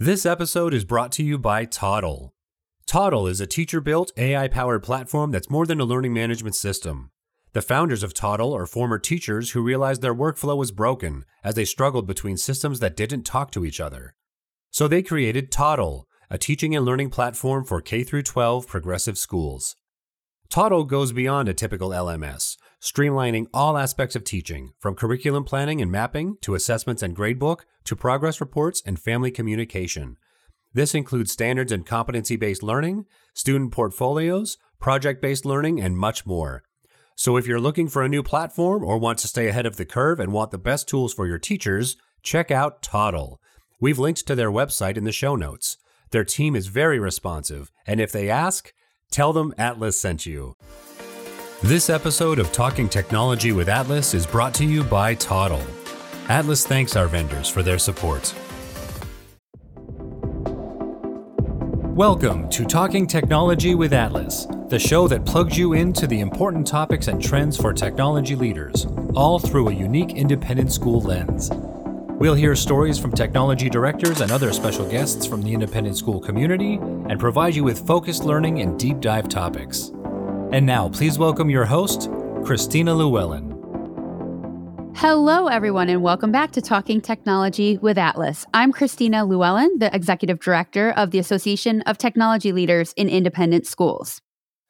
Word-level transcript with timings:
This 0.00 0.26
episode 0.26 0.74
is 0.74 0.84
brought 0.84 1.12
to 1.12 1.22
you 1.22 1.38
by 1.38 1.66
Toddle. 1.66 2.34
Toddle 2.84 3.28
is 3.28 3.40
a 3.40 3.46
teacher 3.46 3.80
built, 3.80 4.10
AI 4.16 4.48
powered 4.48 4.82
platform 4.82 5.30
that's 5.30 5.48
more 5.48 5.66
than 5.66 5.78
a 5.78 5.84
learning 5.84 6.12
management 6.12 6.56
system. 6.56 7.12
The 7.52 7.62
founders 7.62 8.02
of 8.02 8.12
Toddle 8.12 8.52
are 8.56 8.66
former 8.66 8.98
teachers 8.98 9.52
who 9.52 9.62
realized 9.62 10.02
their 10.02 10.12
workflow 10.12 10.56
was 10.56 10.72
broken 10.72 11.24
as 11.44 11.54
they 11.54 11.64
struggled 11.64 12.08
between 12.08 12.36
systems 12.36 12.80
that 12.80 12.96
didn't 12.96 13.22
talk 13.22 13.52
to 13.52 13.64
each 13.64 13.78
other. 13.78 14.16
So 14.72 14.88
they 14.88 15.00
created 15.00 15.52
Toddle, 15.52 16.08
a 16.28 16.38
teaching 16.38 16.74
and 16.74 16.84
learning 16.84 17.10
platform 17.10 17.64
for 17.64 17.80
K 17.80 18.02
12 18.02 18.66
progressive 18.66 19.16
schools. 19.16 19.76
Toddle 20.50 20.82
goes 20.82 21.12
beyond 21.12 21.48
a 21.48 21.54
typical 21.54 21.90
LMS, 21.90 22.56
streamlining 22.84 23.46
all 23.54 23.78
aspects 23.78 24.14
of 24.14 24.24
teaching, 24.24 24.74
from 24.78 24.94
curriculum 24.94 25.42
planning 25.42 25.80
and 25.80 25.90
mapping 25.90 26.36
to 26.42 26.54
assessments 26.54 27.02
and 27.02 27.16
gradebook 27.16 27.60
to 27.82 27.96
progress 27.96 28.42
reports 28.42 28.82
and 28.84 29.00
family 29.00 29.30
communication. 29.30 30.18
This 30.74 30.94
includes 30.94 31.32
standards 31.32 31.72
and 31.72 31.86
competency 31.86 32.36
based 32.36 32.62
learning, 32.62 33.06
student 33.32 33.72
portfolios, 33.72 34.58
project 34.80 35.22
based 35.22 35.46
learning, 35.46 35.80
and 35.80 35.96
much 35.96 36.26
more. 36.26 36.62
So 37.16 37.38
if 37.38 37.46
you're 37.46 37.58
looking 37.58 37.88
for 37.88 38.02
a 38.02 38.08
new 38.08 38.22
platform 38.22 38.84
or 38.84 38.98
want 38.98 39.18
to 39.20 39.28
stay 39.28 39.48
ahead 39.48 39.64
of 39.64 39.76
the 39.76 39.86
curve 39.86 40.20
and 40.20 40.30
want 40.30 40.50
the 40.50 40.58
best 40.58 40.86
tools 40.86 41.14
for 41.14 41.26
your 41.26 41.38
teachers, 41.38 41.96
check 42.22 42.50
out 42.50 42.82
Toddle. 42.82 43.40
We've 43.80 43.98
linked 43.98 44.26
to 44.26 44.34
their 44.34 44.50
website 44.50 44.98
in 44.98 45.04
the 45.04 45.12
show 45.12 45.36
notes. 45.36 45.78
Their 46.10 46.24
team 46.24 46.54
is 46.54 46.66
very 46.66 46.98
responsive, 46.98 47.72
and 47.86 47.98
if 47.98 48.12
they 48.12 48.28
ask, 48.28 48.74
tell 49.10 49.32
them 49.32 49.54
ATLIS 49.56 49.98
sent 49.98 50.26
you. 50.26 50.54
This 51.62 51.88
episode 51.88 52.38
of 52.38 52.52
Talking 52.52 52.90
Technology 52.90 53.52
with 53.52 53.68
ATLIS 53.68 54.12
is 54.12 54.26
brought 54.26 54.52
to 54.54 54.66
you 54.66 54.84
by 54.84 55.14
Toddle. 55.14 55.62
ATLIS 56.28 56.66
thanks 56.66 56.94
our 56.94 57.06
vendors 57.06 57.48
for 57.48 57.62
their 57.62 57.78
support. 57.78 58.34
Welcome 61.94 62.50
to 62.50 62.66
Talking 62.66 63.06
Technology 63.06 63.74
with 63.74 63.94
ATLIS, 63.94 64.46
the 64.68 64.78
show 64.78 65.08
that 65.08 65.24
plugs 65.24 65.56
you 65.56 65.72
into 65.72 66.06
the 66.06 66.20
important 66.20 66.66
topics 66.66 67.08
and 67.08 67.22
trends 67.22 67.56
for 67.56 67.72
technology 67.72 68.34
leaders, 68.34 68.86
all 69.14 69.38
through 69.38 69.68
a 69.68 69.74
unique 69.74 70.12
independent 70.12 70.70
school 70.70 71.00
lens. 71.00 71.50
We'll 72.18 72.34
hear 72.34 72.54
stories 72.56 72.98
from 72.98 73.12
technology 73.12 73.70
directors 73.70 74.20
and 74.20 74.30
other 74.30 74.52
special 74.52 74.86
guests 74.86 75.24
from 75.24 75.40
the 75.40 75.54
independent 75.54 75.96
school 75.96 76.20
community 76.20 76.74
and 76.74 77.18
provide 77.18 77.54
you 77.54 77.64
with 77.64 77.86
focused 77.86 78.24
learning 78.24 78.60
and 78.60 78.78
deep 78.78 79.00
dive 79.00 79.28
topics. 79.28 79.90
And 80.52 80.66
now, 80.66 80.88
please 80.88 81.18
welcome 81.18 81.50
your 81.50 81.64
host, 81.64 82.08
Christina 82.44 82.94
Lewellen. 82.94 83.52
Hello, 84.96 85.48
everyone, 85.48 85.88
and 85.88 86.02
welcome 86.02 86.30
back 86.30 86.52
to 86.52 86.60
Talking 86.60 87.00
Technology 87.00 87.78
with 87.78 87.98
ATLIS. 87.98 88.46
I'm 88.54 88.70
Christina 88.70 89.26
Lewellen, 89.26 89.80
the 89.80 89.92
Executive 89.92 90.38
Director 90.38 90.90
of 90.92 91.10
the 91.10 91.18
Association 91.18 91.82
of 91.82 91.98
Technology 91.98 92.52
Leaders 92.52 92.92
in 92.92 93.08
Independent 93.08 93.66
Schools. 93.66 94.20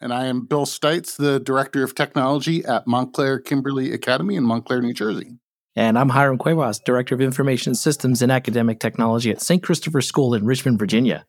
And 0.01 0.15
I 0.15 0.27
am 0.27 0.47
Bill 0.47 0.65
Stites, 0.65 1.17
the 1.17 1.39
Director 1.41 1.85
of 1.85 1.95
Technology 1.95 2.65
at 2.65 2.87
Montclair 2.87 3.39
Kimberly 3.39 3.93
Academy 3.93 4.37
in 4.37 4.45
Montclair, 4.45 4.81
New 4.81 4.95
Jersey. 4.95 5.39
And 5.77 5.99
I'm 5.99 6.11
Hiram 6.11 6.39
Cuevas, 6.39 6.79
Director 6.79 7.15
of 7.15 7.21
Information 7.21 7.75
Systems 7.75 8.23
and 8.23 8.33
Academic 8.33 8.81
Technology 8.81 9.31
at 9.31 9.43
St. 9.43 9.63
Christopher 9.63 10.01
School 10.01 10.33
in 10.33 10.47
Richmond, 10.47 10.79
Virginia. 10.79 11.27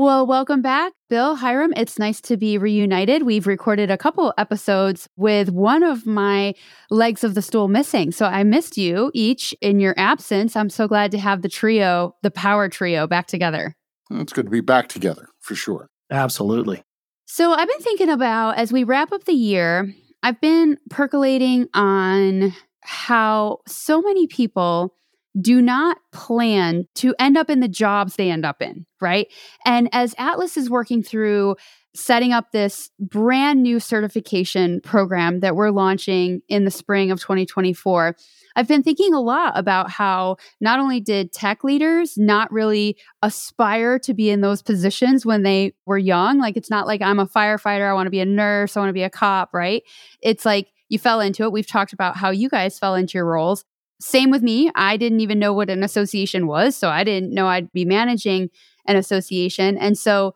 Well, 0.00 0.28
welcome 0.28 0.62
back, 0.62 0.92
Bill, 1.10 1.34
Hiram. 1.34 1.72
It's 1.76 1.98
nice 1.98 2.20
to 2.20 2.36
be 2.36 2.56
reunited. 2.56 3.24
We've 3.24 3.48
recorded 3.48 3.90
a 3.90 3.98
couple 3.98 4.32
episodes 4.38 5.08
with 5.16 5.50
one 5.50 5.82
of 5.82 6.06
my 6.06 6.54
legs 6.88 7.24
of 7.24 7.34
the 7.34 7.42
stool 7.42 7.66
missing. 7.66 8.12
So 8.12 8.26
I 8.26 8.44
missed 8.44 8.76
you 8.76 9.10
each 9.12 9.56
in 9.60 9.80
your 9.80 9.94
absence. 9.96 10.54
I'm 10.54 10.70
so 10.70 10.86
glad 10.86 11.10
to 11.10 11.18
have 11.18 11.42
the 11.42 11.48
trio, 11.48 12.14
the 12.22 12.30
power 12.30 12.68
trio, 12.68 13.08
back 13.08 13.26
together. 13.26 13.74
It's 14.12 14.32
good 14.32 14.46
to 14.46 14.52
be 14.52 14.60
back 14.60 14.88
together 14.88 15.30
for 15.40 15.56
sure. 15.56 15.88
Absolutely. 16.12 16.80
So 17.26 17.52
I've 17.52 17.66
been 17.66 17.80
thinking 17.80 18.08
about 18.08 18.56
as 18.56 18.72
we 18.72 18.84
wrap 18.84 19.10
up 19.10 19.24
the 19.24 19.32
year, 19.32 19.92
I've 20.22 20.40
been 20.40 20.78
percolating 20.90 21.66
on 21.74 22.54
how 22.82 23.58
so 23.66 24.00
many 24.00 24.28
people 24.28 24.94
do 25.40 25.60
not 25.60 25.98
plan 26.12 26.86
to 26.96 27.14
end 27.18 27.36
up 27.36 27.50
in 27.50 27.60
the 27.60 27.68
jobs 27.68 28.16
they 28.16 28.30
end 28.30 28.44
up 28.44 28.62
in, 28.62 28.86
right? 29.00 29.28
And 29.64 29.88
as 29.92 30.14
ATLIS 30.18 30.56
is 30.56 30.70
working 30.70 31.02
through 31.02 31.56
setting 31.94 32.32
up 32.32 32.52
this 32.52 32.90
brand 33.00 33.62
new 33.62 33.80
certification 33.80 34.80
program 34.82 35.40
that 35.40 35.56
we're 35.56 35.70
launching 35.70 36.40
in 36.48 36.64
the 36.64 36.70
spring 36.70 37.10
of 37.10 37.20
2024, 37.20 38.16
I've 38.56 38.68
been 38.68 38.82
thinking 38.82 39.14
a 39.14 39.20
lot 39.20 39.56
about 39.56 39.90
how 39.90 40.36
not 40.60 40.80
only 40.80 41.00
did 41.00 41.32
tech 41.32 41.62
leaders 41.64 42.16
not 42.16 42.50
really 42.52 42.96
aspire 43.22 43.98
to 44.00 44.14
be 44.14 44.30
in 44.30 44.40
those 44.40 44.62
positions 44.62 45.24
when 45.24 45.42
they 45.42 45.74
were 45.86 45.98
young, 45.98 46.38
like 46.38 46.56
it's 46.56 46.70
not 46.70 46.86
like 46.86 47.02
I'm 47.02 47.20
a 47.20 47.26
firefighter, 47.26 47.88
I 47.88 47.94
want 47.94 48.06
to 48.06 48.10
be 48.10 48.20
a 48.20 48.26
nurse, 48.26 48.76
I 48.76 48.80
want 48.80 48.90
to 48.90 48.94
be 48.94 49.02
a 49.02 49.10
cop, 49.10 49.50
right? 49.52 49.82
It's 50.20 50.44
like 50.44 50.68
you 50.88 50.98
fell 50.98 51.20
into 51.20 51.44
it. 51.44 51.52
We've 51.52 51.66
talked 51.66 51.92
about 51.92 52.16
how 52.16 52.30
you 52.30 52.48
guys 52.48 52.78
fell 52.78 52.94
into 52.94 53.18
your 53.18 53.26
roles. 53.26 53.64
Same 54.00 54.30
with 54.30 54.42
me. 54.42 54.70
I 54.74 54.96
didn't 54.96 55.20
even 55.20 55.38
know 55.38 55.52
what 55.52 55.70
an 55.70 55.82
association 55.82 56.46
was. 56.46 56.76
So 56.76 56.88
I 56.88 57.04
didn't 57.04 57.34
know 57.34 57.48
I'd 57.48 57.72
be 57.72 57.84
managing 57.84 58.50
an 58.86 58.96
association. 58.96 59.76
And 59.76 59.98
so 59.98 60.34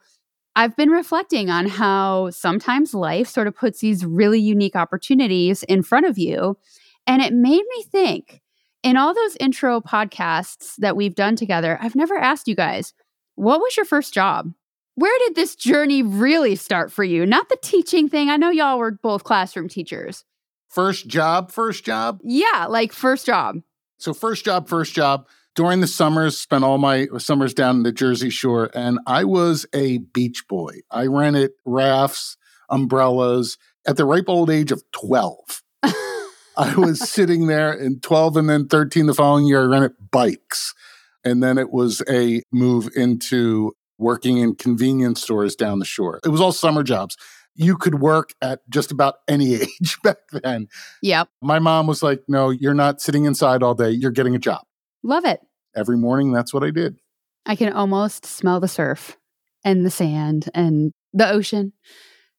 I've 0.55 0.77
been 0.77 0.91
reflecting 0.91 1.49
on 1.49 1.67
how 1.67 2.31
sometimes 2.31 2.93
life 2.93 3.29
sort 3.29 3.47
of 3.47 3.57
puts 3.57 3.81
these 3.81 4.05
really 4.05 4.41
unique 4.41 4.77
opportunities 4.77 5.63
in 5.63 5.83
front 5.83 6.07
of 6.07 6.19
you. 6.19 6.59
And 7.07 7.23
it 7.23 7.33
made 7.33 7.63
me 7.77 7.83
think 7.85 8.43
in 8.83 8.97
all 8.97 9.15
those 9.15 9.37
intro 9.41 9.81
podcasts 9.81 10.77
that 10.77 10.97
we've 10.97 11.15
done 11.15 11.37
together, 11.37 11.79
I've 11.81 11.95
never 11.95 12.17
asked 12.17 12.49
you 12.49 12.55
guys, 12.55 12.93
what 13.37 13.61
was 13.61 13.77
your 13.77 13.87
first 13.87 14.13
job? 14.13 14.53
Where 14.95 15.19
did 15.21 15.37
this 15.37 15.57
journey 15.57 16.03
really 16.03 16.55
start 16.55 16.93
for 16.93 17.03
you? 17.05 17.25
Not 17.25 17.49
the 17.49 17.59
teaching 17.63 18.09
thing. 18.09 18.29
I 18.29 18.37
know 18.37 18.51
y'all 18.51 18.79
were 18.79 18.91
both 18.91 19.25
classroom 19.25 19.69
teachers, 19.69 20.25
First 20.73 21.07
job, 21.07 21.53
first 21.53 21.85
job? 21.85 22.21
Yeah, 22.25 22.67
like 22.67 22.95
first 22.95 23.27
job. 23.27 23.57
So, 23.99 24.15
first 24.15 24.45
job, 24.47 24.69
first 24.69 24.95
job. 24.95 25.29
During 25.55 25.81
the 25.81 25.87
summers, 25.87 26.41
spent 26.41 26.65
all 26.65 26.79
my 26.79 27.09
summers 27.19 27.53
down 27.53 27.77
in 27.77 27.83
the 27.83 27.93
Jersey 27.93 28.31
Shore, 28.31 28.71
and 28.75 28.99
I 29.07 29.25
was 29.25 29.67
a 29.75 29.99
beach 29.99 30.45
boy. 30.49 30.79
I 30.91 31.07
rented 31.07 31.51
rafts, 31.67 32.39
umbrellas 32.71 33.59
at 33.87 33.99
the 33.99 34.07
ripe 34.07 34.29
old 34.29 34.49
age 34.49 34.73
of 34.73 34.83
12. 34.93 35.63
I 36.57 36.75
was 36.77 37.01
sitting 37.11 37.49
there 37.49 37.75
in 37.75 38.01
12 38.01 38.39
and 38.39 38.49
then 38.49 38.67
13 38.67 39.07
the 39.07 39.15
following 39.15 39.45
year, 39.45 39.63
I 39.63 39.67
rented 39.67 39.93
bikes. 40.11 40.75
And 41.23 41.43
then 41.43 41.59
it 41.59 41.71
was 41.71 42.03
a 42.09 42.43
move 42.51 42.89
into 42.97 43.73
working 43.99 44.39
in 44.39 44.55
convenience 44.55 45.23
stores 45.23 45.55
down 45.55 45.81
the 45.81 45.85
shore. 45.85 46.19
It 46.25 46.31
was 46.31 46.41
all 46.41 46.53
summer 46.53 46.83
jobs 46.83 47.17
you 47.55 47.77
could 47.77 48.01
work 48.01 48.35
at 48.41 48.61
just 48.71 48.91
about 48.91 49.17
any 49.29 49.55
age 49.63 49.99
back 50.03 50.19
then. 50.33 50.69
Yep. 51.03 51.29
My 51.41 51.59
mom 51.59 51.87
was 51.87 52.03
like, 52.03 52.23
no, 52.29 52.51
you're 52.51 52.75
not 52.75 53.01
sitting 53.01 53.25
inside 53.25 53.63
all 53.63 53.75
day. 53.75 53.91
You're 53.91 54.11
getting 54.11 54.35
a 54.35 54.39
job. 54.39 54.63
Love 55.03 55.25
it. 55.25 55.41
Every 55.75 55.97
morning, 55.97 56.33
that's 56.33 56.53
what 56.53 56.63
I 56.63 56.71
did. 56.71 56.97
I 57.47 57.57
can 57.57 57.73
almost 57.73 58.25
smell 58.25 58.61
the 58.61 58.69
surf 58.69 59.17
and 59.65 59.85
the 59.85 59.91
sand 59.91 60.49
and 60.55 60.93
the 61.13 61.29
ocean. 61.29 61.73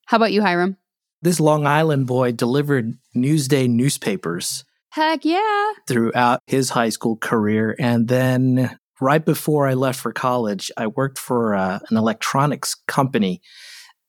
How 0.05 0.17
about 0.17 0.31
you, 0.31 0.41
Hiram? 0.41 0.77
This 1.21 1.39
Long 1.39 1.65
Island 1.65 2.07
boy 2.07 2.33
delivered 2.33 2.97
Newsday 3.15 3.69
newspapers. 3.69 4.65
Heck 4.89 5.25
yeah. 5.25 5.71
Throughout 5.87 6.41
his 6.47 6.69
high 6.69 6.89
school 6.89 7.17
career. 7.17 7.75
And 7.79 8.07
then 8.07 8.77
right 9.01 9.23
before 9.25 9.67
I 9.67 9.73
left 9.73 9.99
for 9.99 10.13
college, 10.13 10.71
I 10.77 10.87
worked 10.87 11.17
for 11.17 11.55
uh, 11.55 11.79
an 11.89 11.97
electronics 11.97 12.75
company 12.87 13.41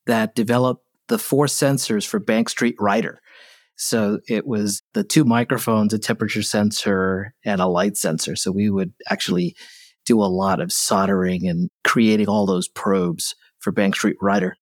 that 0.06 0.34
developed 0.34 0.83
the 1.08 1.18
four 1.18 1.46
sensors 1.46 2.06
for 2.06 2.18
Bank 2.18 2.48
Street 2.48 2.76
Rider. 2.78 3.20
So 3.76 4.20
it 4.28 4.46
was 4.46 4.82
the 4.92 5.04
two 5.04 5.24
microphones, 5.24 5.92
a 5.92 5.98
temperature 5.98 6.42
sensor, 6.42 7.34
and 7.44 7.60
a 7.60 7.66
light 7.66 7.96
sensor. 7.96 8.36
So 8.36 8.52
we 8.52 8.70
would 8.70 8.92
actually 9.08 9.56
do 10.06 10.22
a 10.22 10.26
lot 10.26 10.60
of 10.60 10.72
soldering 10.72 11.48
and 11.48 11.70
creating 11.82 12.28
all 12.28 12.46
those 12.46 12.68
probes 12.68 13.34
for 13.58 13.72
Bank 13.72 13.96
Street 13.96 14.16
Rider. 14.20 14.56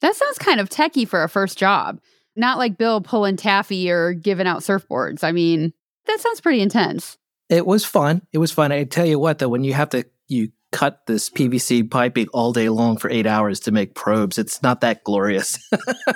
That 0.00 0.14
sounds 0.14 0.38
kind 0.38 0.60
of 0.60 0.68
techy 0.68 1.04
for 1.04 1.22
a 1.22 1.28
first 1.28 1.58
job. 1.58 2.00
Not 2.36 2.58
like 2.58 2.78
Bill 2.78 3.00
pulling 3.00 3.36
taffy 3.36 3.90
or 3.90 4.12
giving 4.12 4.46
out 4.46 4.60
surfboards. 4.60 5.24
I 5.24 5.32
mean, 5.32 5.72
that 6.06 6.20
sounds 6.20 6.40
pretty 6.40 6.60
intense. 6.60 7.16
It 7.48 7.66
was 7.66 7.84
fun. 7.84 8.22
It 8.32 8.38
was 8.38 8.52
fun. 8.52 8.72
I 8.72 8.84
tell 8.84 9.06
you 9.06 9.18
what, 9.18 9.38
though, 9.38 9.48
when 9.48 9.64
you 9.64 9.72
have 9.72 9.90
to 9.90 10.04
you 10.28 10.50
cut 10.74 11.06
this 11.06 11.30
PVC 11.30 11.88
piping 11.88 12.26
all 12.32 12.52
day 12.52 12.68
long 12.68 12.96
for 12.96 13.08
eight 13.08 13.26
hours 13.26 13.60
to 13.60 13.70
make 13.70 13.94
probes. 13.94 14.38
It's 14.38 14.60
not 14.60 14.80
that 14.80 15.04
glorious. 15.04 15.56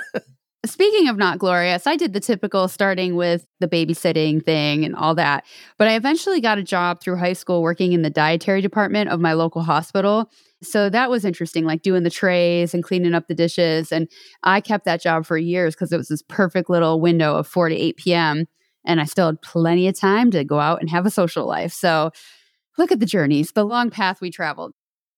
Speaking 0.65 1.07
of 1.07 1.15
not 1.15 1.39
glorious, 1.39 1.87
I 1.87 1.95
did 1.95 2.11
the 2.11 2.19
typical 2.19 2.67
starting 2.67 3.15
with 3.15 3.47
the 3.61 3.69
babysitting 3.69 4.43
thing 4.43 4.83
and 4.83 4.93
all 4.97 5.15
that. 5.15 5.45
But 5.77 5.87
I 5.87 5.95
eventually 5.95 6.41
got 6.41 6.57
a 6.57 6.63
job 6.63 6.99
through 6.99 7.15
high 7.15 7.33
school 7.33 7.61
working 7.61 7.93
in 7.93 8.01
the 8.01 8.09
dietary 8.09 8.59
department 8.59 9.09
of 9.09 9.21
my 9.21 9.31
local 9.31 9.61
hospital. 9.61 10.29
So 10.61 10.89
that 10.89 11.09
was 11.09 11.23
interesting, 11.23 11.63
like 11.63 11.81
doing 11.81 12.03
the 12.03 12.09
trays 12.09 12.73
and 12.73 12.83
cleaning 12.83 13.13
up 13.13 13.29
the 13.29 13.35
dishes. 13.35 13.93
And 13.93 14.09
I 14.43 14.59
kept 14.59 14.83
that 14.83 15.01
job 15.01 15.25
for 15.25 15.37
years 15.37 15.73
because 15.73 15.93
it 15.93 15.97
was 15.97 16.09
this 16.09 16.21
perfect 16.23 16.69
little 16.69 16.99
window 16.99 17.35
of 17.35 17.47
4 17.47 17.69
to 17.69 17.75
8 17.75 17.95
p.m. 17.95 18.45
And 18.85 18.99
I 18.99 19.05
still 19.05 19.27
had 19.27 19.41
plenty 19.41 19.87
of 19.87 19.97
time 19.97 20.31
to 20.31 20.43
go 20.43 20.59
out 20.59 20.81
and 20.81 20.89
have 20.89 21.05
a 21.05 21.11
social 21.11 21.45
life. 21.45 21.71
So 21.71 22.11
look 22.79 22.91
at 22.91 22.99
the 22.99 23.05
journeys, 23.05 23.51
the 23.51 23.65
long 23.65 23.91
path 23.91 24.21
we 24.21 24.31
traveled. 24.31 24.73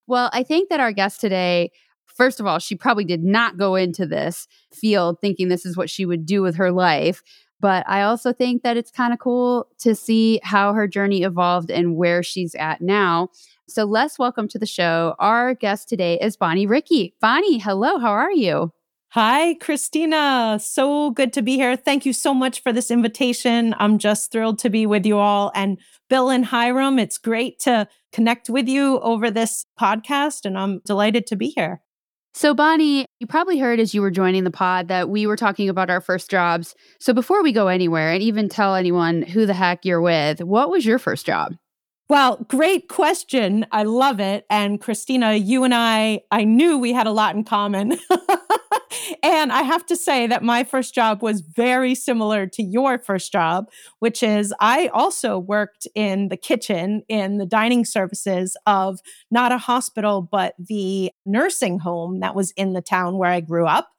Well, 0.08 0.30
I 0.34 0.44
think 0.44 0.70
that 0.70 0.82
our 0.82 0.92
guest 0.92 1.22
today, 1.22 1.72
first 2.08 2.42
of 2.42 2.48
all, 2.48 2.60
she 2.60 2.76
probably 2.76 3.06
did 3.06 3.24
not 3.24 3.58
go 3.58 3.76
into 3.76 4.06
this 4.06 4.48
field 4.74 5.22
thinking 5.22 5.48
this 5.48 5.66
is 5.66 5.78
what 5.78 5.90
she 5.90 6.06
would 6.06 6.26
do 6.26 6.42
with 6.42 6.56
her 6.56 6.72
life. 6.72 7.22
But 7.62 7.88
I 7.88 8.02
also 8.02 8.34
think 8.34 8.64
that 8.64 8.76
it's 8.76 8.90
kind 8.90 9.14
of 9.14 9.20
cool 9.20 9.68
to 9.80 9.94
see 9.94 10.42
how 10.44 10.74
her 10.74 10.88
journey 10.88 11.22
evolved 11.22 11.70
and 11.70 11.96
where 11.96 12.24
she's 12.24 12.56
at 12.56 12.82
now. 12.82 13.30
So 13.70 13.86
let's 13.86 14.18
welcome 14.18 14.48
to 14.50 14.60
the 14.60 14.66
show. 14.66 15.16
Our 15.20 15.54
guest 15.54 15.88
today 15.88 16.18
is 16.20 16.36
Bonnie 16.36 16.66
Ricci. 16.66 17.14
Bonnie, 17.22 17.60
hello, 17.60 18.00
how 18.00 18.12
are 18.12 18.32
you? 18.32 18.74
Hi, 19.14 19.56
Christina. 19.56 20.58
So 20.62 21.12
good 21.12 21.34
to 21.34 21.42
be 21.42 21.58
here. 21.58 21.76
Thank 21.76 22.06
you 22.06 22.14
so 22.14 22.34
much 22.34 22.64
for 22.64 22.72
this 22.72 22.90
invitation. 22.90 23.76
I'm 23.78 23.98
just 23.98 24.32
thrilled 24.32 24.58
to 24.60 24.70
be 24.70 24.86
with 24.86 25.06
you 25.06 25.18
all. 25.18 25.52
And 25.54 25.80
Bill 26.10 26.30
and 26.30 26.46
Hiram, 26.46 26.98
it's 26.98 27.18
great 27.18 27.60
to 27.60 27.90
connect 28.14 28.50
with 28.50 28.70
you 28.70 29.02
over 29.02 29.30
this 29.30 29.66
podcast, 29.78 30.46
and 30.46 30.58
I'm 30.58 30.80
delighted 30.86 31.28
to 31.28 31.36
be 31.36 31.50
here. 31.50 31.82
So, 32.34 32.54
Bonnie, 32.54 33.06
you 33.20 33.28
probably 33.28 33.60
heard 33.60 33.82
as 33.82 33.94
you 33.94 34.02
were 34.02 34.12
joining 34.12 34.46
the 34.46 34.50
pod 34.50 34.88
that 34.88 35.10
we 35.10 35.28
were 35.28 35.36
talking 35.36 35.68
about 35.68 35.90
our 35.90 36.00
first 36.00 36.32
jobs. 36.32 36.74
So, 37.02 37.14
before 37.14 37.44
we 37.44 37.52
go 37.52 37.68
anywhere 37.68 38.14
and 38.14 38.24
even 38.24 38.48
tell 38.48 38.76
anyone 38.76 39.24
who 39.24 39.46
the 39.46 39.54
heck 39.54 39.84
you're 39.84 40.00
with, 40.00 40.42
what 40.42 40.70
was 40.70 40.86
your 40.86 41.00
first 41.00 41.26
job? 41.26 41.58
Well, 42.08 42.46
great 42.48 42.88
question. 42.88 43.66
I 43.74 43.84
love 43.84 44.22
it. 44.22 44.46
And 44.50 44.80
Christina, 44.80 45.34
you 45.34 45.66
and 45.66 45.74
I, 45.74 46.22
I 46.32 46.46
knew 46.46 46.78
we 46.78 46.94
had 46.94 47.08
a 47.08 47.12
lot 47.12 47.36
in 47.36 47.44
common. 47.44 47.98
and 49.24 49.52
I 49.52 49.62
have 49.62 49.86
to 49.88 49.96
say 49.96 50.28
that 50.28 50.44
my 50.44 50.64
first 50.64 50.94
job 50.94 51.22
was 51.22 51.42
very 51.42 51.96
similar 51.96 52.48
to 52.48 52.64
your 52.64 53.00
first 53.00 53.32
job, 53.32 53.70
which 54.00 54.24
is 54.24 54.54
I 54.60 54.88
also 54.88 55.38
worked 55.38 55.88
in 55.96 56.30
the 56.30 56.38
kitchen 56.38 57.04
in 57.08 57.38
the 57.38 57.46
dining 57.46 57.86
services 57.86 58.58
of 58.66 59.00
not 59.30 59.52
a 59.52 59.58
hospital, 59.58 60.22
but 60.22 60.56
the 60.58 61.12
nursing 61.26 61.80
home 61.80 62.20
that 62.20 62.36
was 62.36 62.52
in 62.52 62.74
the 62.74 62.82
town 62.82 63.18
where 63.18 63.32
I 63.32 63.42
grew 63.42 63.66
up. 63.66 63.90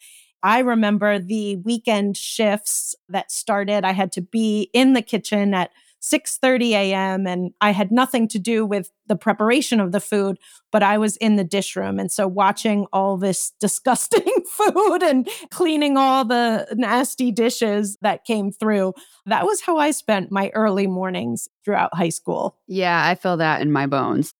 I 0.43 0.59
remember 0.59 1.19
the 1.19 1.57
weekend 1.57 2.17
shifts 2.17 2.95
that 3.09 3.31
started. 3.31 3.85
I 3.85 3.93
had 3.93 4.11
to 4.13 4.21
be 4.21 4.71
in 4.73 4.93
the 4.93 5.03
kitchen 5.03 5.55
at 5.55 5.71
6:30 6.03 6.73
a.m. 6.73 7.27
and 7.27 7.53
I 7.61 7.71
had 7.71 7.93
nothing 7.93 8.27
to 8.29 8.39
do 8.39 8.67
with 8.67 8.91
the 9.07 9.17
preparation 9.17 9.79
of 9.81 9.93
the 9.93 10.01
food, 10.01 10.39
but 10.71 10.83
I 10.83 10.99
was 10.99 11.17
in 11.19 11.37
the 11.37 11.45
dish 11.45 11.77
room 11.77 11.99
and 11.99 12.11
so 12.11 12.27
watching 12.27 12.87
all 12.93 13.17
this 13.17 13.53
disgusting 13.61 14.33
food 14.51 15.03
and 15.03 15.29
cleaning 15.51 15.97
all 15.97 16.25
the 16.25 16.67
nasty 16.75 17.31
dishes 17.31 17.97
that 18.03 18.25
came 18.25 18.51
through. 18.51 18.95
That 19.27 19.45
was 19.45 19.61
how 19.61 19.79
I 19.79 19.93
spent 19.93 20.33
my 20.33 20.51
early 20.55 20.87
mornings 20.87 21.49
throughout 21.65 21.95
high 21.95 22.09
school. 22.09 22.57
Yeah, 22.67 23.07
I 23.07 23.15
feel 23.15 23.37
that 23.37 23.63
in 23.63 23.71
my 23.71 23.87
bones. 23.87 24.35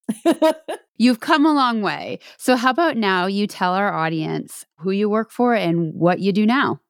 You've 0.99 1.21
come 1.21 1.47
a 1.47 1.53
long 1.53 1.83
way. 1.83 2.19
So 2.39 2.57
how 2.57 2.71
about 2.71 2.97
now 2.97 3.27
you 3.27 3.47
tell 3.47 3.75
our 3.75 3.93
audience 3.93 4.65
who 4.79 4.91
you 4.91 5.09
work 5.09 5.31
for 5.31 5.55
and 5.55 5.95
what 5.95 6.21
you 6.21 6.33
do 6.33 6.47
now? 6.47 6.81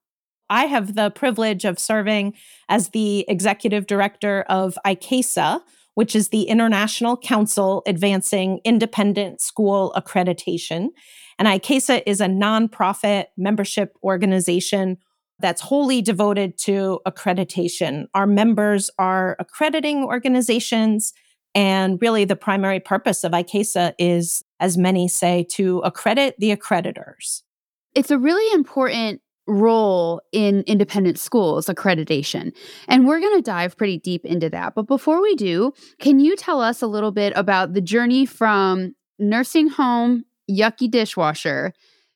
I 0.53 0.67
have 0.67 0.97
the 0.97 1.11
privilege 1.11 1.65
of 1.65 1.79
serving 1.79 2.35
as 2.69 2.91
the 2.91 3.25
executive 3.27 3.87
director 3.87 4.43
of 4.51 4.77
ICAISA, 4.85 5.61
which 5.95 6.15
is 6.15 6.29
the 6.29 6.43
International 6.43 7.17
Council 7.17 7.83
Advancing 7.87 8.61
Independent 8.63 9.41
School 9.41 9.95
Accreditation. 9.97 10.89
And 11.39 11.49
ICAISA 11.49 12.03
is 12.05 12.21
a 12.21 12.27
nonprofit 12.27 13.29
membership 13.39 13.97
organization 14.05 14.99
that's 15.39 15.63
wholly 15.63 16.03
devoted 16.03 16.59
to 16.59 17.01
accreditation. 17.09 18.09
Our 18.13 18.27
members 18.27 18.91
are 18.99 19.37
accrediting 19.39 20.05
organizations, 20.05 21.15
and 21.55 21.99
really 22.03 22.27
the 22.27 22.37
primary 22.37 22.79
purpose 22.79 23.25
of 23.25 23.33
ICAISA 23.33 23.95
is, 23.99 24.45
as 24.61 24.77
many 24.77 25.09
say, 25.09 25.47
to 25.53 25.79
accredit 25.79 26.35
the 26.39 26.55
accreditors. 26.55 27.41
It's 27.95 28.11
a 28.11 28.19
really 28.19 28.55
important 28.55 29.22
role 29.47 30.21
in 30.33 30.63
independent 30.67 31.19
schools 31.19 31.67
accreditation. 31.67 32.53
And 32.89 33.07
we're 33.07 33.21
going 33.21 33.37
to 33.37 33.43
dive 33.43 33.77
pretty 33.77 33.99
deep 33.99 34.25
into 34.25 34.49
that. 34.51 34.75
But 34.75 34.87
before 34.87 35.21
we 35.21 35.35
do, 35.35 35.73
can 35.99 36.21
you 36.21 36.37
tell 36.37 36.61
us 36.61 36.83
a 36.83 36.87
little 36.87 37.11
bit 37.11 37.33
about 37.37 37.75
the 37.75 37.81
journey 37.81 38.25
from 38.27 38.95
nursing 39.19 39.69
home 39.69 40.25
yucky 40.51 40.91
dishwasher 40.91 41.73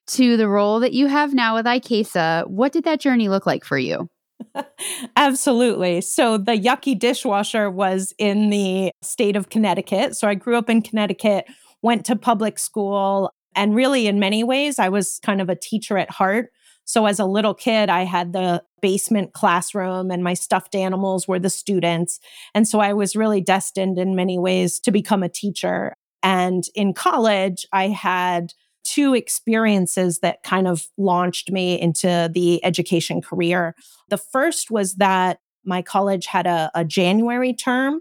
to 0.08 0.37
the 0.37 0.49
role 0.49 0.81
that 0.81 0.93
you 0.93 1.08
have 1.08 1.34
now 1.34 1.55
with 1.55 1.67
ICAISA? 1.67 2.49
What 2.49 2.73
did 2.73 2.84
that 2.84 3.00
journey 3.00 3.29
look 3.29 3.46
like 3.46 3.64
for 3.64 3.79
you? 3.79 4.08
Absolutely. 5.17 6.00
So 6.02 6.38
the 6.38 6.52
yucky 6.52 6.99
dishwasher 6.99 7.70
was 7.70 8.14
in 8.19 8.50
the 8.50 8.93
state 9.02 9.34
of 9.34 9.49
Connecticut. 9.49 10.17
So 10.17 10.29
I 10.29 10.34
grew 10.34 10.56
up 10.56 10.70
in 10.70 10.82
Connecticut, 10.82 11.46
went 11.82 12.05
to 12.06 12.17
public 12.17 12.58
school, 12.58 13.31
and 13.56 13.75
really, 13.75 14.06
in 14.06 14.20
many 14.20 14.44
ways, 14.44 14.79
I 14.79 14.90
was 14.90 15.19
kind 15.25 15.40
of 15.40 15.49
a 15.49 15.56
teacher 15.56 15.96
at 15.96 16.11
heart. 16.11 16.52
So 16.87 17.06
as 17.06 17.19
a 17.19 17.27
little 17.27 17.53
kid, 17.53 17.91
I 17.91 18.05
had 18.05 18.33
the 18.33 18.62
basement 18.81 19.33
classroom 19.33 20.11
and 20.11 20.25
my 20.25 20.35
stuffed 20.35 20.75
animals 20.75 21.29
were 21.29 21.41
the 21.41 21.50
students. 21.50 22.21
And 22.55 22.67
so 22.67 22.79
I 22.79 22.93
was 22.94 23.17
really 23.17 23.41
destined 23.41 23.99
in 23.99 24.17
many 24.17 24.38
ways 24.38 24.81
to 24.81 24.93
become 24.93 25.23
a 25.23 25.29
teacher. 25.29 25.94
And 26.23 26.65
in 26.75 26.94
college, 26.94 27.67
I 27.73 27.88
had 27.88 28.53
two 28.85 29.15
experiences 29.15 30.21
that 30.21 30.44
kind 30.44 30.69
of 30.69 30.87
launched 30.97 31.50
me 31.50 31.79
into 31.81 32.31
the 32.33 32.65
education 32.65 33.21
career. 33.21 33.75
The 34.09 34.17
first 34.17 34.71
was 34.71 34.94
that 34.94 35.41
my 35.65 35.82
college 35.82 36.27
had 36.27 36.47
a, 36.47 36.71
a 36.73 36.85
January 36.85 37.53
term. 37.53 38.00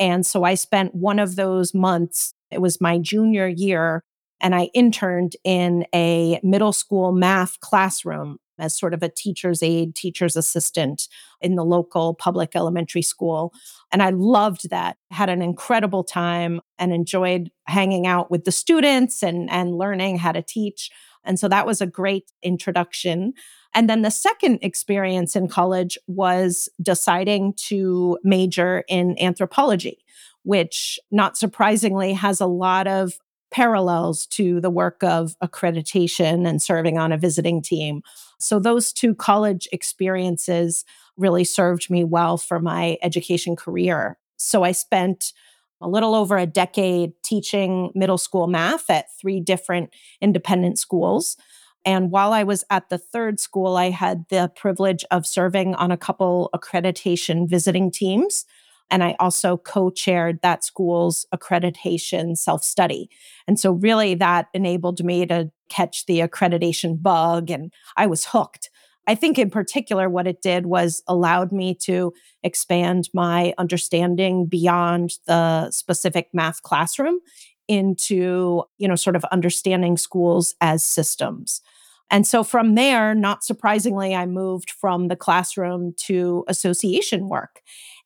And 0.00 0.26
so 0.26 0.42
I 0.44 0.54
spent 0.54 0.94
one 0.94 1.18
of 1.18 1.36
those 1.36 1.74
months, 1.74 2.32
it 2.50 2.62
was 2.62 2.80
my 2.80 2.98
junior 2.98 3.46
year, 3.46 4.04
and 4.42 4.54
I 4.54 4.64
interned 4.74 5.36
in 5.44 5.86
a 5.94 6.40
middle 6.42 6.72
school 6.72 7.12
math 7.12 7.60
classroom 7.60 8.38
as 8.58 8.78
sort 8.78 8.92
of 8.92 9.02
a 9.02 9.08
teacher's 9.08 9.62
aide, 9.62 9.94
teacher's 9.94 10.36
assistant 10.36 11.08
in 11.40 11.56
the 11.56 11.64
local 11.64 12.14
public 12.14 12.54
elementary 12.54 13.02
school. 13.02 13.52
And 13.90 14.02
I 14.02 14.10
loved 14.10 14.68
that, 14.70 14.98
had 15.10 15.30
an 15.30 15.40
incredible 15.40 16.04
time 16.04 16.60
and 16.78 16.92
enjoyed 16.92 17.50
hanging 17.66 18.06
out 18.06 18.30
with 18.30 18.44
the 18.44 18.52
students 18.52 19.22
and, 19.22 19.50
and 19.50 19.76
learning 19.76 20.18
how 20.18 20.32
to 20.32 20.42
teach. 20.42 20.90
And 21.24 21.38
so 21.38 21.48
that 21.48 21.66
was 21.66 21.80
a 21.80 21.86
great 21.86 22.30
introduction. 22.42 23.32
And 23.74 23.88
then 23.88 24.02
the 24.02 24.10
second 24.10 24.58
experience 24.60 25.34
in 25.34 25.48
college 25.48 25.96
was 26.06 26.68
deciding 26.82 27.54
to 27.68 28.18
major 28.22 28.84
in 28.88 29.16
anthropology, 29.20 30.04
which 30.42 30.98
not 31.10 31.36
surprisingly 31.36 32.12
has 32.12 32.40
a 32.40 32.46
lot 32.46 32.86
of 32.86 33.14
parallels 33.52 34.26
to 34.26 34.60
the 34.60 34.70
work 34.70 35.04
of 35.04 35.36
accreditation 35.42 36.48
and 36.48 36.60
serving 36.60 36.98
on 36.98 37.12
a 37.12 37.18
visiting 37.18 37.62
team. 37.62 38.02
So, 38.40 38.58
those 38.58 38.92
two 38.92 39.14
college 39.14 39.68
experiences 39.72 40.84
really 41.16 41.44
served 41.44 41.90
me 41.90 42.02
well 42.02 42.36
for 42.36 42.58
my 42.58 42.98
education 43.02 43.54
career. 43.54 44.18
So, 44.36 44.64
I 44.64 44.72
spent 44.72 45.32
a 45.80 45.88
little 45.88 46.14
over 46.14 46.38
a 46.38 46.46
decade 46.46 47.12
teaching 47.22 47.92
middle 47.94 48.18
school 48.18 48.46
math 48.46 48.88
at 48.88 49.06
three 49.20 49.40
different 49.40 49.90
independent 50.20 50.78
schools. 50.78 51.36
And 51.84 52.12
while 52.12 52.32
I 52.32 52.44
was 52.44 52.64
at 52.70 52.88
the 52.88 52.98
third 52.98 53.40
school, 53.40 53.76
I 53.76 53.90
had 53.90 54.24
the 54.30 54.50
privilege 54.54 55.04
of 55.10 55.26
serving 55.26 55.74
on 55.74 55.90
a 55.90 55.96
couple 55.96 56.50
accreditation 56.54 57.48
visiting 57.48 57.90
teams 57.90 58.44
and 58.92 59.02
I 59.02 59.16
also 59.18 59.56
co 59.56 59.90
chaired 59.90 60.38
that 60.42 60.62
school's 60.62 61.26
accreditation 61.34 62.36
self 62.36 62.62
study. 62.62 63.08
And 63.48 63.58
so, 63.58 63.72
really, 63.72 64.14
that 64.16 64.46
enabled 64.54 65.02
me 65.02 65.26
to 65.26 65.50
catch 65.70 66.06
the 66.06 66.20
accreditation 66.20 67.02
bug, 67.02 67.50
and 67.50 67.72
I 67.96 68.06
was 68.06 68.26
hooked. 68.26 68.70
I 69.08 69.16
think, 69.16 69.38
in 69.38 69.50
particular, 69.50 70.08
what 70.08 70.28
it 70.28 70.42
did 70.42 70.66
was 70.66 71.02
allowed 71.08 71.50
me 71.50 71.74
to 71.86 72.12
expand 72.44 73.08
my 73.12 73.54
understanding 73.58 74.46
beyond 74.46 75.14
the 75.26 75.70
specific 75.72 76.28
math 76.32 76.62
classroom 76.62 77.18
into, 77.66 78.62
you 78.78 78.86
know, 78.86 78.94
sort 78.94 79.16
of 79.16 79.24
understanding 79.32 79.96
schools 79.96 80.54
as 80.60 80.84
systems. 80.84 81.62
And 82.10 82.26
so 82.26 82.44
from 82.44 82.74
there, 82.74 83.14
not 83.14 83.42
surprisingly, 83.42 84.14
I 84.14 84.26
moved 84.26 84.70
from 84.70 85.08
the 85.08 85.16
classroom 85.16 85.94
to 86.00 86.44
association 86.46 87.30
work. 87.30 87.62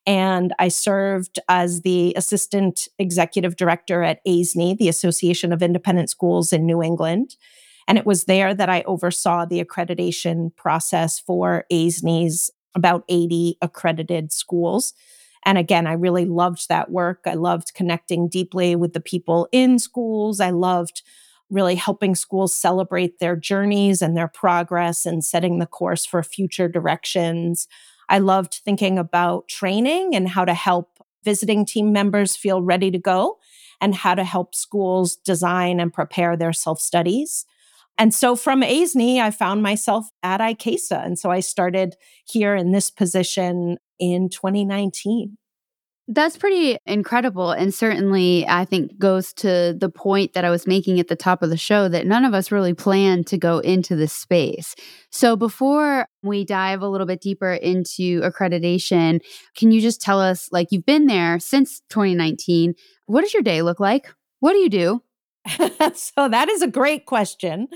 And 0.06 0.54
I 0.58 0.68
served 0.68 1.40
as 1.48 1.82
the 1.82 2.14
assistant 2.16 2.88
executive 2.98 3.56
director 3.56 4.02
at 4.02 4.20
AISNE, 4.24 4.76
the 4.76 4.88
Association 4.88 5.52
of 5.52 5.62
Independent 5.62 6.10
Schools 6.10 6.52
in 6.52 6.64
New 6.64 6.82
England. 6.82 7.36
And 7.88 7.98
it 7.98 8.06
was 8.06 8.24
there 8.24 8.54
that 8.54 8.68
I 8.68 8.82
oversaw 8.82 9.44
the 9.44 9.62
accreditation 9.64 10.54
process 10.56 11.18
for 11.18 11.64
AISNE's 11.72 12.50
about 12.74 13.04
80 13.08 13.58
accredited 13.62 14.32
schools. 14.32 14.92
And 15.44 15.58
again, 15.58 15.86
I 15.86 15.92
really 15.92 16.24
loved 16.24 16.68
that 16.68 16.90
work. 16.90 17.22
I 17.26 17.34
loved 17.34 17.74
connecting 17.74 18.28
deeply 18.28 18.76
with 18.76 18.92
the 18.92 19.00
people 19.00 19.48
in 19.52 19.78
schools. 19.78 20.40
I 20.40 20.50
loved 20.50 21.02
really 21.50 21.76
helping 21.76 22.14
schools 22.16 22.52
celebrate 22.52 23.18
their 23.18 23.36
journeys 23.36 24.02
and 24.02 24.16
their 24.16 24.28
progress 24.28 25.06
and 25.06 25.24
setting 25.24 25.58
the 25.58 25.66
course 25.66 26.04
for 26.04 26.22
future 26.22 26.68
directions. 26.68 27.68
I 28.08 28.18
loved 28.18 28.60
thinking 28.64 28.98
about 28.98 29.48
training 29.48 30.14
and 30.14 30.28
how 30.28 30.44
to 30.44 30.54
help 30.54 30.98
visiting 31.24 31.66
team 31.66 31.92
members 31.92 32.36
feel 32.36 32.62
ready 32.62 32.90
to 32.90 32.98
go. 32.98 33.38
and 33.78 33.94
how 33.94 34.14
to 34.14 34.24
help 34.24 34.54
schools 34.54 35.16
design 35.16 35.80
and 35.80 35.92
prepare 35.92 36.34
their 36.34 36.52
self 36.52 36.80
studies. 36.80 37.44
And 37.98 38.14
so 38.14 38.36
from 38.36 38.62
AISNE, 38.62 39.20
I 39.20 39.30
found 39.30 39.62
myself 39.62 40.08
at 40.22 40.40
ICAISA. 40.40 41.04
And 41.04 41.18
so 41.18 41.30
I 41.30 41.40
started 41.40 41.96
here 42.24 42.54
in 42.54 42.72
this 42.72 42.90
position 42.90 43.78
in 43.98 44.28
2019. 44.28 45.36
That's 46.08 46.36
pretty 46.36 46.78
incredible. 46.86 47.50
And 47.50 47.74
certainly, 47.74 48.46
I 48.48 48.64
think, 48.64 48.96
goes 48.96 49.32
to 49.34 49.76
the 49.76 49.88
point 49.88 50.34
that 50.34 50.44
I 50.44 50.50
was 50.50 50.64
making 50.64 51.00
at 51.00 51.08
the 51.08 51.16
top 51.16 51.42
of 51.42 51.50
the 51.50 51.56
show 51.56 51.88
that 51.88 52.06
none 52.06 52.24
of 52.24 52.32
us 52.32 52.52
really 52.52 52.74
planned 52.74 53.26
to 53.28 53.36
go 53.36 53.58
into 53.58 53.96
this 53.96 54.12
space. 54.12 54.76
So, 55.10 55.34
before 55.34 56.06
we 56.22 56.44
dive 56.44 56.80
a 56.80 56.88
little 56.88 57.08
bit 57.08 57.20
deeper 57.20 57.54
into 57.54 58.20
accreditation, 58.20 59.20
can 59.56 59.72
you 59.72 59.80
just 59.80 60.00
tell 60.00 60.20
us, 60.20 60.48
like, 60.52 60.68
you've 60.70 60.86
been 60.86 61.06
there 61.06 61.40
since 61.40 61.80
2019. 61.90 62.74
What 63.06 63.22
does 63.22 63.34
your 63.34 63.42
day 63.42 63.62
look 63.62 63.80
like? 63.80 64.06
What 64.38 64.52
do 64.52 64.58
you 64.60 64.68
do? 64.70 65.02
so, 65.94 66.28
that 66.28 66.48
is 66.48 66.62
a 66.62 66.68
great 66.68 67.06
question. 67.06 67.66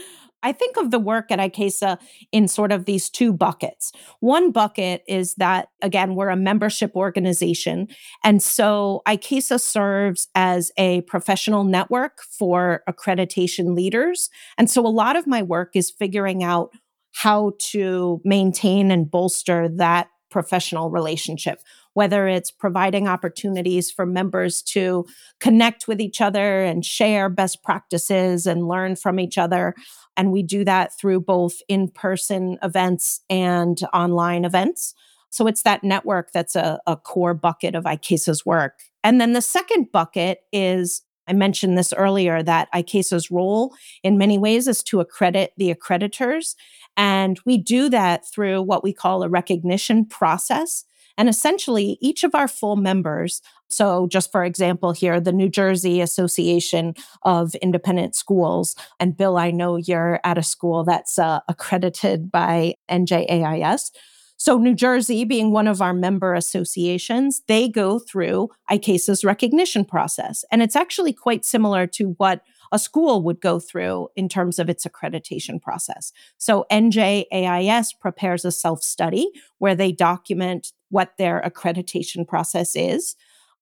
I 0.43 0.53
think 0.53 0.77
of 0.77 0.91
the 0.91 0.99
work 0.99 1.31
at 1.31 1.39
ICAISA 1.39 1.99
in 2.33 2.49
sort 2.49 2.73
of 2.73 2.85
these 2.85 3.11
two 3.11 3.33
buckets. 3.33 3.93
One 4.21 4.51
bucket 4.51 5.03
is 5.07 5.35
that, 5.35 5.69
again, 5.83 6.15
we're 6.15 6.31
a 6.31 6.37
membership 6.37 6.97
organization. 6.97 7.89
And 8.25 8.43
so 8.43 9.03
ICAISA 9.07 9.61
serves 9.61 10.29
as 10.35 10.73
a 10.77 11.03
professional 11.03 11.65
network 11.65 12.23
for 12.39 12.83
accreditation 12.89 13.75
leaders. 13.75 14.31
And 14.59 14.71
so 14.71 14.87
a 14.87 14.89
lot 14.89 15.17
of 15.17 15.27
my 15.27 15.43
work 15.43 15.71
is 15.75 15.91
figuring 15.91 16.43
out 16.43 16.71
how 17.13 17.53
to 17.59 18.21
maintain 18.25 18.91
and 18.91 19.11
bolster 19.11 19.69
that 19.69 20.09
professional 20.31 20.91
relationship 20.91 21.61
whether 21.95 22.29
it's 22.29 22.51
providing 22.51 23.09
opportunities 23.09 23.91
for 23.91 24.07
members 24.07 24.63
to 24.63 25.07
connect 25.41 25.89
with 25.89 26.01
each 26.01 26.21
other 26.21 26.63
and 26.63 26.85
share 26.85 27.29
best 27.29 27.63
practices 27.63 28.47
and 28.47 28.69
learn 28.69 28.97
from 28.97 29.19
each 29.19 29.39
other. 29.39 29.75
And 30.17 30.33
we 30.33 30.43
do 30.43 30.65
that 30.65 30.97
through 30.99 31.21
both 31.21 31.61
in 31.69 31.89
person 31.89 32.59
events 32.63 33.21
and 33.29 33.81
online 33.93 34.45
events. 34.45 34.95
So 35.31 35.47
it's 35.47 35.63
that 35.63 35.85
network 35.85 36.33
that's 36.33 36.57
a, 36.57 36.81
a 36.87 36.97
core 36.97 37.35
bucket 37.35 37.75
of 37.75 37.85
ICAISA's 37.85 38.45
work. 38.45 38.81
And 39.03 39.21
then 39.21 39.33
the 39.33 39.43
second 39.43 39.93
bucket 39.93 40.41
is 40.53 41.03
I 41.29 41.33
mentioned 41.33 41.79
this 41.79 41.93
earlier 41.93 42.43
that 42.43 42.69
ICAISA's 42.75 43.31
role 43.31 43.73
in 44.03 44.19
many 44.19 44.37
ways 44.37 44.67
is 44.67 44.83
to 44.85 44.99
accredit 44.99 45.53
the 45.57 45.73
accreditors. 45.73 46.57
And 46.97 47.39
we 47.47 47.57
do 47.57 47.89
that 47.89 48.29
through 48.29 48.63
what 48.63 48.83
we 48.83 48.93
call 48.93 49.23
a 49.23 49.29
recognition 49.29 50.05
process. 50.05 50.85
And 51.19 51.29
essentially, 51.29 51.99
each 52.00 52.25
of 52.25 52.35
our 52.35 52.49
full 52.49 52.76
members, 52.76 53.43
so 53.69 54.07
just 54.09 54.33
for 54.33 54.45
example, 54.45 54.93
here, 54.93 55.21
the 55.21 55.33
New 55.33 55.49
Jersey 55.49 56.00
Association 56.00 56.95
of 57.23 57.55
Independent 57.57 58.14
Schools, 58.14 58.75
and 58.99 59.17
Bill, 59.17 59.37
I 59.37 59.50
know 59.50 59.76
you're 59.76 60.21
at 60.25 60.38
a 60.38 60.43
school 60.43 60.85
that's 60.85 61.19
uh, 61.19 61.40
accredited 61.49 62.31
by 62.31 62.75
NJAIS. 62.90 63.90
So, 64.37 64.57
New 64.57 64.75
Jersey, 64.75 65.26
being 65.26 65.52
one 65.52 65.69
of 65.69 65.83
our 65.83 65.93
member 65.93 66.33
associations, 66.33 67.43
they 67.47 67.69
go 67.69 67.99
through 67.99 68.49
ICAISA's 68.71 69.23
recognition 69.23 69.85
process. 69.85 70.47
And 70.50 70.62
it's 70.62 70.76
actually 70.76 71.12
quite 71.12 71.45
similar 71.45 71.87
to 71.88 72.14
what 72.17 72.40
a 72.73 72.79
school 72.79 73.23
would 73.23 73.40
go 73.40 73.61
through 73.61 74.09
in 74.17 74.31
terms 74.31 74.59
of 74.59 74.71
its 74.71 74.87
accreditation 74.87 75.61
process. 75.61 76.12
So 76.38 76.64
NJAIS 76.71 77.88
prepares 78.00 78.45
a 78.45 78.50
self 78.50 78.83
study 78.83 79.31
where 79.59 79.75
they 79.75 79.93
document 79.93 80.73
what 80.91 81.17
their 81.19 81.43
accreditation 81.45 82.27
process 82.27 82.77
is. 82.77 83.17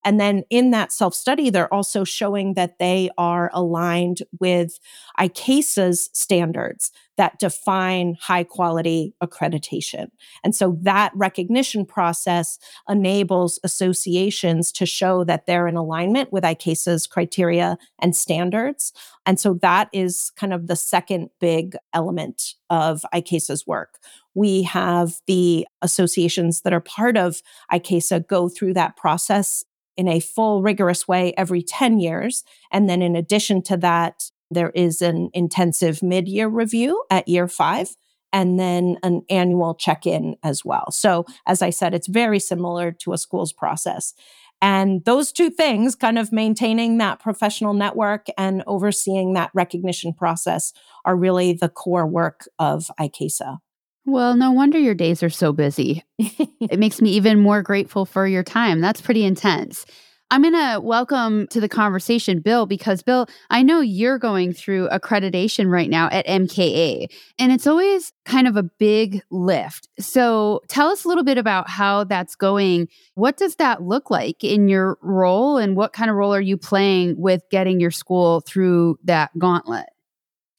And 0.05 0.21
then 0.21 0.45
in 0.51 0.71
that 0.71 0.93
self 0.93 1.15
study, 1.15 1.51
they're 1.51 1.73
also 1.73 2.05
showing 2.05 2.55
that 2.55 2.79
they 2.79 3.11
are 3.19 3.51
aligned 3.53 4.23
with 4.41 4.79
ICAISA's 5.19 6.11
standards 6.13 6.93
that 7.19 7.39
define 7.39 8.17
high 8.21 8.45
quality 8.45 9.13
accreditation. 9.23 10.07
And 10.43 10.55
so 10.55 10.79
that 10.83 11.13
recognition 11.15 11.85
process 11.85 12.59
enables 12.89 13.61
associations 13.65 14.73
to 14.73 14.87
show 14.87 15.25
that 15.25 15.45
they're 15.47 15.69
in 15.69 15.77
alignment 15.77 16.33
with 16.33 16.45
ICAISA's 16.45 17.07
criteria 17.07 17.77
and 17.99 18.17
standards. 18.17 18.93
And 19.27 19.39
so 19.39 19.55
that 19.61 19.91
is 19.93 20.31
kind 20.37 20.55
of 20.55 20.69
the 20.69 20.77
second 20.77 21.29
big 21.41 21.77
element 21.93 22.55
of 22.71 23.05
ICAISA's 23.13 23.67
work. 23.67 23.99
We 24.35 24.63
have 24.63 25.15
the 25.27 25.67
associations 25.83 26.63
that 26.63 26.73
are 26.73 26.81
part 26.81 27.17
of 27.17 27.43
ICAISA 27.73 28.29
go 28.29 28.49
through 28.49 28.75
that 28.75 28.97
process 28.97 29.65
in 29.97 30.07
a 30.07 30.21
full, 30.21 30.63
rigorous 30.63 31.09
way 31.09 31.35
every 31.37 31.61
10 31.61 31.99
years. 31.99 32.45
And 32.71 32.89
then 32.89 33.03
in 33.03 33.17
addition 33.17 33.63
to 33.63 33.77
that, 33.79 34.31
there 34.50 34.71
is 34.71 35.02
an 35.02 35.31
intensive 35.35 36.02
mid 36.02 36.28
year 36.28 36.49
review 36.49 37.05
at 37.11 37.28
year 37.28 37.49
five 37.49 37.97
and 38.33 38.59
then 38.59 38.99
an 39.02 39.23
annual 39.31 39.75
check 39.75 40.07
in 40.07 40.37
as 40.43 40.64
well. 40.64 40.90
So, 40.90 41.25
as 41.47 41.62
I 41.62 41.71
said, 41.71 41.95
it's 41.95 42.09
very 42.09 42.38
similar 42.38 42.93
to 42.93 43.12
a 43.12 43.19
school's 43.19 43.52
process. 43.52 44.14
And 44.61 45.05
those 45.05 45.31
two 45.31 45.50
things, 45.50 45.95
kind 45.95 46.19
of 46.19 46.33
maintaining 46.33 46.99
that 46.99 47.21
professional 47.21 47.75
network 47.75 48.26
and 48.37 48.64
overseeing 48.67 49.35
that 49.35 49.50
recognition 49.55 50.12
process, 50.12 50.73
are 51.05 51.17
really 51.17 51.52
the 51.52 51.69
core 51.69 52.07
work 52.07 52.49
of 52.59 52.90
ICAISA. 52.99 53.59
Well, 54.05 54.35
no 54.35 54.50
wonder 54.50 54.78
your 54.78 54.95
days 54.95 55.23
are 55.23 55.31
so 55.31 55.52
busy. 55.52 56.02
it 56.19 56.78
makes 56.78 57.00
me 57.00 57.11
even 57.11 57.38
more 57.38 57.62
grateful 57.62 58.05
for 58.05 58.26
your 58.26 58.43
time. 58.43 58.81
That's 58.81 59.02
pretty 59.02 59.25
intense. 59.25 59.85
I'm 60.31 60.43
going 60.43 60.53
to 60.53 60.79
welcome 60.81 61.47
to 61.49 61.61
the 61.61 61.71
conversation 61.71 62.41
Bill 62.41 62.67
because 62.67 63.03
Bill, 63.03 63.27
I 63.49 63.63
know 63.63 63.81
you're 63.81 64.19
going 64.19 64.53
through 64.53 64.89
accreditation 64.91 65.71
right 65.71 65.89
now 65.89 66.09
at 66.13 66.27
MKA, 66.27 67.07
and 67.39 67.51
it's 67.51 67.67
always 67.67 68.13
kind 68.27 68.47
of 68.47 68.55
a 68.55 68.63
big 68.63 69.23
lift. 69.31 69.89
So 69.99 70.61
tell 70.69 70.89
us 70.89 71.07
a 71.07 71.09
little 71.09 71.25
bit 71.25 71.39
about 71.39 71.71
how 71.71 72.05
that's 72.05 72.37
going. 72.37 72.89
What 73.15 73.39
does 73.39 73.57
that 73.57 73.83
look 73.83 74.11
like 74.11 74.45
in 74.45 74.69
your 74.69 74.99
role, 75.01 75.57
and 75.57 75.77
what 75.77 75.95
kind 75.95 76.11
of 76.11 76.17
role 76.17 76.35
are 76.35 76.43
you 76.43 76.59
playing 76.59 77.19
with 77.19 77.43
getting 77.51 77.81
your 77.81 77.91
school 77.91 78.41
through 78.41 78.99
that 79.05 79.31
gauntlet? 79.39 79.87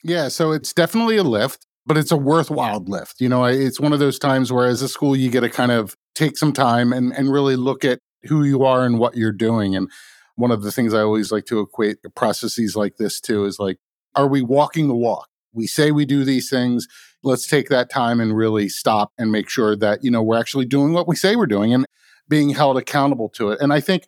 Yeah, 0.03 0.29
so 0.29 0.51
it's 0.51 0.73
definitely 0.73 1.17
a 1.17 1.23
lift, 1.23 1.67
but 1.85 1.95
it's 1.95 2.11
a 2.11 2.17
worthwhile 2.17 2.83
lift. 2.83 3.21
You 3.21 3.29
know, 3.29 3.45
it's 3.45 3.79
one 3.79 3.93
of 3.93 3.99
those 3.99 4.17
times 4.17 4.51
where 4.51 4.65
as 4.65 4.81
a 4.81 4.89
school, 4.89 5.15
you 5.15 5.29
get 5.29 5.41
to 5.41 5.49
kind 5.49 5.71
of 5.71 5.95
take 6.15 6.37
some 6.37 6.53
time 6.53 6.91
and, 6.91 7.13
and 7.13 7.31
really 7.31 7.55
look 7.55 7.85
at 7.85 7.99
who 8.23 8.43
you 8.43 8.63
are 8.63 8.85
and 8.85 8.99
what 8.99 9.15
you're 9.15 9.31
doing. 9.31 9.75
And 9.75 9.89
one 10.35 10.51
of 10.51 10.63
the 10.63 10.71
things 10.71 10.93
I 10.93 11.01
always 11.01 11.31
like 11.31 11.45
to 11.45 11.59
equate 11.59 11.97
processes 12.15 12.75
like 12.75 12.97
this 12.97 13.19
to 13.21 13.45
is 13.45 13.59
like, 13.59 13.77
are 14.15 14.27
we 14.27 14.41
walking 14.41 14.87
the 14.87 14.95
walk? 14.95 15.27
We 15.53 15.67
say 15.67 15.91
we 15.91 16.05
do 16.05 16.23
these 16.23 16.49
things. 16.49 16.87
Let's 17.23 17.47
take 17.47 17.69
that 17.69 17.89
time 17.89 18.19
and 18.19 18.35
really 18.35 18.69
stop 18.69 19.11
and 19.17 19.31
make 19.31 19.49
sure 19.49 19.75
that, 19.75 20.03
you 20.03 20.11
know, 20.11 20.23
we're 20.23 20.39
actually 20.39 20.65
doing 20.65 20.93
what 20.93 21.07
we 21.07 21.15
say 21.15 21.35
we're 21.35 21.47
doing 21.47 21.73
and 21.73 21.85
being 22.27 22.51
held 22.51 22.77
accountable 22.77 23.29
to 23.29 23.49
it. 23.49 23.59
And 23.59 23.73
I 23.73 23.79
think 23.79 24.03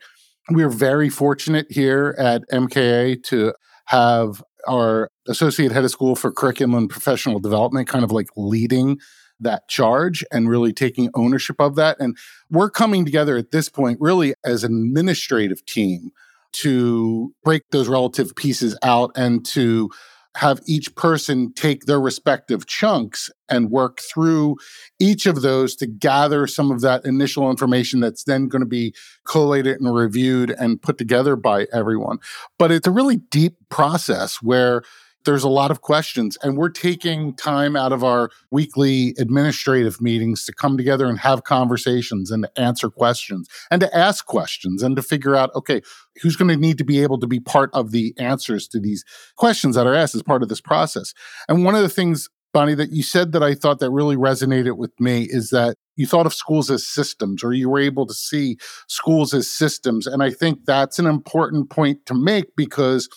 we're 0.50 0.70
very 0.70 1.10
fortunate 1.10 1.68
here 1.70 2.16
at 2.18 2.44
MKA 2.52 3.24
to 3.24 3.54
have 3.86 4.44
our 4.68 5.10
associate 5.28 5.72
head 5.72 5.84
of 5.84 5.92
school 5.92 6.16
for 6.16 6.32
curriculum 6.32 6.76
and 6.76 6.90
professional 6.90 7.40
development 7.40 7.88
kind 7.88 8.04
of 8.04 8.12
like 8.12 8.28
leading 8.36 9.00
that 9.42 9.68
charge 9.68 10.24
and 10.32 10.50
really 10.50 10.74
taking 10.74 11.10
ownership 11.14 11.58
of 11.60 11.76
that. 11.76 12.00
And 12.00 12.18
we're 12.50 12.70
coming 12.70 13.06
together 13.06 13.38
at 13.38 13.52
this 13.52 13.70
point 13.70 14.00
really 14.02 14.34
as 14.44 14.64
an 14.64 14.74
administrative 14.74 15.66
team 15.66 16.12
to 16.54 17.34
break 17.44 17.64
those 17.72 17.88
relative 17.88 18.36
pieces 18.36 18.78
out 18.84 19.12
and 19.16 19.46
to 19.46 19.90
have 20.36 20.62
each 20.66 20.96
person 20.96 21.52
take 21.54 21.86
their 21.86 22.00
respective 22.00 22.66
chunks 22.66 23.30
and 23.50 23.70
work 23.70 24.00
through 24.00 24.56
each 25.00 25.26
of 25.26 25.42
those 25.42 25.76
to 25.76 25.86
gather 25.86 26.48
some 26.48 26.72
of 26.72 26.82
that 26.82 27.04
initial 27.06 27.50
information 27.50 28.00
that's 28.00 28.24
then 28.24 28.48
going 28.48 28.62
to 28.62 28.66
be 28.66 28.94
collated 29.26 29.80
and 29.82 29.94
reviewed 29.94 30.52
and 30.52 30.82
put 30.82 30.98
together 30.98 31.36
by 31.36 31.68
everyone. 31.74 32.18
But 32.58 32.72
it's 32.72 32.88
a 32.88 32.92
really 32.92 33.18
deep 33.18 33.56
process 33.70 34.42
where 34.42 34.84
there's 35.26 35.44
a 35.44 35.50
lot 35.50 35.72
of 35.72 35.82
questions 35.82 36.38
and 36.44 36.58
we're 36.58 36.70
taking 36.70 37.34
time 37.36 37.76
out 37.76 37.92
of 37.92 38.04
our 38.04 38.30
weekly 38.50 39.14
administrative 39.18 40.02
meetings 40.02 40.46
to 40.46 40.54
come 40.54 40.78
together 40.78 41.08
and 41.08 41.20
have 41.20 41.44
conversations 41.44 42.32
and 42.32 42.44
to 42.44 42.60
answer 42.60 42.90
questions 42.90 43.48
and 43.70 43.82
to 43.82 43.98
ask 43.98 44.26
questions 44.26 44.84
and 44.84 44.96
to 44.96 45.02
figure 45.02 45.36
out 45.36 45.50
okay 45.56 45.82
who's 46.22 46.36
going 46.36 46.50
to 46.50 46.58
need 46.58 46.78
to 46.78 46.84
be 46.84 47.02
able 47.02 47.20
to 47.20 47.28
be 47.28 47.40
part 47.40 47.70
of 47.74 47.92
the 47.92 48.14
answers 48.18 48.68
to 48.68 48.80
these 48.80 49.04
questions 49.36 49.76
that 49.76 49.88
are 49.88 49.96
asked 49.96 50.16
as 50.16 50.24
part 50.24 50.44
of 50.44 50.50
this 50.50 50.62
process. 50.62 51.14
And 51.48 51.64
one 51.64 51.76
of 51.76 51.82
the 51.82 51.90
things 51.90 52.30
bonnie 52.54 52.76
that 52.76 52.92
you 52.92 53.04
said 53.04 53.32
that 53.32 53.44
i 53.44 53.56
thought 53.56 53.80
that 53.80 53.92
really 53.92 54.16
resonated 54.16 54.78
with 54.78 54.92
me 55.00 55.26
is 55.30 55.50
that 55.52 55.76
you 55.96 56.06
thought 56.06 56.26
of 56.26 56.34
schools 56.34 56.70
as 56.70 56.86
systems 56.86 57.44
or 57.44 57.54
you 57.54 57.70
were 57.70 57.80
able 57.80 58.06
to 58.06 58.14
see 58.14 58.58
schools 58.88 59.34
as 59.34 59.50
systems 59.50 60.06
and 60.06 60.22
i 60.22 60.30
think 60.30 60.66
that's 60.66 61.00
an 61.00 61.06
important 61.06 61.70
point 61.70 62.06
to 62.06 62.14
make 62.14 62.56
because 62.58 63.08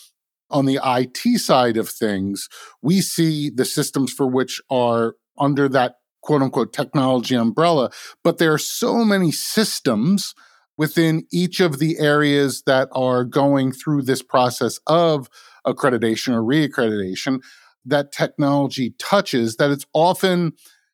on 0.49 0.65
the 0.65 0.79
IT 0.83 1.39
side 1.39 1.77
of 1.77 1.89
things, 1.89 2.47
we 2.81 3.01
see 3.01 3.49
the 3.49 3.65
systems 3.65 4.11
for 4.11 4.27
which 4.27 4.61
are 4.69 5.15
under 5.37 5.67
that 5.69 5.95
quote 6.21 6.41
unquote 6.41 6.73
technology 6.73 7.35
umbrella, 7.35 7.91
but 8.23 8.37
there 8.37 8.53
are 8.53 8.57
so 8.57 9.05
many 9.05 9.31
systems 9.31 10.33
within 10.77 11.25
each 11.31 11.59
of 11.59 11.79
the 11.79 11.97
areas 11.99 12.63
that 12.65 12.89
are 12.91 13.23
going 13.23 13.71
through 13.71 14.01
this 14.01 14.21
process 14.21 14.79
of 14.87 15.29
accreditation 15.65 16.33
or 16.33 16.41
reaccreditation 16.41 17.41
that 17.85 18.11
technology 18.11 18.93
touches, 18.97 19.55
that 19.57 19.71
it's 19.71 19.85
often 19.93 20.51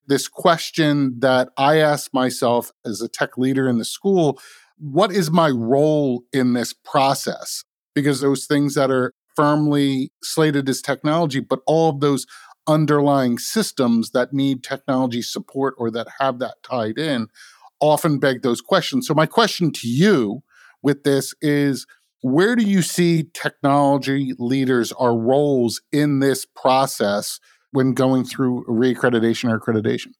this 0.08 0.28
question 0.28 1.20
that 1.20 1.50
I 1.58 1.78
ask 1.78 2.14
myself 2.14 2.72
as 2.86 3.02
a 3.02 3.08
tech 3.08 3.38
leader 3.38 3.68
in 3.70 3.78
the 3.78 3.86
school 3.86 4.40
what 4.82 5.12
is 5.12 5.30
my 5.30 5.50
role 5.50 6.24
in 6.34 6.54
this 6.54 6.74
process? 6.74 7.64
Because 7.94 8.20
those 8.20 8.48
things 8.48 8.74
that 8.74 8.90
are 8.90 9.14
firmly 9.36 10.12
slated 10.22 10.68
as 10.70 10.82
technology, 10.82 11.40
but 11.40 11.60
all 11.66 11.90
of 11.90 12.00
those 12.00 12.26
underlying 12.68 13.38
systems 13.38 14.12
that 14.12 14.34
need 14.34 14.64
technology 14.64 15.22
support 15.22 15.74
or 15.78 15.90
that 15.92 16.08
have 16.20 16.40
that 16.40 16.56
tied 16.64 16.98
in 16.98 17.28
often 17.80 18.20
beg 18.20 18.44
those 18.44 18.62
questions. 18.62 19.08
So, 19.08 19.14
my 19.14 19.26
question 19.26 19.72
to 19.74 19.88
you 19.88 20.44
with 20.84 21.04
this 21.04 21.34
is 21.42 21.86
where 22.22 22.56
do 22.56 22.64
you 22.64 22.82
see 22.82 23.26
technology 23.34 24.34
leaders 24.38 24.92
our 24.94 25.18
roles 25.18 25.82
in 25.92 26.20
this 26.20 26.46
process 26.46 27.40
when 27.72 27.94
going 27.94 28.24
through 28.24 28.64
reaccreditation 28.66 29.52
or 29.52 29.60
accreditation? 29.60 30.14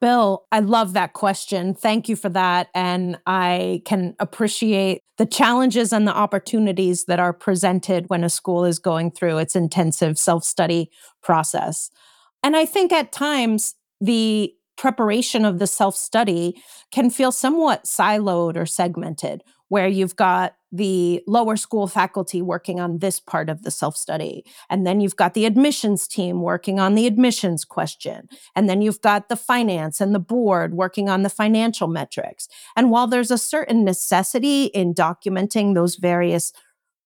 Bill, 0.00 0.44
I 0.52 0.60
love 0.60 0.92
that 0.92 1.12
question. 1.12 1.74
Thank 1.74 2.08
you 2.08 2.16
for 2.16 2.28
that. 2.30 2.68
And 2.74 3.18
I 3.26 3.82
can 3.84 4.14
appreciate 4.18 5.00
the 5.16 5.26
challenges 5.26 5.92
and 5.92 6.06
the 6.06 6.14
opportunities 6.14 7.04
that 7.04 7.20
are 7.20 7.32
presented 7.32 8.08
when 8.08 8.24
a 8.24 8.28
school 8.28 8.64
is 8.64 8.78
going 8.78 9.12
through 9.12 9.38
its 9.38 9.56
intensive 9.56 10.18
self 10.18 10.44
study 10.44 10.90
process. 11.22 11.90
And 12.42 12.56
I 12.56 12.66
think 12.66 12.92
at 12.92 13.12
times 13.12 13.74
the 14.00 14.52
preparation 14.76 15.44
of 15.44 15.58
the 15.58 15.66
self 15.66 15.96
study 15.96 16.60
can 16.92 17.10
feel 17.10 17.32
somewhat 17.32 17.84
siloed 17.84 18.56
or 18.56 18.66
segmented, 18.66 19.42
where 19.68 19.88
you've 19.88 20.16
got 20.16 20.54
the 20.74 21.22
lower 21.28 21.56
school 21.56 21.86
faculty 21.86 22.42
working 22.42 22.80
on 22.80 22.98
this 22.98 23.20
part 23.20 23.48
of 23.48 23.62
the 23.62 23.70
self 23.70 23.96
study. 23.96 24.44
And 24.68 24.84
then 24.84 25.00
you've 25.00 25.14
got 25.14 25.34
the 25.34 25.44
admissions 25.44 26.08
team 26.08 26.42
working 26.42 26.80
on 26.80 26.96
the 26.96 27.06
admissions 27.06 27.64
question. 27.64 28.28
And 28.56 28.68
then 28.68 28.82
you've 28.82 29.00
got 29.00 29.28
the 29.28 29.36
finance 29.36 30.00
and 30.00 30.12
the 30.12 30.18
board 30.18 30.74
working 30.74 31.08
on 31.08 31.22
the 31.22 31.30
financial 31.30 31.86
metrics. 31.86 32.48
And 32.76 32.90
while 32.90 33.06
there's 33.06 33.30
a 33.30 33.38
certain 33.38 33.84
necessity 33.84 34.64
in 34.64 34.94
documenting 34.94 35.74
those 35.74 35.94
various 35.94 36.52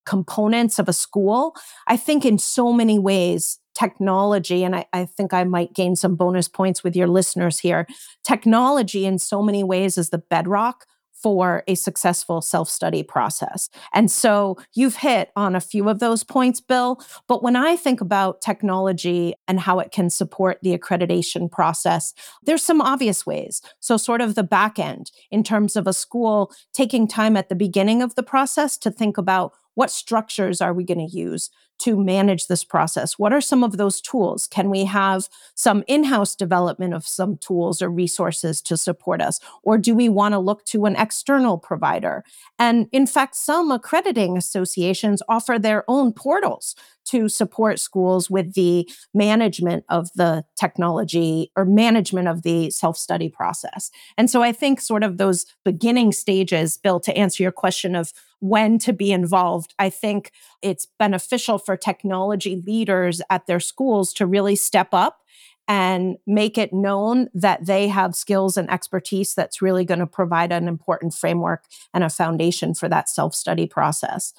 components 0.07 0.79
of 0.79 0.89
a 0.89 0.95
school, 0.95 1.55
I 1.87 1.99
think 1.99 2.25
in 2.25 2.39
so 2.39 2.73
many 2.73 2.99
ways, 2.99 3.59
technology, 3.79 4.65
and 4.65 4.75
I, 4.75 4.87
I, 4.95 5.05
think 5.05 5.35
I 5.35 5.45
might 5.45 5.75
gain 5.75 5.95
some 5.95 6.17
bonus 6.17 6.49
points 6.49 6.83
with 6.83 6.97
your 6.97 7.07
listeners 7.07 7.59
here. 7.59 7.87
Technology, 8.27 9.05
in 9.05 9.19
so 9.19 9.43
many 9.43 9.63
ways, 9.63 9.99
is 9.99 10.09
the 10.09 10.19
bedrock 10.19 10.87
for 11.23 11.65
a 11.67 11.75
successful 11.75 12.41
self 12.41 12.69
study 12.69 13.03
process. 13.03 13.69
And 13.93 14.11
so 14.11 14.59
you've 14.75 14.97
hit 14.97 15.31
on 15.37 15.55
a 15.55 15.61
few 15.61 15.89
of 15.89 15.99
those 15.99 16.25
points, 16.25 16.61
Bill. 16.61 17.01
But 17.27 17.43
when 17.43 17.57
I 17.57 17.77
think 17.77 18.01
about 18.01 18.41
technology 18.41 19.35
and 19.47 19.61
how 19.61 19.79
it 19.81 19.91
can 19.91 20.11
support 20.11 20.59
the 20.63 20.77
accreditation 20.77 21.51
process, 21.51 22.15
there's 22.43 22.63
some 22.63 22.81
obvious 22.81 23.27
ways. 23.27 23.63
So, 23.81 23.97
sort 23.97 24.21
of 24.21 24.35
the 24.35 24.43
back 24.43 24.79
end 24.79 25.11
in 25.31 25.43
terms 25.43 25.77
of 25.77 25.87
a 25.87 25.93
school 25.93 26.53
taking 26.73 27.09
time 27.09 27.37
at 27.37 27.49
the 27.49 27.55
beginning 27.55 28.03
of 28.03 28.15
the 28.15 28.23
process 28.23 28.77
to 28.79 28.91
think 28.91 29.19
about 29.19 29.53
what 29.79 29.93
structures 29.93 30.61
are 30.61 30.75
we 30.75 30.83
going 30.83 30.99
to 30.99 31.17
use 31.17 31.51
to 31.79 31.97
manage 31.97 32.49
this 32.49 32.65
process? 32.65 33.17
What 33.17 33.33
are 33.33 33.41
some 33.41 33.63
of 33.63 33.77
those 33.77 34.01
tools? 34.01 34.49
Can 34.49 34.71
we 34.71 34.85
have 34.87 35.29
some 35.55 35.85
in 35.87 36.03
house 36.03 36.35
development 36.35 36.95
of 36.95 37.07
some 37.07 37.37
tools 37.37 37.81
or 37.81 37.89
resources 37.89 38.61
to 38.63 38.77
support 38.77 39.23
us? 39.23 39.39
Or 39.63 39.79
do 39.79 39.95
we 39.95 40.09
want 40.09 40.33
to 40.33 40.41
look 40.41 40.65
to 40.65 40.87
an 40.87 40.97
external 40.97 41.59
provider? 41.59 42.25
And 42.59 42.89
in 42.91 43.07
fact, 43.07 43.37
some 43.37 43.71
accrediting 43.71 44.37
associations 44.37 45.23
offer 45.29 45.61
their 45.61 45.85
own 45.87 46.13
portals 46.13 46.75
to 47.05 47.29
support 47.29 47.79
schools 47.79 48.29
with 48.29 48.55
the 48.55 48.91
management 49.15 49.85
of 49.89 50.11
the 50.17 50.45
technology 50.59 51.53
or 51.55 51.65
management 51.65 52.27
of 52.27 52.43
the 52.43 52.71
self 52.71 52.99
study 52.99 53.29
process. 53.29 53.93
And 54.17 54.29
so 54.29 54.43
I 54.43 54.51
think 54.51 54.81
sort 54.81 55.05
of 55.05 55.19
those 55.19 55.47
beginning 55.65 56.11
stages, 56.11 56.77
Bill, 56.77 56.99
to 56.99 57.17
answer 57.17 57.45
your 57.45 57.53
question 57.53 57.95
of 57.95 58.13
when 58.41 58.79
to 58.79 58.93
be 58.93 59.13
involved, 59.13 59.75
I 59.79 59.91
think 59.91 60.33
it's 60.63 60.87
beneficial 60.99 61.59
for 61.59 61.77
technology 61.77 62.63
leaders 62.67 63.21
at 63.31 63.47
their 63.47 63.61
schools 63.61 64.13
to 64.15 64.27
really 64.27 64.57
step 64.57 64.89
up 64.93 65.21
and 65.67 66.17
make 66.27 66.57
it 66.57 66.73
known 66.73 67.29
that 67.35 67.67
they 67.67 67.89
have 67.89 68.15
skills 68.15 68.57
and 68.57 68.71
expertise 68.71 69.35
that's 69.35 69.61
really 69.61 69.85
going 69.85 70.01
to 70.01 70.07
provide 70.07 70.51
an 70.51 70.67
important 70.67 71.13
framework 71.13 71.65
and 71.93 72.03
a 72.03 72.09
foundation 72.09 72.75
for 72.75 72.89
that 72.89 73.09
self 73.09 73.35
study 73.35 73.67
process. 73.67 74.33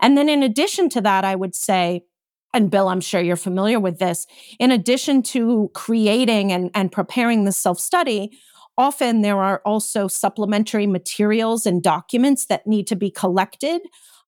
And 0.00 0.18
then, 0.18 0.28
in 0.28 0.42
addition 0.42 0.88
to 0.90 1.00
that, 1.02 1.24
I 1.24 1.36
would 1.36 1.54
say, 1.54 2.04
and 2.52 2.70
Bill, 2.70 2.88
I'm 2.88 3.00
sure 3.00 3.20
you're 3.20 3.36
familiar 3.36 3.78
with 3.78 4.00
this, 4.00 4.26
in 4.58 4.72
addition 4.72 5.22
to 5.22 5.70
creating 5.72 6.50
and, 6.52 6.70
and 6.74 6.90
preparing 6.90 7.44
the 7.44 7.52
self 7.52 7.78
study, 7.78 8.36
often 8.78 9.22
there 9.22 9.40
are 9.40 9.60
also 9.64 10.08
supplementary 10.08 10.86
materials 10.86 11.66
and 11.66 11.82
documents 11.82 12.46
that 12.46 12.66
need 12.66 12.86
to 12.86 12.96
be 12.96 13.10
collected 13.10 13.82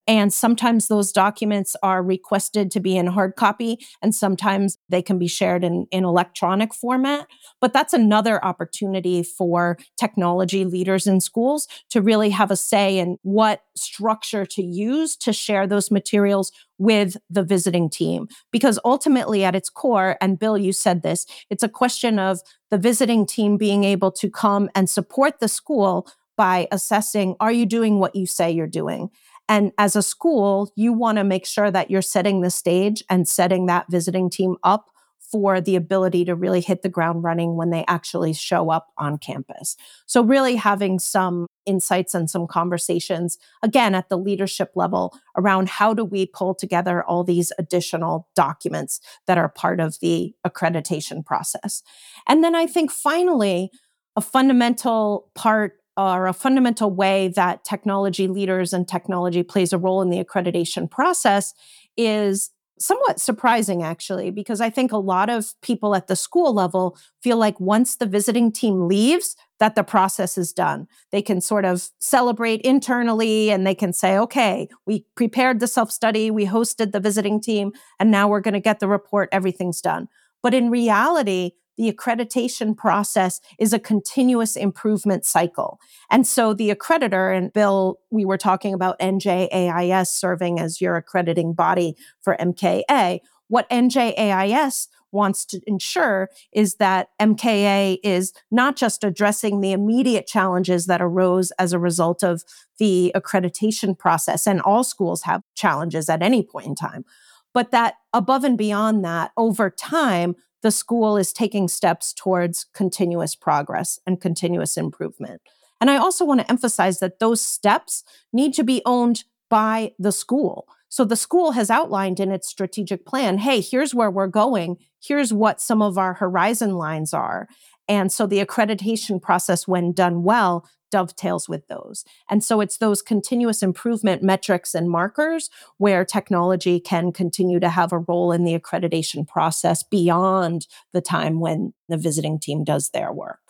and 0.07 0.33
sometimes 0.33 0.89
those 0.89 1.13
documents 1.13 1.75
are 1.83 2.03
requested 2.03 2.71
to 2.73 2.81
be 2.81 2.97
in 2.97 3.07
hard 3.07 3.37
copy, 3.37 3.79
and 4.03 4.15
sometimes 4.15 4.77
they 4.89 5.01
can 5.01 5.19
be 5.19 5.29
shared 5.29 5.65
in, 5.65 5.87
in 5.91 6.05
electronic 6.05 6.75
format. 6.75 7.27
But 7.61 7.73
that's 7.73 7.95
another 7.95 8.45
opportunity 8.45 9.23
for 9.23 9.79
technology 9.99 10.65
leaders 10.65 11.07
in 11.07 11.21
schools 11.21 11.67
to 11.91 12.03
really 12.03 12.31
have 12.31 12.51
a 12.51 12.57
say 12.57 12.99
in 12.99 13.19
what 13.23 13.63
structure 13.77 14.45
to 14.47 14.63
use 14.63 15.17
to 15.17 15.33
share 15.33 15.67
those 15.67 15.91
materials 15.91 16.53
with 16.77 17.17
the 17.31 17.43
visiting 17.43 17.89
team. 17.89 18.29
Because 18.51 18.79
ultimately, 18.85 19.45
at 19.45 19.55
its 19.55 19.71
core, 19.71 20.17
and 20.21 20.39
Bill, 20.39 20.59
you 20.59 20.73
said 20.73 21.03
this, 21.03 21.27
it's 21.49 21.63
a 21.63 21.69
question 21.69 22.19
of 22.19 22.41
the 22.71 22.79
visiting 22.79 23.25
team 23.27 23.57
being 23.57 23.85
able 23.85 24.11
to 24.13 24.29
come 24.29 24.69
and 24.75 24.91
support 24.91 25.41
the 25.41 25.49
school 25.49 26.07
by 26.37 26.67
assessing 26.73 27.37
are 27.41 27.53
you 27.53 27.67
doing 27.67 27.99
what 27.99 28.17
you 28.17 28.27
say 28.27 28.51
you're 28.51 28.67
doing? 28.67 29.11
And 29.49 29.73
as 29.79 29.95
a 29.95 30.03
school, 30.03 30.73
you 30.75 30.93
want 30.93 31.19
to 31.19 31.25
make 31.25 31.47
sure 31.47 31.71
that 31.71 31.91
you're 31.91 32.03
setting 32.03 32.41
the 32.41 32.51
stage 32.51 33.03
and 33.11 33.29
setting 33.29 33.67
that 33.67 33.87
visiting 33.91 34.31
team 34.31 34.57
up 34.63 34.91
for 35.31 35.61
the 35.61 35.75
ability 35.75 36.25
to 36.25 36.35
really 36.35 36.61
hit 36.61 36.83
the 36.83 36.89
ground 36.89 37.25
running 37.25 37.57
when 37.57 37.71
they 37.71 37.85
actually 37.89 38.33
show 38.33 38.71
up 38.71 38.93
on 38.99 39.19
campus. 39.19 39.77
So, 40.07 40.23
really 40.23 40.55
having 40.55 40.99
some 40.99 41.47
insights 41.67 42.15
and 42.15 42.31
some 42.31 42.47
conversations, 42.47 43.37
again, 43.63 43.95
at 43.95 44.09
the 44.09 44.19
leadership 44.19 44.71
level 44.77 45.19
around 45.37 45.69
how 45.69 45.93
do 45.93 46.05
we 46.05 46.27
pull 46.27 46.55
together 46.55 47.03
all 47.03 47.25
these 47.25 47.53
additional 47.59 48.29
documents 48.37 49.01
that 49.27 49.37
are 49.37 49.49
part 49.49 49.81
of 49.81 49.99
the 50.01 50.35
accreditation 50.47 51.25
process. 51.25 51.83
And 52.29 52.45
then 52.45 52.55
I 52.55 52.67
think 52.67 52.93
finally, 52.93 53.71
a 54.17 54.21
fundamental 54.21 55.31
part 55.35 55.73
or 55.97 56.27
a 56.27 56.33
fundamental 56.33 56.91
way 56.91 57.29
that 57.29 57.65
technology 57.65 58.27
leaders 58.27 58.73
and 58.73 58.89
technology 58.89 59.43
plays 59.43 59.73
a 59.73 59.79
role 59.79 60.03
in 60.03 60.11
the 60.11 60.23
accreditation 60.23 60.91
process 60.91 61.55
is 61.97 62.51
somewhat 62.77 63.21
surprising 63.21 63.85
actually 63.85 64.33
because 64.33 64.61
i 64.61 64.69
think 64.69 64.91
a 64.91 64.97
lot 64.97 65.31
of 65.31 65.55
people 65.63 65.95
at 65.95 66.09
the 66.09 66.17
school 66.17 66.53
level 66.53 66.99
feel 67.23 67.37
like 67.37 67.59
once 67.61 67.95
the 67.97 68.07
visiting 68.07 68.51
team 68.51 68.89
leaves 68.89 69.37
that 69.61 69.77
the 69.77 69.85
process 69.85 70.37
is 70.37 70.53
done. 70.53 70.87
They 71.11 71.23
can 71.23 71.41
sort 71.41 71.65
of 71.65 71.89
celebrate 71.99 72.61
internally 72.63 73.51
and 73.51 73.67
they 73.67 73.75
can 73.75 73.93
say 73.93 74.19
okay 74.19 74.69
we 74.87 75.07
prepared 75.15 75.61
the 75.61 75.67
self 75.67 75.91
study 75.91 76.31
we 76.31 76.47
hosted 76.47 76.93
the 76.93 77.01
visiting 77.01 77.41
team 77.41 77.73
and 77.99 78.11
now 78.11 78.29
we're 78.29 78.41
going 78.41 78.55
to 78.55 78.61
get 78.61 78.81
the 78.81 78.89
report 78.89 79.29
everything's 79.33 79.81
done. 79.81 80.09
But 80.43 80.55
in 80.55 80.71
reality 80.71 81.53
the 81.77 81.93
accreditation 81.93 82.77
process 82.77 83.41
is 83.59 83.73
a 83.73 83.79
continuous 83.79 84.57
improvement 84.57 85.25
cycle. 85.25 85.79
And 86.11 86.27
so 86.27 86.55
the 86.55 86.75
accreditor, 86.75 87.37
and 87.37 87.53
Bill, 87.53 87.99
we 88.11 88.25
were 88.25 88.39
talking 88.39 88.75
about 88.75 88.99
NJAIS 88.99 90.09
serving 90.09 90.61
as 90.61 90.81
your 90.81 90.97
accrediting 90.97 91.53
body 91.53 91.97
for 92.23 92.37
MKA. 92.41 93.21
What 93.49 93.69
NJAIS 93.71 94.89
wants 95.13 95.45
to 95.47 95.61
ensure 95.67 96.29
is 96.53 96.75
that 96.77 97.09
MKA 97.21 97.99
is 98.03 98.33
not 98.51 98.77
just 98.77 99.05
addressing 99.05 99.61
the 99.61 99.73
immediate 99.73 100.27
challenges 100.27 100.87
that 100.87 101.01
arose 101.01 101.53
as 101.53 101.73
a 101.73 101.79
result 101.79 102.25
of 102.25 102.43
the 102.79 103.13
accreditation 103.15 103.97
process, 103.97 104.47
and 104.47 104.61
all 104.63 104.83
schools 104.83 105.23
have 105.23 105.43
challenges 105.55 106.09
at 106.09 106.23
any 106.23 106.43
point 106.43 106.67
in 106.67 106.75
time, 106.75 107.05
but 107.53 107.71
that 107.71 107.95
above 108.13 108.43
and 108.43 108.59
beyond 108.59 109.05
that, 109.05 109.31
over 109.37 109.71
time, 109.71 110.35
the 110.65 110.71
school 110.71 111.19
is 111.19 111.31
taking 111.31 111.69
steps 111.69 112.15
towards 112.15 112.65
continuous 112.73 113.35
progress 113.35 114.01
and 114.07 114.19
continuous 114.19 114.79
improvement. 114.79 115.43
And 115.79 115.91
I 115.91 115.99
also 115.99 116.25
want 116.25 116.41
to 116.41 116.51
emphasize 116.51 117.01
that 117.01 117.19
those 117.19 117.43
steps 117.43 118.03
need 118.33 118.55
to 118.55 118.65
be 118.65 118.81
owned 118.87 119.25
by 119.51 119.93
the 119.99 120.11
school. 120.11 120.67
So 120.89 121.05
the 121.05 121.17
school 121.17 121.53
has 121.53 121.69
outlined 121.69 122.19
in 122.19 122.33
its 122.33 122.49
strategic 122.49 123.05
plan 123.05 123.37
hey, 123.37 123.61
here's 123.61 123.95
where 123.95 124.11
we're 124.11 124.27
going, 124.27 124.79
here's 125.03 125.35
what 125.35 125.61
some 125.61 125.83
of 125.83 125.99
our 125.99 126.15
horizon 126.15 126.77
lines 126.77 127.13
are. 127.13 127.47
And 127.87 128.11
so 128.11 128.27
the 128.27 128.43
accreditation 128.43 129.21
process, 129.21 129.69
when 129.69 129.93
done 129.93 130.23
well, 130.23 130.67
dovetails 130.95 131.49
with 131.49 131.67
those. 131.67 132.05
And 132.31 132.45
so 132.45 132.61
it's 132.61 132.79
those 132.79 133.03
continuous 133.03 133.65
improvement 133.65 134.23
metrics 134.23 134.77
and 134.77 134.89
markers 134.89 135.51
where 135.79 136.05
technology 136.05 136.79
can 136.79 137.11
continue 137.11 137.59
to 137.59 137.69
have 137.69 137.93
a 137.93 137.99
role 137.99 138.31
in 138.31 138.45
the 138.45 138.57
accreditation 138.57 139.27
process 139.27 139.83
beyond 139.83 140.69
the 140.93 141.01
time 141.01 141.41
when 141.41 141.75
the 141.89 141.97
visiting 141.97 142.39
team 142.39 142.63
does 142.63 142.91
their 142.91 143.13
work. 143.13 143.41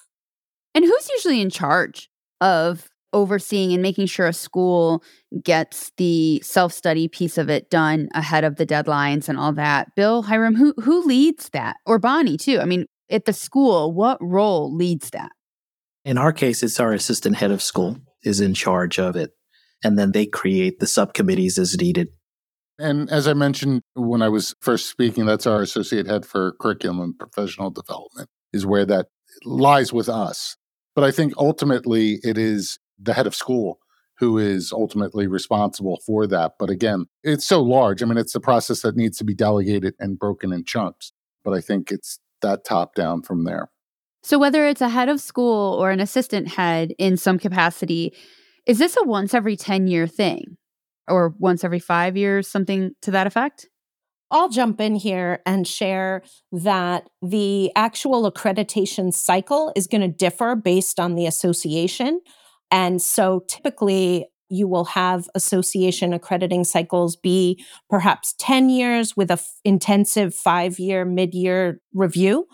And 0.75 0.87
who's 0.87 1.11
usually 1.11 1.43
in 1.43 1.51
charge 1.51 2.09
of 2.41 2.89
overseeing 3.13 3.75
and 3.75 3.83
making 3.83 4.07
sure 4.07 4.27
a 4.27 4.33
school 4.33 5.05
gets 5.43 5.93
the 5.99 6.41
self-study 6.43 7.09
piece 7.09 7.37
of 7.37 7.51
it 7.51 7.69
done 7.69 8.09
ahead 8.15 8.43
of 8.43 8.57
the 8.57 8.67
deadlines 8.67 9.29
and 9.29 9.39
all 9.39 9.53
that. 9.53 9.95
Bill 9.97 10.23
Hiram, 10.23 10.55
who 10.55 10.73
who 10.83 11.05
leads 11.05 11.51
that? 11.51 11.77
Or 11.85 11.99
Bonnie 11.99 12.39
too. 12.39 12.59
I 12.59 12.65
mean, 12.65 12.87
at 13.11 13.27
the 13.27 13.35
school, 13.35 13.93
what 13.93 14.17
role 14.23 14.75
leads 14.75 15.11
that? 15.11 15.31
In 16.05 16.19
our 16.19 16.33
case, 16.33 16.63
it's 16.63 16.81
our 16.81 16.93
assistant 16.93 17.37
head 17.37 17.51
of 17.51 17.63
school 17.63 17.99
is 18.23 18.41
in 18.41 18.55
charge 18.55 18.99
of 18.99 19.17
it. 19.17 19.31
And 19.83 19.99
then 19.99 20.13
they 20.13 20.27
create 20.27 20.79
the 20.81 20.87
subcommittees 20.87 21.59
as 21.59 21.77
needed. 21.77 22.09
And 22.79 23.11
as 23.11 23.29
I 23.29 23.35
mentioned 23.35 23.83
when 23.95 24.23
I 24.23 24.29
was 24.29 24.55
first 24.61 24.91
speaking, 24.91 25.27
that's 25.27 25.47
our 25.47 25.63
associate 25.63 26.07
head 26.07 26.27
for 26.27 26.53
curriculum 26.61 27.01
and 27.01 27.19
professional 27.19 27.71
development, 27.71 28.29
is 28.53 28.67
where 28.67 28.85
that 28.87 29.07
lies 29.45 29.93
with 29.93 30.09
us. 30.09 30.57
But 30.95 31.05
I 31.05 31.11
think 31.11 31.35
ultimately 31.37 32.19
it 32.23 32.37
is 32.37 32.79
the 32.99 33.15
head 33.15 33.27
of 33.27 33.35
school 33.35 33.79
who 34.19 34.39
is 34.39 34.73
ultimately 34.73 35.27
responsible 35.27 36.01
for 36.07 36.27
that. 36.27 36.53
But 36.59 36.71
again, 36.71 37.07
it's 37.23 37.47
so 37.47 37.63
large. 37.63 38.03
I 38.03 38.07
mean, 38.07 38.19
it's 38.19 38.35
a 38.35 38.41
process 38.41 38.83
that 38.83 38.97
needs 38.97 39.19
to 39.19 39.25
be 39.25 39.35
delegated 39.35 39.95
and 39.99 40.19
broken 40.19 40.53
in 40.53 40.65
chunks. 40.65 41.13
But 41.45 41.53
I 41.53 41.61
think 41.61 41.91
it's 41.91 42.21
that 42.43 42.65
top 42.65 42.95
down 42.95 43.23
from 43.23 43.45
there. 43.45 43.71
So, 44.25 44.39
whether 44.39 44.67
it's 44.67 44.81
a 44.81 44.89
head 44.89 45.11
of 45.11 45.21
school 45.21 45.75
or 45.75 45.91
an 45.91 46.01
assistant 46.01 46.49
head 46.49 46.95
in 46.99 47.19
some 47.19 47.39
capacity, 47.39 48.15
is 48.67 48.79
this 48.79 48.97
a 48.97 49.05
once 49.05 49.35
every 49.35 49.55
10 49.55 49.87
year 49.87 50.07
thing 50.07 50.57
or 51.07 51.35
once 51.39 51.63
every 51.63 51.79
five 51.79 52.17
years, 52.17 52.49
something 52.49 52.93
to 53.03 53.11
that 53.11 53.27
effect? 53.27 53.69
I'll 54.31 54.49
jump 54.49 54.81
in 54.81 54.95
here 54.95 55.43
and 55.45 55.69
share 55.69 56.23
that 56.51 57.07
the 57.21 57.71
actual 57.77 58.31
accreditation 58.31 59.13
cycle 59.13 59.71
is 59.77 59.87
going 59.87 60.01
to 60.01 60.09
differ 60.09 60.57
based 60.57 60.99
on 60.99 61.17
the 61.17 61.27
association. 61.27 62.21
And 62.71 63.03
so 63.03 63.45
typically, 63.47 64.27
you 64.49 64.67
will 64.67 64.87
have 64.87 65.29
association 65.35 66.15
accrediting 66.15 66.65
cycles 66.65 67.15
be 67.15 67.63
perhaps 67.91 68.35
10 68.39 68.71
years 68.71 69.15
with 69.15 69.31
an 69.31 69.39
f- 69.39 69.53
intensive 69.65 70.35
five 70.35 70.79
year 70.79 71.05
mid 71.05 71.35
year 71.35 71.81
review. 71.93 72.47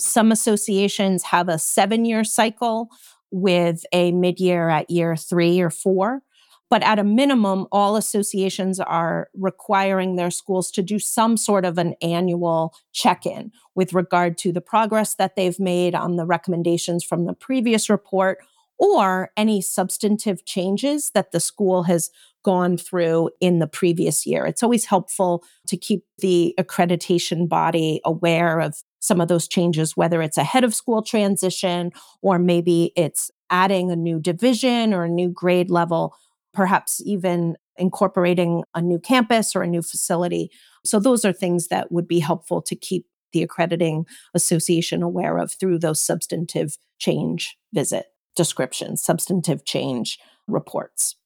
Some 0.00 0.30
associations 0.32 1.24
have 1.24 1.48
a 1.48 1.58
seven 1.58 2.04
year 2.04 2.24
cycle 2.24 2.88
with 3.30 3.84
a 3.92 4.12
mid 4.12 4.40
year 4.40 4.68
at 4.68 4.90
year 4.90 5.16
three 5.16 5.60
or 5.60 5.70
four. 5.70 6.22
But 6.70 6.82
at 6.82 6.98
a 6.98 7.04
minimum, 7.04 7.66
all 7.72 7.96
associations 7.96 8.78
are 8.78 9.30
requiring 9.34 10.16
their 10.16 10.30
schools 10.30 10.70
to 10.72 10.82
do 10.82 10.98
some 10.98 11.38
sort 11.38 11.64
of 11.64 11.78
an 11.78 11.94
annual 12.02 12.74
check 12.92 13.24
in 13.24 13.52
with 13.74 13.94
regard 13.94 14.36
to 14.38 14.52
the 14.52 14.60
progress 14.60 15.14
that 15.14 15.34
they've 15.34 15.58
made 15.58 15.94
on 15.94 16.16
the 16.16 16.26
recommendations 16.26 17.04
from 17.04 17.24
the 17.24 17.32
previous 17.32 17.88
report 17.88 18.38
or 18.78 19.30
any 19.36 19.60
substantive 19.60 20.44
changes 20.44 21.10
that 21.14 21.32
the 21.32 21.40
school 21.40 21.84
has 21.84 22.10
gone 22.44 22.76
through 22.76 23.30
in 23.40 23.58
the 23.58 23.66
previous 23.66 24.24
year. 24.24 24.46
It's 24.46 24.62
always 24.62 24.84
helpful 24.84 25.44
to 25.66 25.76
keep 25.76 26.04
the 26.18 26.54
accreditation 26.58 27.48
body 27.48 28.00
aware 28.04 28.60
of 28.60 28.76
some 29.00 29.20
of 29.20 29.28
those 29.28 29.48
changes, 29.48 29.96
whether 29.96 30.22
it's 30.22 30.38
a 30.38 30.44
head 30.44 30.64
of 30.64 30.74
school 30.74 31.02
transition 31.02 31.92
or 32.22 32.38
maybe 32.38 32.92
it's 32.96 33.30
adding 33.50 33.90
a 33.90 33.96
new 33.96 34.20
division 34.20 34.94
or 34.94 35.04
a 35.04 35.08
new 35.08 35.28
grade 35.28 35.70
level, 35.70 36.14
perhaps 36.54 37.00
even 37.04 37.56
incorporating 37.76 38.64
a 38.74 38.82
new 38.82 38.98
campus 38.98 39.54
or 39.54 39.62
a 39.62 39.68
new 39.68 39.82
facility. 39.82 40.50
So, 40.84 40.98
those 40.98 41.24
are 41.24 41.32
things 41.32 41.68
that 41.68 41.92
would 41.92 42.08
be 42.08 42.18
helpful 42.18 42.62
to 42.62 42.74
keep 42.74 43.06
the 43.32 43.42
accrediting 43.42 44.06
association 44.34 45.02
aware 45.02 45.38
of 45.38 45.52
through 45.52 45.78
those 45.78 46.02
substantive 46.02 46.78
change 46.98 47.56
visit 47.72 48.06
descriptions, 48.36 49.02
substantive 49.02 49.64
change 49.64 50.18
reports. 50.46 51.16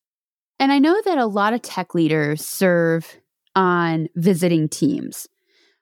And 0.59 0.73
I 0.73 0.79
know 0.79 1.01
that 1.05 1.19
a 1.19 1.27
lot 1.27 1.55
of 1.55 1.63
tech 1.63 1.95
leaders 1.95 2.45
serve 2.45 3.17
on 3.55 4.09
visiting 4.17 4.69
teams. 4.69 5.27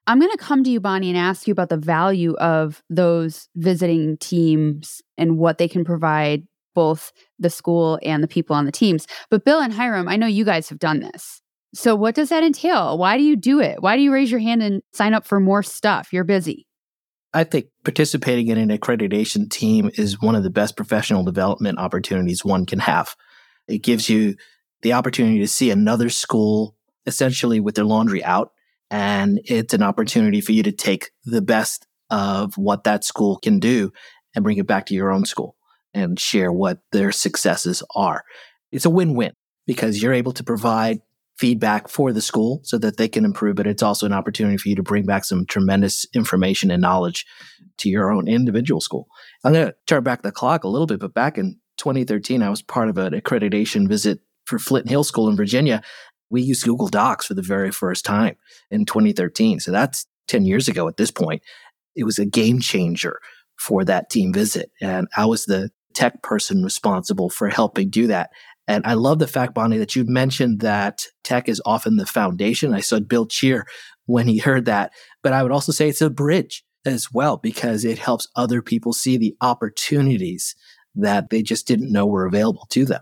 I'm 0.07 0.19
going 0.19 0.33
to 0.33 0.39
come 0.39 0.65
to 0.65 0.71
you, 0.71 0.81
Bonnie, 0.81 1.11
and 1.11 1.19
ask 1.19 1.47
you 1.47 1.53
about 1.53 1.69
the 1.69 1.77
value 1.77 2.35
of 2.37 2.83
those 2.89 3.49
visiting 3.57 4.17
teams 4.17 5.03
and 5.19 5.39
what 5.39 5.59
they 5.59 5.69
can 5.69 5.85
provide 5.85 6.47
both 6.75 7.13
the 7.39 7.51
school 7.51 7.99
and 8.03 8.23
the 8.23 8.29
people 8.29 8.57
on 8.57 8.65
the 8.65 8.73
teams. 8.73 9.07
But 9.29 9.45
Bill 9.45 9.61
and 9.61 9.73
Hiram, 9.73 10.09
I 10.09 10.17
know 10.17 10.27
you 10.27 10.45
guys 10.45 10.69
have 10.69 10.79
done 10.79 11.01
this. 11.01 11.43
So, 11.75 11.95
what 11.95 12.15
does 12.15 12.31
that 12.31 12.43
entail? 12.43 12.99
Why 12.99 13.17
do 13.17 13.23
you 13.23 13.37
do 13.37 13.61
it? 13.61 13.81
Why 13.81 13.97
do 13.97 14.03
you 14.03 14.13
raise 14.13 14.31
your 14.31 14.41
hand 14.41 14.63
and 14.63 14.83
sign 14.93 15.15
up 15.15 15.25
for 15.25 15.39
more 15.39 15.63
stuff? 15.63 16.13
You're 16.13 16.25
busy. 16.25 16.67
I 17.33 17.45
think 17.45 17.67
participating 17.85 18.49
in 18.49 18.59
an 18.59 18.77
accreditation 18.77 19.49
team 19.49 19.91
is 19.95 20.21
one 20.21 20.35
of 20.35 20.43
the 20.43 20.51
best 20.51 20.77
professional 20.77 21.23
development 21.23 21.79
opportunities 21.79 22.45
one 22.45 22.67
can 22.67 22.81
have. 22.81 23.15
It 23.69 23.79
gives 23.79 24.09
you 24.09 24.37
the 24.83 24.95
opportunity 24.95 25.39
to 25.39 25.49
see 25.49 25.71
another 25.71 26.09
school 26.09 26.75
essentially 27.07 27.61
with 27.61 27.77
their 27.77 27.85
laundry 27.85 28.25
out. 28.25 28.53
And 28.91 29.41
it's 29.45 29.75
an 29.75 29.83
opportunity 29.83 30.41
for 30.41 30.53
you 30.53 30.65
to 30.65 30.73
take 30.73 31.11
the 31.25 31.43
best 31.43 31.87
of 32.11 32.55
what 32.57 32.85
that 32.85 33.05
school 33.05 33.39
can 33.39 33.61
do 33.61 33.93
and 34.35 34.43
bring 34.43 34.59
it 34.59 34.67
back 34.67 34.87
to 34.87 34.95
your 34.95 35.13
own 35.13 35.25
school 35.25 35.57
and 35.95 36.19
share 36.19 36.53
what 36.53 36.79
their 36.91 37.13
successes 37.13 37.83
are. 37.95 38.25
It's 38.73 38.85
a 38.85 38.91
win 38.91 39.15
win 39.15 39.33
because 39.67 40.03
you're 40.03 40.13
able 40.13 40.33
to 40.33 40.45
provide 40.45 41.01
feedback 41.41 41.89
for 41.89 42.13
the 42.13 42.21
school 42.21 42.61
so 42.65 42.77
that 42.77 42.99
they 42.99 43.09
can 43.09 43.25
improve, 43.25 43.57
but 43.57 43.67
it's 43.67 43.83
also 43.83 44.05
an 44.05 44.13
opportunity 44.13 44.59
for 44.59 44.69
you 44.69 44.77
to 44.77 44.83
bring 44.83 45.07
back 45.07 45.25
some 45.25 45.47
tremendous 45.47 46.05
information 46.15 46.71
and 46.71 46.83
knowledge 46.83 47.25
to 47.79 47.89
your 47.89 48.13
own 48.13 48.29
individual 48.29 48.79
school. 48.79 49.09
I'm 49.43 49.55
going 49.55 49.69
to 49.69 49.75
turn 49.87 50.05
back 50.05 50.21
the 50.21 50.33
clock 50.33 50.65
a 50.65 50.69
little 50.69 50.87
bit, 50.87 51.01
but 51.01 51.15
back 51.15 51.39
in 51.39 51.59
2013, 51.79 52.43
I 52.43 52.51
was 52.51 52.61
part 52.61 52.91
of 52.91 52.99
an 52.99 53.15
accreditation 53.15 53.89
visit 53.89 54.21
for 54.45 54.59
Flint 54.59 54.91
Hill 54.91 55.03
School 55.03 55.31
in 55.31 55.37
Virginia. 55.37 55.81
We 56.29 56.43
used 56.43 56.63
Google 56.63 56.89
Docs 56.89 57.29
for 57.29 57.35
the 57.35 57.41
very 57.41 57.71
first 57.71 58.05
time 58.05 58.37
in 58.71 58.85
2013. 58.85 59.61
So 59.61 59.73
that's 59.73 60.07
10 60.29 60.45
years 60.45 60.69
ago 60.69 60.89
at 60.89 60.99
this 60.99 61.11
point. 61.11 61.43
It 61.97 62.05
was 62.05 62.19
a 62.19 62.27
game 62.27 62.61
changer 62.61 63.19
for 63.59 63.83
that 63.87 64.11
team 64.11 64.35
visit. 64.35 64.71
And 64.83 65.09
I 65.17 65.25
was 65.25 65.47
the 65.47 65.71
tech 65.95 66.23
person 66.23 66.63
responsible 66.63 67.31
for 67.31 67.49
helping 67.49 67.89
do 67.89 68.07
that. 68.09 68.31
And 68.71 68.87
I 68.87 68.95
love 68.95 69.19
the 69.19 69.27
fact, 69.27 69.53
Bonnie, 69.53 69.79
that 69.79 69.97
you 69.97 70.05
mentioned 70.05 70.61
that 70.61 71.05
tech 71.25 71.49
is 71.49 71.61
often 71.67 71.97
the 71.97 72.07
foundation. 72.07 72.73
I 72.73 72.79
saw 72.79 73.01
Bill 73.01 73.27
cheer 73.27 73.67
when 74.07 74.29
he 74.29 74.39
heard 74.39 74.67
that. 74.67 74.93
But 75.25 75.33
I 75.33 75.43
would 75.43 75.51
also 75.51 75.73
say 75.73 75.89
it's 75.89 76.01
a 76.01 76.09
bridge 76.09 76.63
as 76.87 77.09
well, 77.13 77.37
because 77.37 77.85
it 77.85 77.99
helps 77.99 78.29
other 78.37 78.63
people 78.63 78.93
see 78.93 79.17
the 79.17 79.35
opportunities 79.41 80.55
that 80.95 81.31
they 81.31 81.43
just 81.43 81.67
didn't 81.67 81.91
know 81.91 82.07
were 82.07 82.27
available 82.27 82.65
to 82.71 82.85
them. 82.85 83.01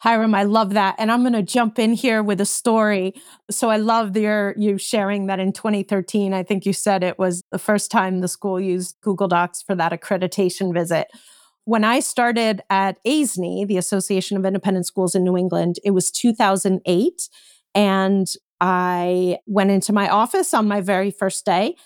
Hiram, 0.00 0.34
I 0.34 0.42
love 0.42 0.74
that. 0.74 0.96
And 0.98 1.10
I'm 1.10 1.22
going 1.22 1.32
to 1.32 1.42
jump 1.42 1.78
in 1.78 1.94
here 1.94 2.22
with 2.22 2.38
a 2.38 2.46
story. 2.46 3.14
So 3.50 3.70
I 3.70 3.78
love 3.78 4.14
your 4.14 4.48
er, 4.50 4.54
you 4.58 4.76
sharing 4.76 5.28
that 5.28 5.40
in 5.40 5.54
2013. 5.54 6.34
I 6.34 6.42
think 6.42 6.66
you 6.66 6.74
said 6.74 7.02
it 7.02 7.18
was 7.18 7.42
the 7.50 7.58
first 7.58 7.90
time 7.90 8.20
the 8.20 8.28
school 8.28 8.60
used 8.60 8.96
Google 9.00 9.28
Docs 9.28 9.62
for 9.62 9.74
that 9.76 9.92
accreditation 9.92 10.74
visit 10.74 11.08
when 11.64 11.84
I 11.84 12.00
started 12.00 12.62
at 12.68 12.98
AISNE, 13.04 13.66
the 13.66 13.78
Association 13.78 14.36
of 14.36 14.44
Independent 14.44 14.86
Schools 14.86 15.14
in 15.14 15.24
New 15.24 15.36
England, 15.36 15.76
it 15.84 15.92
was 15.92 16.10
2008. 16.10 17.28
And 17.74 18.26
I 18.60 19.38
went 19.46 19.70
into 19.70 19.92
my 19.92 20.08
office 20.08 20.54
on 20.54 20.68
my 20.68 20.80
very 20.80 21.10
first 21.10 21.44
day 21.44 21.76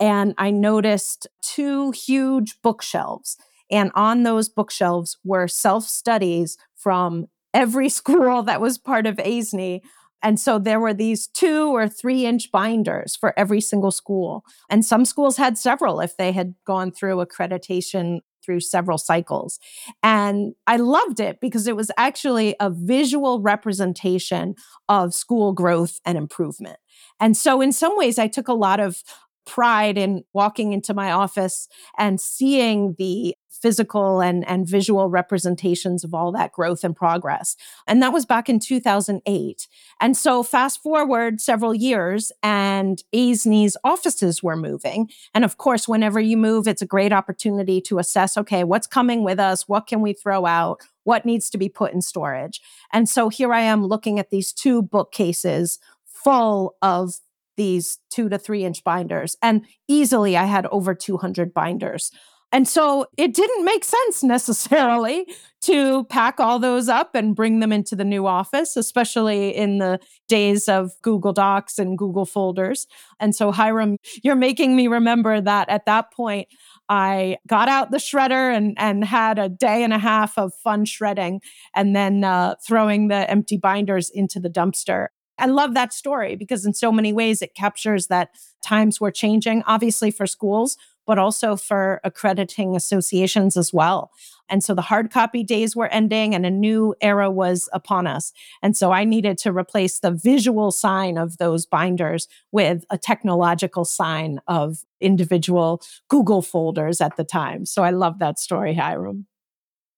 and 0.00 0.34
I 0.38 0.50
noticed 0.50 1.26
two 1.42 1.90
huge 1.92 2.60
bookshelves. 2.62 3.36
And 3.70 3.90
on 3.94 4.22
those 4.22 4.48
bookshelves 4.48 5.18
were 5.24 5.48
self 5.48 5.84
studies 5.84 6.56
from 6.74 7.26
every 7.54 7.88
school 8.00 8.42
that 8.44 8.60
was 8.60 8.78
part 8.78 9.06
of 9.06 9.16
AISNE. 9.18 9.80
And 10.20 10.40
so 10.40 10.58
there 10.58 10.80
were 10.80 10.94
these 10.94 11.28
two 11.28 11.74
or 11.74 11.88
three 11.88 12.26
inch 12.26 12.50
binders 12.50 13.14
for 13.14 13.38
every 13.38 13.60
single 13.60 13.92
school. 13.92 14.44
And 14.68 14.84
some 14.84 15.04
schools 15.04 15.36
had 15.36 15.56
several 15.56 16.00
if 16.00 16.16
they 16.16 16.32
had 16.32 16.54
gone 16.64 16.90
through 16.90 17.24
accreditation 17.24 18.20
through 18.48 18.60
several 18.60 18.96
cycles. 18.96 19.58
And 20.02 20.54
I 20.66 20.76
loved 20.76 21.20
it 21.20 21.38
because 21.38 21.66
it 21.66 21.76
was 21.76 21.90
actually 21.98 22.56
a 22.60 22.70
visual 22.70 23.42
representation 23.42 24.54
of 24.88 25.12
school 25.12 25.52
growth 25.52 26.00
and 26.06 26.16
improvement. 26.16 26.78
And 27.20 27.36
so, 27.36 27.60
in 27.60 27.72
some 27.72 27.96
ways, 27.96 28.18
I 28.18 28.26
took 28.26 28.48
a 28.48 28.54
lot 28.54 28.80
of 28.80 29.02
pride 29.48 29.96
in 29.96 30.24
walking 30.34 30.72
into 30.72 30.92
my 30.92 31.10
office 31.10 31.68
and 31.96 32.20
seeing 32.20 32.94
the 32.98 33.34
physical 33.50 34.20
and, 34.20 34.46
and 34.46 34.68
visual 34.68 35.08
representations 35.08 36.04
of 36.04 36.14
all 36.14 36.30
that 36.30 36.52
growth 36.52 36.84
and 36.84 36.94
progress. 36.94 37.56
And 37.86 38.02
that 38.02 38.12
was 38.12 38.24
back 38.24 38.48
in 38.48 38.60
2008. 38.60 39.68
And 40.00 40.16
so 40.16 40.42
fast 40.42 40.80
forward 40.82 41.40
several 41.40 41.74
years 41.74 42.30
and 42.42 43.02
AISNE's 43.12 43.76
offices 43.82 44.42
were 44.42 44.56
moving. 44.56 45.10
And 45.34 45.44
of 45.44 45.56
course, 45.56 45.88
whenever 45.88 46.20
you 46.20 46.36
move, 46.36 46.68
it's 46.68 46.82
a 46.82 46.86
great 46.86 47.12
opportunity 47.12 47.80
to 47.82 47.98
assess, 47.98 48.36
okay, 48.36 48.64
what's 48.64 48.86
coming 48.86 49.24
with 49.24 49.40
us? 49.40 49.66
What 49.66 49.86
can 49.86 50.02
we 50.02 50.12
throw 50.12 50.46
out? 50.46 50.82
what 51.04 51.24
needs 51.24 51.48
to 51.48 51.56
be 51.56 51.70
put 51.70 51.94
in 51.94 52.02
storage. 52.02 52.60
And 52.92 53.08
so 53.08 53.30
here 53.30 53.54
I 53.54 53.62
am 53.62 53.82
looking 53.82 54.18
at 54.18 54.28
these 54.28 54.52
two 54.52 54.82
bookcases 54.82 55.78
full 56.04 56.76
of 56.82 57.14
these 57.58 57.98
two 58.08 58.30
to 58.30 58.38
three 58.38 58.64
inch 58.64 58.82
binders. 58.82 59.36
And 59.42 59.66
easily 59.88 60.38
I 60.38 60.46
had 60.46 60.64
over 60.66 60.94
200 60.94 61.52
binders. 61.52 62.10
And 62.50 62.66
so 62.66 63.04
it 63.18 63.34
didn't 63.34 63.64
make 63.64 63.84
sense 63.84 64.22
necessarily 64.22 65.26
to 65.60 66.04
pack 66.04 66.40
all 66.40 66.58
those 66.58 66.88
up 66.88 67.14
and 67.14 67.36
bring 67.36 67.60
them 67.60 67.72
into 67.72 67.94
the 67.94 68.04
new 68.04 68.26
office, 68.26 68.76
especially 68.76 69.54
in 69.54 69.78
the 69.78 69.98
days 70.28 70.68
of 70.68 70.92
Google 71.02 71.32
Docs 71.32 71.78
and 71.78 71.98
Google 71.98 72.24
folders. 72.24 72.86
And 73.20 73.34
so, 73.34 73.52
Hiram, 73.52 73.98
you're 74.22 74.34
making 74.34 74.76
me 74.76 74.88
remember 74.88 75.40
that 75.40 75.68
at 75.68 75.84
that 75.86 76.12
point, 76.12 76.48
I 76.88 77.36
got 77.46 77.68
out 77.68 77.90
the 77.90 77.98
shredder 77.98 78.56
and, 78.56 78.74
and 78.78 79.04
had 79.04 79.38
a 79.38 79.50
day 79.50 79.84
and 79.84 79.92
a 79.92 79.98
half 79.98 80.38
of 80.38 80.54
fun 80.64 80.86
shredding 80.86 81.42
and 81.74 81.94
then 81.94 82.24
uh, 82.24 82.54
throwing 82.66 83.08
the 83.08 83.28
empty 83.30 83.58
binders 83.58 84.08
into 84.08 84.40
the 84.40 84.48
dumpster. 84.48 85.08
I 85.38 85.46
love 85.46 85.74
that 85.74 85.92
story 85.92 86.36
because, 86.36 86.66
in 86.66 86.74
so 86.74 86.90
many 86.90 87.12
ways, 87.12 87.42
it 87.42 87.54
captures 87.54 88.08
that 88.08 88.30
times 88.64 89.00
were 89.00 89.10
changing, 89.10 89.62
obviously, 89.66 90.10
for 90.10 90.26
schools, 90.26 90.76
but 91.06 91.18
also 91.18 91.56
for 91.56 92.00
accrediting 92.04 92.76
associations 92.76 93.56
as 93.56 93.72
well. 93.72 94.10
And 94.50 94.62
so 94.62 94.74
the 94.74 94.82
hard 94.82 95.10
copy 95.10 95.42
days 95.42 95.74
were 95.74 95.88
ending 95.88 96.34
and 96.34 96.44
a 96.44 96.50
new 96.50 96.94
era 97.00 97.30
was 97.30 97.68
upon 97.72 98.06
us. 98.06 98.32
And 98.62 98.76
so 98.76 98.92
I 98.92 99.04
needed 99.04 99.38
to 99.38 99.52
replace 99.52 100.00
the 100.00 100.10
visual 100.10 100.70
sign 100.70 101.16
of 101.16 101.38
those 101.38 101.64
binders 101.64 102.28
with 102.52 102.84
a 102.90 102.98
technological 102.98 103.86
sign 103.86 104.40
of 104.46 104.84
individual 105.00 105.80
Google 106.08 106.42
folders 106.42 107.00
at 107.00 107.16
the 107.16 107.24
time. 107.24 107.64
So 107.64 107.82
I 107.82 107.90
love 107.90 108.18
that 108.18 108.38
story, 108.38 108.74
Hiram 108.74 109.26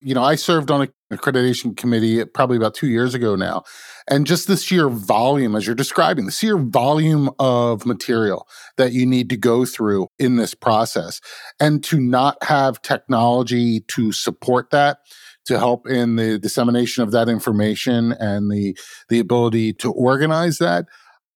you 0.01 0.15
know, 0.15 0.23
I 0.23 0.35
served 0.35 0.71
on 0.71 0.81
an 0.81 0.89
accreditation 1.13 1.77
committee 1.77 2.21
eh, 2.21 2.25
probably 2.33 2.57
about 2.57 2.73
two 2.73 2.87
years 2.87 3.13
ago 3.13 3.35
now. 3.35 3.63
And 4.09 4.25
just 4.25 4.47
the 4.47 4.57
sheer 4.57 4.89
volume, 4.89 5.55
as 5.55 5.65
you're 5.65 5.75
describing, 5.75 6.25
the 6.25 6.31
sheer 6.31 6.57
volume 6.57 7.29
of 7.39 7.85
material 7.85 8.47
that 8.77 8.93
you 8.93 9.05
need 9.05 9.29
to 9.29 9.37
go 9.37 9.63
through 9.65 10.07
in 10.17 10.37
this 10.37 10.55
process. 10.55 11.21
And 11.59 11.83
to 11.85 11.99
not 11.99 12.43
have 12.43 12.81
technology 12.81 13.81
to 13.89 14.11
support 14.11 14.71
that, 14.71 14.99
to 15.45 15.59
help 15.59 15.87
in 15.87 16.15
the 16.15 16.39
dissemination 16.39 17.03
of 17.03 17.11
that 17.11 17.29
information 17.29 18.13
and 18.13 18.51
the 18.51 18.77
the 19.09 19.19
ability 19.19 19.73
to 19.73 19.91
organize 19.91 20.57
that. 20.57 20.85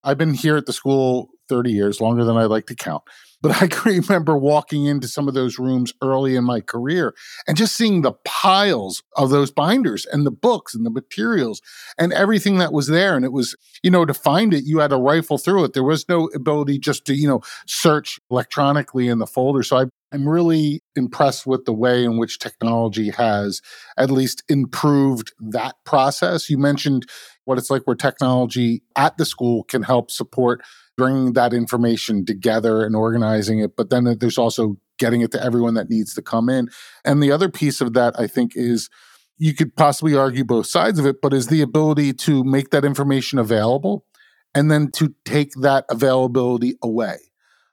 I've 0.04 0.18
been 0.18 0.36
here 0.36 0.56
at 0.56 0.68
the 0.68 0.74
school 0.74 1.30
30 1.50 1.72
years, 1.72 2.02
longer 2.02 2.24
than 2.24 2.38
I 2.38 2.46
like 2.46 2.68
to 2.68 2.76
count. 2.76 3.04
But 3.46 3.62
I 3.62 3.68
can 3.70 4.02
remember 4.02 4.36
walking 4.36 4.86
into 4.86 5.08
some 5.08 5.28
of 5.28 5.36
those 5.36 5.60
rooms 5.60 5.94
early 6.02 6.36
in 6.36 6.44
my 6.44 6.62
career 6.62 7.14
and 7.48 7.56
just 7.56 7.76
seeing 7.76 8.02
the 8.02 8.14
piles 8.26 9.04
of 9.16 9.30
those 9.30 9.52
binders 9.52 10.04
and 10.08 10.26
the 10.26 10.32
books 10.32 10.74
and 10.74 10.84
the 10.84 10.90
materials 10.90 11.62
and 12.00 12.12
everything 12.12 12.58
that 12.58 12.74
was 12.74 12.88
there. 12.88 13.16
And 13.16 13.24
it 13.24 13.32
was, 13.32 13.56
you 13.84 13.92
know, 13.92 14.04
to 14.04 14.16
find 14.16 14.52
it, 14.52 14.64
you 14.66 14.80
had 14.80 14.90
to 14.90 14.98
rifle 14.98 15.38
through 15.38 15.66
it. 15.66 15.74
There 15.74 15.84
was 15.84 16.10
no 16.10 16.26
ability 16.34 16.80
just 16.80 17.06
to, 17.06 17.14
you 17.14 17.28
know, 17.28 17.42
search 17.68 18.20
electronically 18.32 19.10
in 19.10 19.20
the 19.20 19.28
folder. 19.28 19.62
So 19.62 19.78
I, 19.78 19.86
I'm 20.12 20.28
really 20.28 20.82
impressed 20.96 21.46
with 21.46 21.66
the 21.66 21.74
way 21.74 22.04
in 22.04 22.18
which 22.18 22.40
technology 22.40 23.12
has 23.12 23.62
at 23.96 24.10
least 24.10 24.44
improved 24.50 25.34
that 25.40 25.76
process. 25.86 26.50
You 26.50 26.58
mentioned 26.58 27.06
what 27.44 27.60
it's 27.60 27.70
like 27.70 27.84
where 27.84 27.96
technology 27.96 28.82
at 28.96 29.18
the 29.18 29.26
school 29.26 29.66
can 29.66 29.84
help 29.84 30.10
support 30.10 30.64
bringing 30.98 31.34
that 31.34 31.54
information 31.54 32.26
together 32.26 32.86
and 32.86 32.96
organizing 32.96 33.60
it. 33.60 33.76
But 33.76 33.90
then 33.90 34.18
there's 34.20 34.38
also 34.38 34.78
getting 34.98 35.22
it 35.22 35.32
to 35.32 35.44
everyone 35.44 35.74
that 35.74 35.90
needs 35.90 36.14
to 36.16 36.22
come 36.22 36.50
in. 36.50 36.70
And 37.04 37.22
the 37.22 37.32
other 37.32 37.50
piece 37.50 37.82
of 37.82 37.94
that, 37.94 38.18
I 38.18 38.28
think, 38.28 38.54
is 38.56 38.90
you 39.38 39.54
could 39.54 39.76
possibly 39.76 40.16
argue 40.16 40.46
both 40.46 40.68
sides 40.68 41.00
of 41.00 41.06
it, 41.06 41.22
but 41.22 41.34
is 41.34 41.48
the 41.48 41.62
ability 41.62 42.14
to 42.14 42.44
make 42.44 42.70
that 42.70 42.86
information 42.86 43.38
available 43.40 44.06
and 44.54 44.72
then 44.72 44.90
to 44.92 45.14
take 45.26 45.52
that 45.56 45.86
availability 45.90 46.76
away 46.82 47.18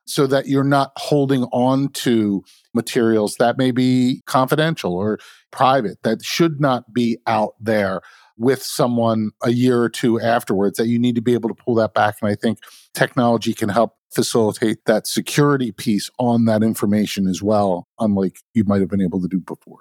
so 0.05 0.27
that 0.27 0.47
you're 0.47 0.65
not 0.65 0.91
holding 0.97 1.45
on 1.45 1.89
to 1.91 2.43
materials 2.75 3.37
that 3.37 3.57
may 3.57 3.71
be 3.71 4.21
confidential 4.27 4.95
or 4.95 5.19
private, 5.53 6.03
that 6.03 6.25
should 6.25 6.61
not 6.61 6.93
be 6.93 7.19
out 7.27 7.55
there 7.61 8.01
with 8.43 8.63
someone 8.63 9.31
a 9.43 9.51
year 9.51 9.81
or 9.81 9.89
two 9.89 10.21
afterwards 10.21 10.77
that 10.77 10.89
you 10.89 10.99
need 10.99 11.15
to 11.15 11.23
be 11.23 11.33
able 11.33 11.49
to 11.49 11.55
pull 11.55 11.77
that 11.77 11.95
back. 11.95 12.17
And 12.21 12.31
I 12.31 12.35
think 12.35 12.59
technology 12.93 13.55
can 13.55 13.69
help 13.69 13.97
facilitate 14.13 14.85
that 14.85 15.07
security 15.07 15.71
piece 15.71 16.11
on 16.19 16.45
that 16.47 16.63
information 16.63 17.29
as 17.29 17.41
well, 17.41 17.87
unlike 18.01 18.39
you 18.53 18.65
might 18.65 18.81
have 18.81 18.91
been 18.91 19.01
able 19.01 19.23
to 19.23 19.29
do 19.29 19.41
before. 19.41 19.79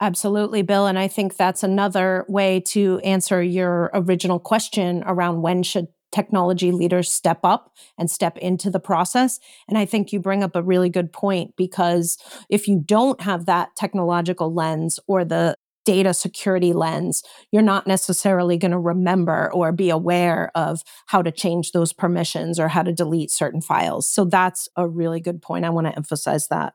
Absolutely, 0.00 0.62
Bill. 0.62 0.86
And 0.86 0.98
I 0.98 1.08
think 1.08 1.36
that's 1.36 1.62
another 1.62 2.24
way 2.26 2.60
to 2.68 3.00
answer 3.00 3.42
your 3.42 3.90
original 3.92 4.38
question 4.38 5.04
around 5.06 5.42
when 5.42 5.62
should 5.62 5.88
technology 6.10 6.72
leaders 6.72 7.12
step 7.12 7.40
up 7.44 7.72
and 7.98 8.10
step 8.10 8.36
into 8.38 8.70
the 8.70 8.80
process. 8.80 9.38
And 9.68 9.78
I 9.78 9.84
think 9.84 10.12
you 10.12 10.18
bring 10.18 10.42
up 10.42 10.56
a 10.56 10.62
really 10.62 10.88
good 10.88 11.12
point 11.12 11.54
because 11.56 12.18
if 12.48 12.66
you 12.66 12.82
don't 12.84 13.20
have 13.20 13.46
that 13.46 13.76
technological 13.76 14.52
lens 14.52 14.98
or 15.06 15.24
the 15.24 15.54
data 15.90 16.14
security 16.14 16.72
lens, 16.72 17.24
you're 17.50 17.62
not 17.62 17.84
necessarily 17.84 18.56
going 18.56 18.70
to 18.70 18.78
remember 18.78 19.50
or 19.52 19.72
be 19.72 19.90
aware 19.90 20.52
of 20.54 20.84
how 21.06 21.20
to 21.20 21.32
change 21.32 21.72
those 21.72 21.92
permissions 21.92 22.60
or 22.60 22.68
how 22.68 22.80
to 22.80 22.92
delete 22.92 23.28
certain 23.28 23.60
files. 23.60 24.08
So 24.08 24.24
that's 24.24 24.68
a 24.76 24.86
really 24.86 25.18
good 25.18 25.42
point. 25.42 25.64
I 25.64 25.70
want 25.70 25.88
to 25.88 25.96
emphasize 25.96 26.46
that. 26.46 26.74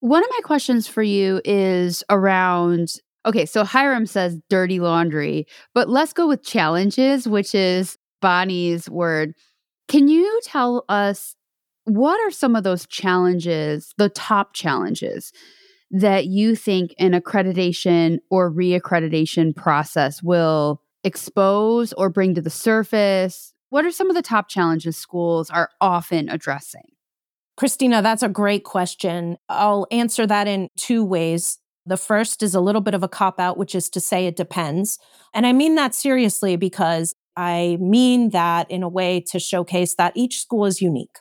One 0.00 0.22
of 0.22 0.28
my 0.28 0.40
questions 0.44 0.86
for 0.86 1.02
you 1.02 1.40
is 1.42 2.04
around 2.10 2.96
okay, 3.24 3.46
so 3.46 3.64
Hiram 3.64 4.04
says 4.04 4.38
dirty 4.50 4.78
laundry, 4.78 5.46
but 5.72 5.88
let's 5.88 6.12
go 6.12 6.28
with 6.28 6.44
challenges, 6.44 7.26
which 7.26 7.54
is 7.54 7.96
Bonnie's 8.20 8.90
word. 8.90 9.32
Can 9.88 10.08
you 10.08 10.38
tell 10.44 10.84
us 10.90 11.34
what 11.84 12.20
are 12.20 12.30
some 12.30 12.56
of 12.56 12.62
those 12.62 12.86
challenges, 12.86 13.94
the 13.96 14.10
top 14.10 14.52
challenges 14.52 15.32
that 15.92 16.26
you 16.26 16.56
think 16.56 16.94
an 16.98 17.12
accreditation 17.12 18.18
or 18.30 18.50
reaccreditation 18.50 19.54
process 19.54 20.22
will 20.22 20.80
expose 21.04 21.92
or 21.92 22.08
bring 22.08 22.34
to 22.34 22.40
the 22.40 22.50
surface? 22.50 23.52
What 23.68 23.84
are 23.84 23.90
some 23.90 24.10
of 24.10 24.16
the 24.16 24.22
top 24.22 24.48
challenges 24.48 24.96
schools 24.96 25.50
are 25.50 25.70
often 25.80 26.28
addressing? 26.28 26.82
Christina, 27.56 28.00
that's 28.00 28.22
a 28.22 28.28
great 28.28 28.64
question. 28.64 29.36
I'll 29.48 29.86
answer 29.90 30.26
that 30.26 30.48
in 30.48 30.68
two 30.76 31.04
ways. 31.04 31.58
The 31.84 31.98
first 31.98 32.42
is 32.42 32.54
a 32.54 32.60
little 32.60 32.80
bit 32.80 32.94
of 32.94 33.02
a 33.02 33.08
cop 33.08 33.38
out, 33.38 33.58
which 33.58 33.74
is 33.74 33.90
to 33.90 34.00
say 34.00 34.26
it 34.26 34.36
depends. 34.36 34.98
And 35.34 35.46
I 35.46 35.52
mean 35.52 35.74
that 35.74 35.94
seriously 35.94 36.56
because 36.56 37.14
I 37.36 37.76
mean 37.80 38.30
that 38.30 38.70
in 38.70 38.82
a 38.82 38.88
way 38.88 39.20
to 39.30 39.38
showcase 39.38 39.94
that 39.96 40.12
each 40.14 40.40
school 40.40 40.64
is 40.64 40.80
unique 40.80 41.18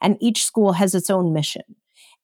and 0.00 0.16
each 0.20 0.44
school 0.44 0.72
has 0.72 0.94
its 0.94 1.10
own 1.10 1.32
mission. 1.32 1.62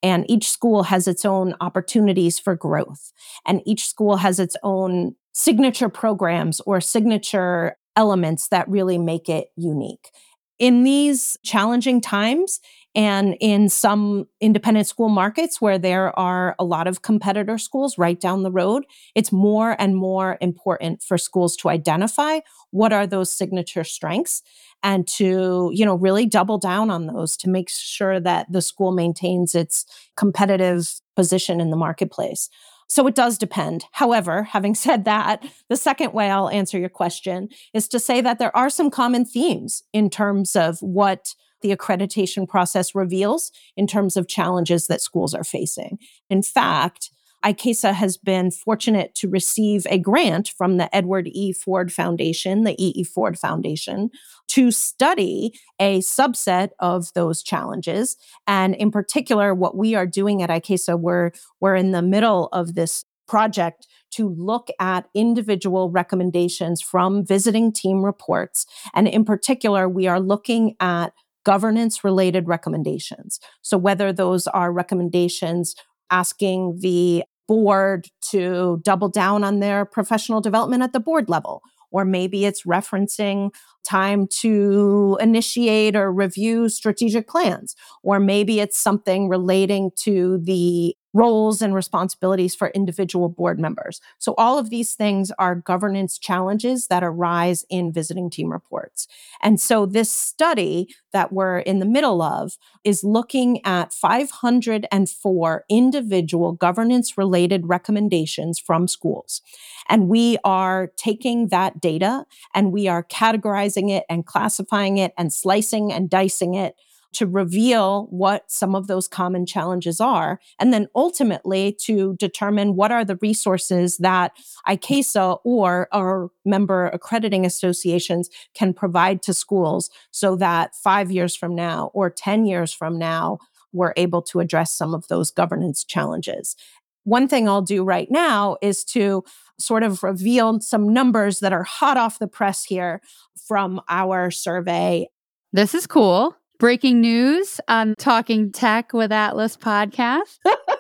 And 0.02 0.28
each 0.30 0.48
school 0.48 0.84
has 0.84 1.06
its 1.06 1.24
own 1.24 1.54
opportunities 1.60 2.38
for 2.38 2.56
growth. 2.56 3.12
And 3.46 3.60
each 3.66 3.86
school 3.86 4.16
has 4.16 4.38
its 4.38 4.56
own 4.62 5.14
signature 5.32 5.88
programs 5.88 6.60
or 6.60 6.80
signature 6.80 7.76
elements 7.96 8.48
that 8.48 8.68
really 8.68 8.98
make 8.98 9.28
it 9.28 9.48
unique. 9.56 10.10
In 10.58 10.84
these 10.84 11.36
challenging 11.42 12.00
times, 12.00 12.60
and 12.94 13.36
in 13.40 13.68
some 13.68 14.26
independent 14.40 14.86
school 14.86 15.08
markets 15.08 15.60
where 15.60 15.78
there 15.78 16.16
are 16.18 16.56
a 16.58 16.64
lot 16.64 16.88
of 16.88 17.02
competitor 17.02 17.56
schools 17.56 17.98
right 17.98 18.20
down 18.20 18.42
the 18.42 18.50
road, 18.50 18.84
it's 19.14 19.30
more 19.30 19.76
and 19.78 19.96
more 19.96 20.36
important 20.40 21.02
for 21.02 21.16
schools 21.16 21.56
to 21.58 21.68
identify 21.68 22.40
what 22.70 22.92
are 22.92 23.06
those 23.06 23.32
signature 23.32 23.84
strengths 23.84 24.42
and 24.82 25.06
to, 25.06 25.70
you 25.72 25.84
know, 25.84 25.94
really 25.94 26.26
double 26.26 26.58
down 26.58 26.90
on 26.90 27.06
those 27.06 27.36
to 27.36 27.48
make 27.48 27.68
sure 27.68 28.18
that 28.18 28.50
the 28.50 28.62
school 28.62 28.92
maintains 28.92 29.54
its 29.54 29.84
competitive 30.16 31.00
position 31.14 31.60
in 31.60 31.70
the 31.70 31.76
marketplace. 31.76 32.48
So 32.88 33.06
it 33.06 33.14
does 33.14 33.38
depend. 33.38 33.84
However, 33.92 34.42
having 34.42 34.74
said 34.86 35.04
that, 35.04 35.44
the 35.68 35.76
second 35.76 36.12
way 36.12 36.28
I'll 36.28 36.48
answer 36.48 36.78
your 36.78 36.88
question 36.88 37.50
is 37.72 37.86
to 37.88 38.00
say 38.00 38.20
that 38.20 38.40
there 38.40 38.54
are 38.56 38.68
some 38.68 38.90
common 38.90 39.24
themes 39.24 39.84
in 39.92 40.10
terms 40.10 40.56
of 40.56 40.80
what 40.80 41.34
the 41.62 41.74
accreditation 41.74 42.48
process 42.48 42.94
reveals 42.94 43.52
in 43.76 43.86
terms 43.86 44.16
of 44.16 44.28
challenges 44.28 44.86
that 44.86 45.00
schools 45.00 45.34
are 45.34 45.44
facing. 45.44 45.98
In 46.28 46.42
fact, 46.42 47.10
ICAISA 47.44 47.94
has 47.94 48.18
been 48.18 48.50
fortunate 48.50 49.14
to 49.14 49.28
receive 49.28 49.86
a 49.88 49.98
grant 49.98 50.52
from 50.58 50.76
the 50.76 50.94
Edward 50.94 51.26
E. 51.32 51.52
Ford 51.52 51.90
Foundation, 51.90 52.64
the 52.64 52.72
E. 52.72 52.92
E. 52.96 53.04
Ford 53.04 53.38
Foundation, 53.38 54.10
to 54.48 54.70
study 54.70 55.52
a 55.78 56.00
subset 56.00 56.70
of 56.80 57.12
those 57.14 57.42
challenges. 57.42 58.16
And 58.46 58.74
in 58.74 58.90
particular, 58.90 59.54
what 59.54 59.76
we 59.76 59.94
are 59.94 60.06
doing 60.06 60.42
at 60.42 60.50
ICAISA, 60.50 61.00
we're, 61.00 61.30
we're 61.60 61.76
in 61.76 61.92
the 61.92 62.02
middle 62.02 62.48
of 62.52 62.74
this 62.74 63.04
project 63.26 63.86
to 64.10 64.28
look 64.28 64.68
at 64.80 65.08
individual 65.14 65.88
recommendations 65.88 66.82
from 66.82 67.24
visiting 67.24 67.72
team 67.72 68.04
reports. 68.04 68.66
And 68.92 69.06
in 69.06 69.24
particular, 69.24 69.88
we 69.88 70.08
are 70.08 70.20
looking 70.20 70.74
at 70.80 71.14
governance 71.44 72.04
related 72.04 72.48
recommendations. 72.48 73.40
So, 73.62 73.78
whether 73.78 74.12
those 74.12 74.46
are 74.46 74.72
recommendations 74.72 75.74
asking 76.10 76.78
the 76.80 77.24
board 77.50 78.06
to 78.30 78.80
double 78.84 79.08
down 79.08 79.42
on 79.42 79.58
their 79.58 79.84
professional 79.84 80.40
development 80.40 80.84
at 80.84 80.92
the 80.92 81.00
board 81.00 81.28
level. 81.28 81.62
Or 81.90 82.04
maybe 82.04 82.44
it's 82.44 82.62
referencing 82.62 83.50
time 83.84 84.28
to 84.38 85.18
initiate 85.20 85.96
or 85.96 86.12
review 86.12 86.68
strategic 86.68 87.26
plans. 87.28 87.74
Or 88.04 88.20
maybe 88.20 88.60
it's 88.60 88.78
something 88.78 89.28
relating 89.28 89.90
to 90.04 90.38
the 90.44 90.94
roles 91.12 91.60
and 91.60 91.74
responsibilities 91.74 92.54
for 92.54 92.68
individual 92.68 93.28
board 93.28 93.58
members. 93.58 94.00
So 94.18 94.34
all 94.38 94.58
of 94.58 94.70
these 94.70 94.94
things 94.94 95.32
are 95.38 95.54
governance 95.54 96.18
challenges 96.18 96.86
that 96.86 97.02
arise 97.02 97.64
in 97.68 97.92
visiting 97.92 98.30
team 98.30 98.50
reports. 98.50 99.08
And 99.42 99.60
so 99.60 99.86
this 99.86 100.10
study 100.12 100.88
that 101.12 101.32
we're 101.32 101.58
in 101.58 101.80
the 101.80 101.86
middle 101.86 102.22
of 102.22 102.56
is 102.84 103.02
looking 103.02 103.64
at 103.64 103.92
504 103.92 105.64
individual 105.68 106.52
governance 106.52 107.18
related 107.18 107.68
recommendations 107.68 108.58
from 108.58 108.86
schools. 108.86 109.42
And 109.88 110.08
we 110.08 110.38
are 110.44 110.92
taking 110.96 111.48
that 111.48 111.80
data 111.80 112.24
and 112.54 112.72
we 112.72 112.86
are 112.86 113.02
categorizing 113.02 113.90
it 113.90 114.04
and 114.08 114.24
classifying 114.24 114.98
it 114.98 115.12
and 115.18 115.32
slicing 115.32 115.92
and 115.92 116.08
dicing 116.08 116.54
it 116.54 116.76
to 117.12 117.26
reveal 117.26 118.06
what 118.10 118.50
some 118.50 118.74
of 118.74 118.86
those 118.86 119.08
common 119.08 119.46
challenges 119.46 120.00
are, 120.00 120.38
and 120.58 120.72
then 120.72 120.86
ultimately 120.94 121.76
to 121.80 122.14
determine 122.16 122.76
what 122.76 122.92
are 122.92 123.04
the 123.04 123.16
resources 123.16 123.96
that 123.98 124.32
ICAISA 124.68 125.40
or 125.44 125.88
our 125.92 126.30
member 126.44 126.86
accrediting 126.88 127.44
associations 127.44 128.30
can 128.54 128.72
provide 128.72 129.22
to 129.22 129.34
schools 129.34 129.90
so 130.10 130.36
that 130.36 130.74
five 130.76 131.10
years 131.10 131.34
from 131.34 131.54
now 131.54 131.90
or 131.94 132.10
10 132.10 132.46
years 132.46 132.72
from 132.72 132.98
now, 132.98 133.38
we're 133.72 133.94
able 133.96 134.22
to 134.22 134.40
address 134.40 134.76
some 134.76 134.94
of 134.94 135.08
those 135.08 135.30
governance 135.30 135.84
challenges. 135.84 136.56
One 137.04 137.28
thing 137.28 137.48
I'll 137.48 137.62
do 137.62 137.82
right 137.82 138.10
now 138.10 138.56
is 138.60 138.84
to 138.86 139.24
sort 139.58 139.82
of 139.82 140.02
reveal 140.02 140.60
some 140.60 140.92
numbers 140.92 141.40
that 141.40 141.52
are 141.52 141.62
hot 141.62 141.96
off 141.96 142.18
the 142.18 142.28
press 142.28 142.64
here 142.64 143.00
from 143.46 143.80
our 143.88 144.30
survey. 144.30 145.08
This 145.52 145.74
is 145.74 145.86
cool 145.86 146.36
breaking 146.60 147.00
news 147.00 147.58
on 147.68 147.94
Talking 147.98 148.52
Tech 148.52 148.92
with 148.92 149.10
ATLIS 149.10 149.56
podcast. 149.56 150.38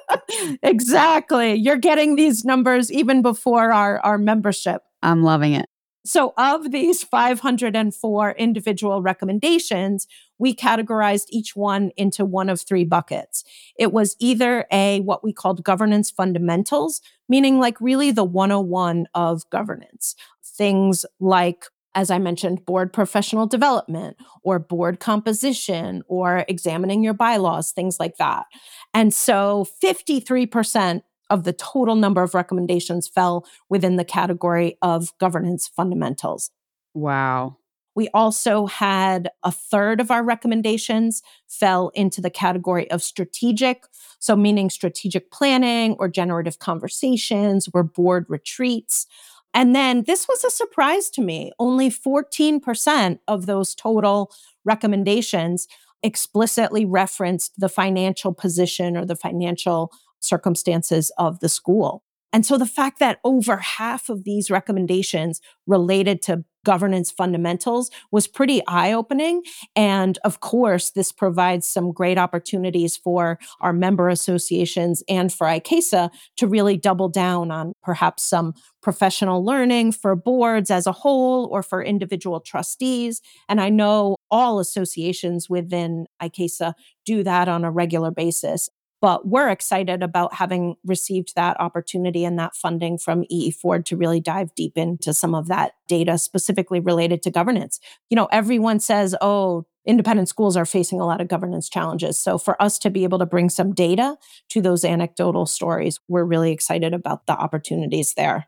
exactly. 0.62 1.54
You're 1.54 1.78
getting 1.78 2.16
these 2.16 2.44
numbers 2.44 2.92
even 2.92 3.22
before 3.22 3.72
our, 3.72 3.98
our 4.00 4.18
membership. 4.18 4.82
I'm 5.02 5.22
loving 5.22 5.54
it. 5.54 5.66
So, 6.04 6.32
of 6.36 6.70
these 6.70 7.02
504 7.02 8.32
individual 8.32 9.02
recommendations, 9.02 10.06
we 10.38 10.54
categorized 10.54 11.26
each 11.30 11.54
one 11.56 11.90
into 11.96 12.24
one 12.24 12.48
of 12.48 12.60
three 12.60 12.84
buckets. 12.84 13.44
It 13.78 13.92
was 13.92 14.16
either 14.18 14.66
a 14.72 15.00
what 15.00 15.22
we 15.24 15.32
called 15.32 15.64
governance 15.64 16.10
fundamentals, 16.10 17.00
meaning 17.28 17.58
like 17.58 17.80
really 17.80 18.10
the 18.10 18.24
101 18.24 19.06
of 19.14 19.48
governance. 19.50 20.14
Things 20.42 21.04
like 21.20 21.66
as 21.94 22.10
I 22.10 22.18
mentioned, 22.18 22.64
board 22.64 22.92
professional 22.92 23.46
development 23.46 24.16
or 24.42 24.58
board 24.58 25.00
composition 25.00 26.02
or 26.06 26.44
examining 26.48 27.02
your 27.02 27.14
bylaws, 27.14 27.72
things 27.72 27.98
like 27.98 28.16
that. 28.18 28.46
And 28.94 29.12
so 29.12 29.66
53% 29.82 31.02
of 31.30 31.44
the 31.44 31.52
total 31.52 31.94
number 31.94 32.22
of 32.22 32.34
recommendations 32.34 33.08
fell 33.08 33.46
within 33.68 33.96
the 33.96 34.04
category 34.04 34.76
of 34.82 35.16
governance 35.18 35.68
fundamentals. 35.68 36.50
Wow. 36.94 37.56
We 37.94 38.08
also 38.14 38.66
had 38.66 39.30
a 39.42 39.50
third 39.50 40.00
of 40.00 40.10
our 40.10 40.22
recommendations 40.22 41.22
fell 41.48 41.90
into 41.94 42.20
the 42.20 42.30
category 42.30 42.90
of 42.90 43.02
strategic. 43.02 43.84
So, 44.20 44.36
meaning 44.36 44.70
strategic 44.70 45.30
planning 45.30 45.96
or 45.98 46.08
generative 46.08 46.58
conversations 46.60 47.68
or 47.74 47.82
board 47.82 48.26
retreats. 48.28 49.06
And 49.52 49.74
then 49.74 50.04
this 50.06 50.28
was 50.28 50.44
a 50.44 50.50
surprise 50.50 51.10
to 51.10 51.20
me. 51.20 51.52
Only 51.58 51.90
14% 51.90 53.18
of 53.26 53.46
those 53.46 53.74
total 53.74 54.30
recommendations 54.64 55.66
explicitly 56.02 56.84
referenced 56.84 57.58
the 57.58 57.68
financial 57.68 58.32
position 58.32 58.96
or 58.96 59.04
the 59.04 59.16
financial 59.16 59.92
circumstances 60.20 61.10
of 61.18 61.40
the 61.40 61.48
school. 61.48 62.02
And 62.32 62.46
so 62.46 62.56
the 62.56 62.66
fact 62.66 63.00
that 63.00 63.18
over 63.24 63.56
half 63.56 64.08
of 64.08 64.24
these 64.24 64.50
recommendations 64.50 65.40
related 65.66 66.22
to 66.22 66.44
governance 66.64 67.10
fundamentals 67.10 67.90
was 68.10 68.26
pretty 68.26 68.62
eye 68.66 68.92
opening. 68.92 69.42
And 69.74 70.18
of 70.24 70.40
course, 70.40 70.90
this 70.90 71.12
provides 71.12 71.68
some 71.68 71.92
great 71.92 72.18
opportunities 72.18 72.96
for 72.96 73.38
our 73.60 73.72
member 73.72 74.08
associations 74.08 75.02
and 75.08 75.32
for 75.32 75.46
ICAISA 75.46 76.10
to 76.36 76.46
really 76.46 76.76
double 76.76 77.08
down 77.08 77.50
on 77.50 77.72
perhaps 77.82 78.22
some 78.22 78.54
professional 78.82 79.44
learning 79.44 79.92
for 79.92 80.16
boards 80.16 80.70
as 80.70 80.86
a 80.86 80.92
whole 80.92 81.48
or 81.52 81.62
for 81.62 81.82
individual 81.82 82.40
trustees. 82.40 83.20
And 83.48 83.60
I 83.60 83.68
know 83.68 84.16
all 84.30 84.58
associations 84.58 85.50
within 85.50 86.06
ICAISA 86.22 86.74
do 87.04 87.22
that 87.22 87.48
on 87.48 87.64
a 87.64 87.70
regular 87.70 88.10
basis. 88.10 88.68
But 89.00 89.26
we're 89.26 89.48
excited 89.48 90.02
about 90.02 90.34
having 90.34 90.76
received 90.84 91.34
that 91.34 91.58
opportunity 91.60 92.24
and 92.24 92.38
that 92.38 92.54
funding 92.54 92.98
from 92.98 93.24
EE 93.28 93.50
Ford 93.50 93.86
to 93.86 93.96
really 93.96 94.20
dive 94.20 94.54
deep 94.54 94.76
into 94.76 95.14
some 95.14 95.34
of 95.34 95.48
that 95.48 95.72
data 95.88 96.18
specifically 96.18 96.80
related 96.80 97.22
to 97.22 97.30
governance. 97.30 97.80
You 98.10 98.16
know, 98.16 98.28
everyone 98.30 98.78
says, 98.80 99.16
oh, 99.20 99.66
independent 99.86 100.28
schools 100.28 100.56
are 100.56 100.66
facing 100.66 101.00
a 101.00 101.06
lot 101.06 101.20
of 101.20 101.28
governance 101.28 101.68
challenges. 101.68 102.18
So 102.18 102.36
for 102.36 102.60
us 102.60 102.78
to 102.80 102.90
be 102.90 103.04
able 103.04 103.18
to 103.18 103.26
bring 103.26 103.48
some 103.48 103.72
data 103.72 104.16
to 104.50 104.60
those 104.60 104.84
anecdotal 104.84 105.46
stories, 105.46 105.98
we're 106.06 106.24
really 106.24 106.52
excited 106.52 106.92
about 106.92 107.26
the 107.26 107.32
opportunities 107.32 108.14
there. 108.14 108.46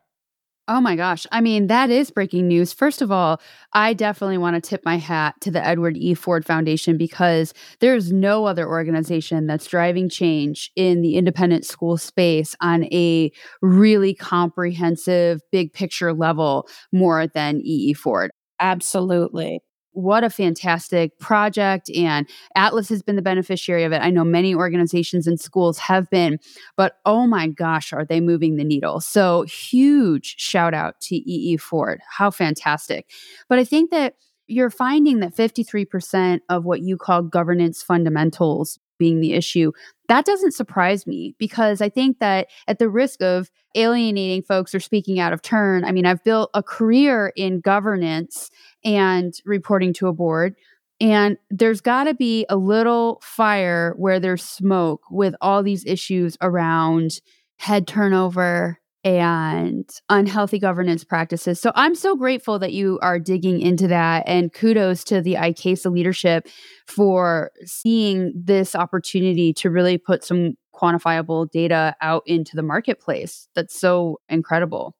Oh 0.69 0.79
my 0.79 0.95
gosh. 0.95 1.27
I 1.29 1.41
mean, 1.41 1.67
that 1.67 1.89
is 1.89 2.09
breaking 2.09 2.47
news. 2.47 2.71
First 2.71 3.01
of 3.01 3.11
all, 3.11 3.41
I 3.73 3.93
definitely 3.93 4.37
want 4.37 4.55
to 4.55 4.61
tip 4.61 4.81
my 4.85 4.95
hat 4.95 5.35
to 5.41 5.51
the 5.51 5.65
Edward 5.65 5.97
E. 5.97 6.13
Ford 6.13 6.45
Foundation 6.45 6.97
because 6.97 7.53
there's 7.81 8.13
no 8.13 8.45
other 8.45 8.65
organization 8.65 9.45
that's 9.45 9.67
driving 9.67 10.07
change 10.07 10.71
in 10.77 11.01
the 11.01 11.15
independent 11.17 11.65
school 11.65 11.97
space 11.97 12.55
on 12.61 12.85
a 12.93 13.29
really 13.61 14.13
comprehensive, 14.13 15.41
big 15.51 15.73
picture 15.73 16.13
level 16.13 16.65
more 16.93 17.27
than 17.27 17.57
E.E. 17.57 17.89
E. 17.91 17.93
Ford. 17.93 18.31
Absolutely 18.61 19.59
what 19.93 20.23
a 20.23 20.29
fantastic 20.29 21.17
project 21.19 21.89
and 21.95 22.27
ATLIS 22.55 22.89
has 22.89 23.01
been 23.01 23.15
the 23.15 23.21
beneficiary 23.21 23.83
of 23.83 23.91
it. 23.91 24.01
I 24.01 24.09
know 24.09 24.23
many 24.23 24.53
organizations 24.53 25.27
and 25.27 25.39
schools 25.39 25.77
have 25.79 26.09
been 26.09 26.39
but 26.75 26.97
oh 27.05 27.27
my 27.27 27.47
gosh 27.47 27.93
are 27.93 28.05
they 28.05 28.19
moving 28.19 28.55
the 28.55 28.63
needle. 28.63 28.99
So 28.99 29.43
huge 29.43 30.35
shout 30.37 30.73
out 30.73 30.99
to 31.01 31.15
ee 31.15 31.57
ford. 31.57 32.01
How 32.09 32.31
fantastic. 32.31 33.09
But 33.49 33.59
i 33.59 33.63
think 33.63 33.91
that 33.91 34.15
you're 34.47 34.69
finding 34.69 35.19
that 35.19 35.33
53% 35.33 36.41
of 36.49 36.65
what 36.65 36.81
you 36.81 36.97
call 36.97 37.23
governance 37.23 37.81
fundamentals 37.81 38.77
being 38.97 39.19
the 39.19 39.33
issue 39.33 39.71
that 40.09 40.25
doesn't 40.25 40.53
surprise 40.53 41.07
me 41.07 41.35
because 41.37 41.81
I 41.81 41.89
think 41.89 42.19
that 42.19 42.47
at 42.67 42.79
the 42.79 42.89
risk 42.89 43.21
of 43.21 43.49
alienating 43.75 44.43
folks 44.43 44.75
or 44.75 44.79
speaking 44.79 45.19
out 45.19 45.33
of 45.33 45.41
turn, 45.41 45.83
I 45.85 45.91
mean, 45.91 46.05
I've 46.05 46.23
built 46.23 46.49
a 46.53 46.61
career 46.61 47.33
in 47.35 47.61
governance 47.61 48.51
and 48.83 49.33
reporting 49.45 49.93
to 49.93 50.07
a 50.07 50.13
board. 50.13 50.55
And 50.99 51.37
there's 51.49 51.81
got 51.81 52.03
to 52.03 52.13
be 52.13 52.45
a 52.49 52.55
little 52.55 53.19
fire 53.23 53.93
where 53.97 54.19
there's 54.19 54.43
smoke 54.43 55.01
with 55.09 55.35
all 55.41 55.63
these 55.63 55.85
issues 55.85 56.37
around 56.41 57.19
head 57.57 57.87
turnover, 57.87 58.79
and 59.03 59.89
unhealthy 60.09 60.59
governance 60.59 61.03
practices. 61.03 61.59
So 61.59 61.71
I'm 61.75 61.95
so 61.95 62.15
grateful 62.15 62.59
that 62.59 62.71
you 62.71 62.99
are 63.01 63.19
digging 63.19 63.59
into 63.59 63.87
that. 63.87 64.23
And 64.27 64.53
kudos 64.53 65.03
to 65.05 65.21
the 65.21 65.35
ICAISA 65.35 65.91
leadership 65.91 66.47
for 66.87 67.51
seeing 67.65 68.31
this 68.35 68.75
opportunity 68.75 69.53
to 69.55 69.69
really 69.69 69.97
put 69.97 70.23
some 70.23 70.53
quantifiable 70.73 71.49
data 71.51 71.95
out 72.01 72.23
into 72.25 72.55
the 72.55 72.63
marketplace. 72.63 73.47
That's 73.55 73.79
so 73.79 74.19
incredible. 74.29 74.95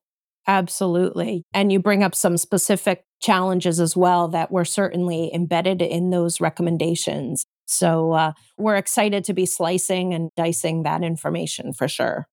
Absolutely. 0.47 1.45
And 1.53 1.71
you 1.71 1.79
bring 1.79 2.03
up 2.03 2.13
some 2.13 2.37
specific 2.37 3.05
challenges 3.21 3.79
as 3.79 3.95
well 3.95 4.27
that 4.27 4.51
were 4.51 4.65
certainly 4.65 5.31
embedded 5.33 5.81
in 5.81 6.09
those 6.09 6.41
recommendations. 6.41 7.45
So 7.65 8.11
uh, 8.11 8.33
we're 8.57 8.75
excited 8.75 9.23
to 9.25 9.33
be 9.33 9.45
slicing 9.45 10.13
and 10.13 10.29
dicing 10.35 10.83
that 10.83 11.03
information 11.03 11.71
for 11.71 11.87
sure. 11.87 12.27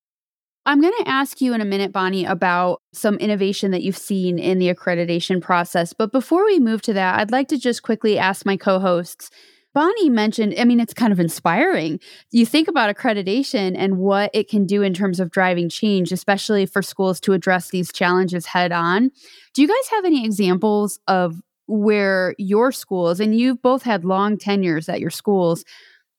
I'm 0.67 0.81
going 0.81 0.95
to 0.99 1.09
ask 1.09 1.41
you 1.41 1.55
in 1.55 1.61
a 1.61 1.65
minute, 1.65 1.91
Bonnie, 1.91 2.27
about 2.27 2.83
some 2.93 3.17
innovation 3.17 3.71
that 3.71 3.83
you've 3.83 3.97
seen 3.97 4.39
in 4.39 4.59
the 4.59 4.73
accreditation 4.73 5.41
process. 5.41 5.93
But 5.93 6.13
before 6.13 6.45
we 6.45 6.61
move 6.61 6.83
to 6.83 6.93
that, 6.93 7.19
I'd 7.19 7.31
like 7.31 7.49
to 7.49 7.59
just 7.59 7.83
quickly 7.83 8.19
ask 8.19 8.45
my 8.45 8.57
co 8.57 8.79
hosts. 8.79 9.31
Bonnie 9.73 10.11
mentioned, 10.11 10.55
I 10.59 10.65
mean, 10.65 10.81
it's 10.81 10.93
kind 10.93 11.13
of 11.13 11.21
inspiring. 11.21 12.01
You 12.33 12.45
think 12.45 12.67
about 12.67 12.95
accreditation 12.95 13.75
and 13.79 13.99
what 13.99 14.31
it 14.35 14.49
can 14.49 14.67
do 14.67 14.83
in 14.83 14.93
terms 14.93 15.21
of 15.21 15.31
driving 15.31 15.69
change, 15.69 16.11
especially 16.11 16.67
for 16.67 16.83
schools 16.83 17.21
to 17.21 17.33
address 17.33 17.71
these 17.71 17.93
challenges 17.93 18.47
head 18.47 18.73
on. 18.73 19.11
Do 19.55 19.63
you 19.63 19.69
guys 19.69 19.89
have 19.93 20.05
any 20.05 20.25
examples 20.25 20.99
of 21.07 21.41
where 21.69 22.35
your 22.37 22.73
schools, 22.73 23.21
and 23.21 23.39
you've 23.39 23.63
both 23.63 23.83
had 23.83 24.05
long 24.05 24.37
tenures 24.37 24.89
at 24.89 24.99
your 24.99 25.11
schools, 25.11 25.65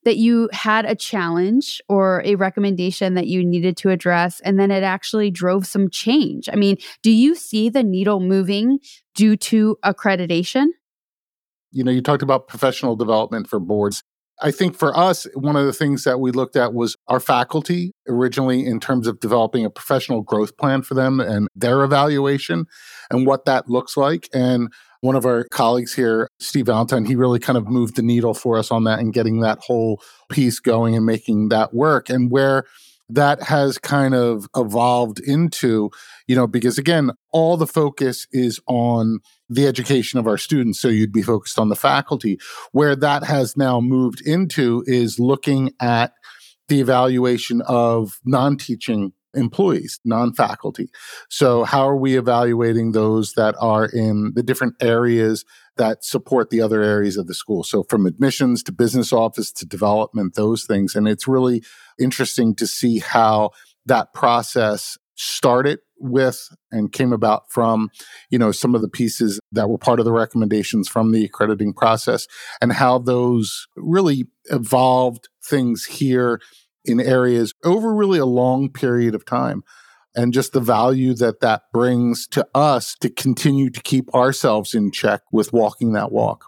that 0.04 0.18
you 0.18 0.49
had 0.52 0.86
a 0.86 0.95
challenge 0.95 1.82
or 1.88 2.22
a 2.26 2.36
recommendation 2.36 3.14
that 3.16 3.28
you 3.28 3.45
needed 3.45 3.78
to 3.78 3.89
address, 3.89 4.39
and 4.41 4.60
then 4.60 4.72
it 4.72 4.84
actually 4.84 5.32
drove 5.32 5.66
some 5.66 5.89
change. 5.89 6.49
I 6.52 6.56
mean, 6.56 6.78
do 7.04 7.12
you 7.12 7.36
see 7.36 7.70
the 7.70 7.84
needle 7.84 8.20
moving 8.20 8.80
due 9.16 9.36
to 9.38 9.78
accreditation? 9.84 10.68
You 11.72 11.84
know, 11.84 11.91
you 11.91 12.02
talked 12.02 12.24
about 12.24 12.47
professional 12.47 12.95
development 12.95 13.47
for 13.47 13.60
boards. 13.60 14.04
I 14.43 14.49
think 14.49 14.76
for 14.76 14.97
us, 14.97 15.28
one 15.36 15.56
of 15.56 15.68
the 15.68 15.74
things 15.74 16.04
that 16.04 16.20
we 16.20 16.32
looked 16.32 16.56
at 16.56 16.74
was 16.74 16.95
our 17.08 17.20
faculty 17.20 17.93
originally 18.08 18.66
in 18.66 18.80
terms 18.80 19.06
of 19.06 19.20
developing 19.20 19.66
a 19.66 19.70
professional 19.70 20.22
growth 20.22 20.58
plan 20.58 20.82
for 20.82 20.95
them 20.95 21.20
and 21.20 21.47
their 21.56 21.84
evaluation 21.84 22.66
and 23.12 23.28
what 23.28 23.45
that 23.45 23.70
looks 23.70 23.95
like. 23.95 24.28
And 24.34 24.74
one 25.02 25.16
of 25.16 25.26
our 25.26 25.45
colleagues 25.52 25.93
here, 25.93 26.30
Steve 26.39 26.68
Valentine, 26.68 27.06
he 27.06 27.16
really 27.16 27.39
kind 27.39 27.58
of 27.58 27.68
moved 27.68 27.95
the 27.95 28.04
needle 28.04 28.34
for 28.34 28.58
us 28.58 28.72
on 28.72 28.84
that 28.86 28.99
and 28.99 29.14
getting 29.14 29.41
that 29.41 29.60
whole 29.60 30.02
piece 30.32 30.60
going 30.60 30.95
and 30.95 31.06
making 31.06 31.49
that 31.49 31.74
work. 31.74 32.10
And 32.10 32.32
where 32.32 32.66
that 33.10 33.43
has 33.43 33.78
kind 33.78 34.14
of 34.14 34.47
evolved 34.56 35.20
into, 35.20 35.89
you 36.28 36.36
know, 36.36 36.47
because 36.47 36.78
again, 36.78 37.12
all 37.32 37.58
the 37.58 37.68
focus 37.68 38.26
is 38.32 38.60
on 38.68 39.20
the 39.49 39.68
education 39.68 40.20
of 40.20 40.28
our 40.28 40.38
students. 40.38 40.80
So 40.80 40.88
you'd 40.88 41.12
be 41.12 41.24
focused 41.24 41.60
on 41.60 41.70
the 41.70 41.76
faculty. 41.76 42.39
Where 42.72 42.95
that 42.95 43.24
has 43.26 43.58
now 43.58 43.82
moved 43.82 44.22
into 44.22 44.84
is 44.88 45.20
looking 45.20 45.74
at 45.82 46.14
the 46.70 46.80
evaluation 46.80 47.62
of 47.64 48.20
non 48.24 48.56
teaching 48.56 49.12
employees, 49.34 49.99
non 50.05 50.34
faculty. 50.34 50.89
So, 51.29 51.63
how 51.63 51.88
are 51.88 51.95
we 51.95 52.17
evaluating 52.17 52.91
those 52.91 53.34
that 53.34 53.55
are 53.59 53.86
in 53.86 54.34
the 54.36 54.43
different 54.43 54.75
areas 54.82 55.45
that 55.77 56.03
support 56.03 56.49
the 56.49 56.61
other 56.61 56.82
areas 56.82 57.17
of 57.17 57.27
the 57.27 57.34
school? 57.34 57.63
So, 57.63 57.84
from 57.84 58.05
admissions 58.05 58.63
to 58.63 58.71
business 58.71 59.13
office 59.13 59.51
to 59.53 59.65
development, 59.65 60.36
those 60.36 60.65
things. 60.65 60.95
And 60.95 61.07
it's 61.07 61.27
really 61.27 61.63
interesting 61.99 62.55
to 62.55 62.67
see 62.67 62.99
how 62.99 63.51
that 63.86 64.13
process 64.13 64.97
started 65.15 65.79
with 65.99 66.49
and 66.71 66.91
came 66.91 67.13
about 67.13 67.43
from 67.51 67.89
you 68.32 68.39
know 68.39 68.51
some 68.51 68.73
of 68.73 68.82
the 68.82 68.89
pieces 68.89 69.39
that 69.51 69.69
were 69.69 69.77
part 69.77 69.99
of 69.99 70.05
the 70.05 70.11
recommendations 70.11 70.88
from 70.88 71.11
the 71.11 71.23
accrediting 71.23 71.73
process 71.73 72.27
and 72.59 72.73
how 72.73 72.97
those 72.97 73.67
really 73.75 74.25
evolved 74.45 75.29
things 75.43 75.86
here 75.86 76.39
in 76.86 76.99
areas 76.99 77.53
over 77.63 77.93
really 77.93 78.19
a 78.19 78.25
long 78.25 78.69
period 78.69 79.15
of 79.15 79.25
time 79.25 79.63
and 80.15 80.34
just 80.34 80.53
the 80.53 80.59
value 80.59 81.13
that 81.13 81.39
that 81.39 81.63
brings 81.73 82.27
to 82.27 82.45
us 82.53 82.95
to 82.99 83.09
continue 83.09 83.69
to 83.69 83.82
keep 83.82 84.13
ourselves 84.13 84.73
in 84.73 84.91
check 84.91 85.21
with 85.32 85.53
walking 85.53 85.93
that 85.93 86.11
walk. 86.11 86.45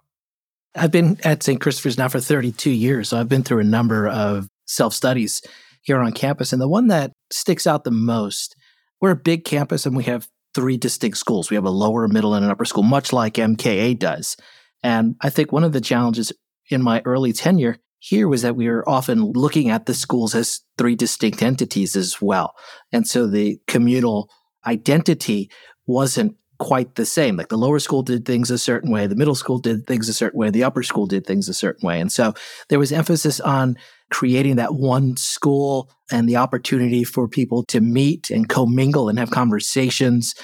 I've 0.76 0.92
been 0.92 1.20
at 1.24 1.44
St. 1.44 1.62
Christopher's 1.62 1.98
now 1.98 2.08
for 2.08 2.20
32 2.20 2.72
years, 2.72 3.10
so 3.10 3.18
I've 3.18 3.30
been 3.30 3.44
through 3.44 3.60
a 3.60 3.66
number 3.66 4.08
of 4.08 4.48
self 4.66 4.94
studies 4.94 5.42
here 5.82 6.00
on 6.00 6.12
campus. 6.14 6.52
And 6.52 6.62
the 6.62 6.68
one 6.68 6.88
that 6.88 7.12
sticks 7.32 7.68
out 7.68 7.84
the 7.84 7.92
most, 7.92 8.56
we're 9.00 9.12
a 9.12 9.16
big 9.16 9.46
campus 9.46 9.86
and 9.86 9.96
we 9.96 10.04
have 10.06 10.28
three 10.56 10.78
distinct 10.78 11.18
schools. 11.18 11.50
We 11.50 11.56
have 11.56 11.66
a 11.66 11.70
lower, 11.70 12.08
middle, 12.08 12.34
and 12.34 12.44
an 12.44 12.52
upper 12.52 12.66
school, 12.66 12.84
much 12.84 13.14
like 13.14 13.36
MKA 13.36 13.98
does. 14.00 14.36
And 14.82 15.16
I 15.22 15.30
think 15.30 15.52
one 15.52 15.64
of 15.64 15.74
the 15.74 15.82
challenges 15.82 16.32
in 16.70 16.82
my 16.82 17.02
early 17.06 17.34
tenure 17.34 17.78
here 18.04 18.28
was 18.28 18.42
that 18.42 18.58
we 18.58 18.68
were 18.68 18.88
often 18.88 19.32
looking 19.32 19.70
at 19.70 19.86
the 19.86 19.94
schools 19.94 20.36
as 20.36 20.60
three 20.78 20.94
distinct 20.94 21.42
entities 21.42 21.96
as 21.96 22.22
well. 22.22 22.54
And 22.92 23.08
so 23.08 23.28
the 23.28 23.62
communal 23.66 24.30
identity 24.68 25.50
wasn't 25.86 26.36
quite 26.60 26.96
the 26.96 27.06
same. 27.06 27.38
Like 27.38 27.48
the 27.48 27.58
lower 27.58 27.80
school 27.80 28.04
did 28.04 28.26
things 28.26 28.52
a 28.52 28.58
certain 28.58 28.92
way, 28.92 29.08
the 29.08 29.16
middle 29.16 29.36
school 29.36 29.58
did 29.58 29.88
things 29.88 30.10
a 30.10 30.14
certain 30.14 30.38
way, 30.38 30.50
the 30.50 30.66
upper 30.66 30.84
school 30.84 31.08
did 31.08 31.26
things 31.26 31.48
a 31.48 31.54
certain 31.54 31.88
way. 31.88 32.02
And 32.02 32.12
so 32.12 32.34
there 32.68 32.78
was 32.78 32.92
emphasis 32.92 33.40
on 33.40 33.78
creating 34.12 34.58
that 34.58 34.76
one 34.76 35.16
school 35.16 35.90
and 36.12 36.28
the 36.28 36.36
opportunity 36.36 37.06
for 37.06 37.30
people 37.30 37.64
to 37.68 37.80
meet 37.80 38.30
and 38.30 38.50
commingle 38.50 39.08
and 39.08 39.18
have 39.18 39.32
conversations 39.32 40.36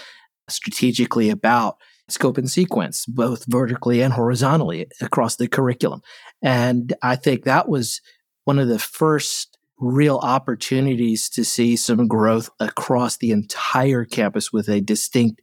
strategically 0.47 1.29
about 1.29 1.75
scope 2.07 2.37
and 2.37 2.49
sequence, 2.49 3.05
both 3.05 3.45
vertically 3.47 4.01
and 4.01 4.13
horizontally 4.13 4.87
across 5.01 5.35
the 5.35 5.47
curriculum. 5.47 6.01
And 6.41 6.93
I 7.01 7.15
think 7.15 7.43
that 7.43 7.67
was 7.67 8.01
one 8.45 8.59
of 8.59 8.67
the 8.67 8.79
first 8.79 9.57
real 9.77 10.17
opportunities 10.17 11.29
to 11.29 11.45
see 11.45 11.75
some 11.75 12.07
growth 12.07 12.49
across 12.59 13.17
the 13.17 13.31
entire 13.31 14.05
campus 14.05 14.51
with 14.51 14.67
a 14.67 14.81
distinct 14.81 15.41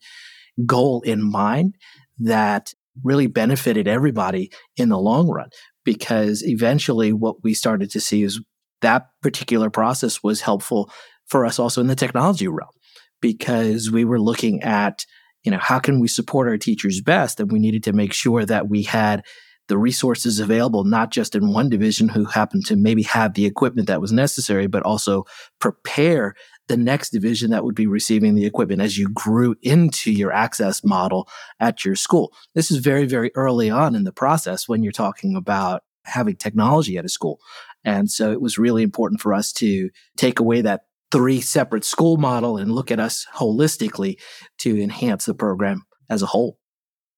goal 0.65 1.01
in 1.03 1.23
mind 1.23 1.75
that 2.19 2.73
really 3.05 3.27
benefited 3.27 3.87
everybody 3.87 4.51
in 4.77 4.89
the 4.89 4.99
long 4.99 5.29
run. 5.29 5.49
Because 5.85 6.43
eventually, 6.45 7.13
what 7.13 7.45
we 7.45 7.55
started 7.55 7.91
to 7.91 8.01
see 8.01 8.23
is 8.23 8.41
that 8.81 9.07
particular 9.23 9.71
process 9.71 10.23
was 10.23 10.41
helpful 10.41 10.91
for 11.27 11.47
us 11.47 11.59
also 11.59 11.81
in 11.81 11.87
the 11.87 11.95
technology 11.95 12.49
realm 12.49 12.71
because 13.21 13.91
we 13.91 14.05
were 14.05 14.21
looking 14.21 14.63
at 14.63 15.05
you 15.47 15.53
know, 15.53 15.59
how 15.61 15.79
can 15.79 16.01
we 16.01 16.09
support 16.09 16.49
our 16.49 16.59
teachers 16.59 17.01
best? 17.01 17.39
And 17.39 17.53
we 17.53 17.61
needed 17.61 17.85
to 17.85 17.93
make 17.93 18.13
sure 18.13 18.45
that 18.45 18.69
we 18.69 18.83
had 18.83 19.23
the 19.69 19.79
resources 19.79 20.39
available, 20.41 20.85
not 20.85 21.11
just 21.11 21.35
in 21.35 21.53
one 21.53 21.69
division 21.69 22.09
who 22.09 22.25
happened 22.25 22.65
to 22.67 22.77
maybe 22.77 23.03
have 23.03 23.35
the 23.35 23.47
equipment 23.47 23.89
that 23.89 24.01
was 24.01 24.13
necessary, 24.13 24.67
but 24.67 24.83
also 24.83 25.25
prepare 25.59 26.35
the 26.69 26.77
next 26.77 27.11
division 27.11 27.51
that 27.51 27.65
would 27.65 27.75
be 27.75 27.87
receiving 27.87 28.35
the 28.35 28.47
equipment 28.47 28.81
as 28.81 28.99
you 28.99 29.09
grew 29.09 29.55
into 29.63 30.11
your 30.13 30.33
access 30.33 30.85
model 30.85 31.29
at 31.61 31.85
your 31.85 31.95
school. 31.95 32.33
This 32.55 32.71
is 32.71 32.79
very, 32.79 33.07
very 33.07 33.31
early 33.35 33.71
on 33.71 33.95
in 33.95 34.05
the 34.05 34.13
process 34.13 34.69
when 34.69 34.83
you're 34.83 34.93
talking 34.93 35.37
about 35.37 35.83
having 36.05 36.37
technology 36.37 36.97
at 36.97 37.05
a 37.05 37.09
school. 37.09 37.41
And 37.85 38.11
so 38.11 38.33
it 38.33 38.41
was 38.41 38.59
really 38.59 38.83
important 38.83 39.21
for 39.21 39.33
us 39.35 39.53
to 39.55 39.91
take 40.17 40.41
away 40.41 40.61
that 40.63 40.83
three 41.13 41.41
separate 41.41 41.85
school 41.85 42.17
model 42.17 42.57
and 42.57 42.73
look 42.73 42.91
at 42.91 43.01
us 43.01 43.27
holistically 43.35 44.17
to 44.59 44.81
enhance 44.81 45.25
the 45.25 45.35
program 45.35 45.85
as 46.11 46.23
a 46.23 46.27
whole. 46.27 46.59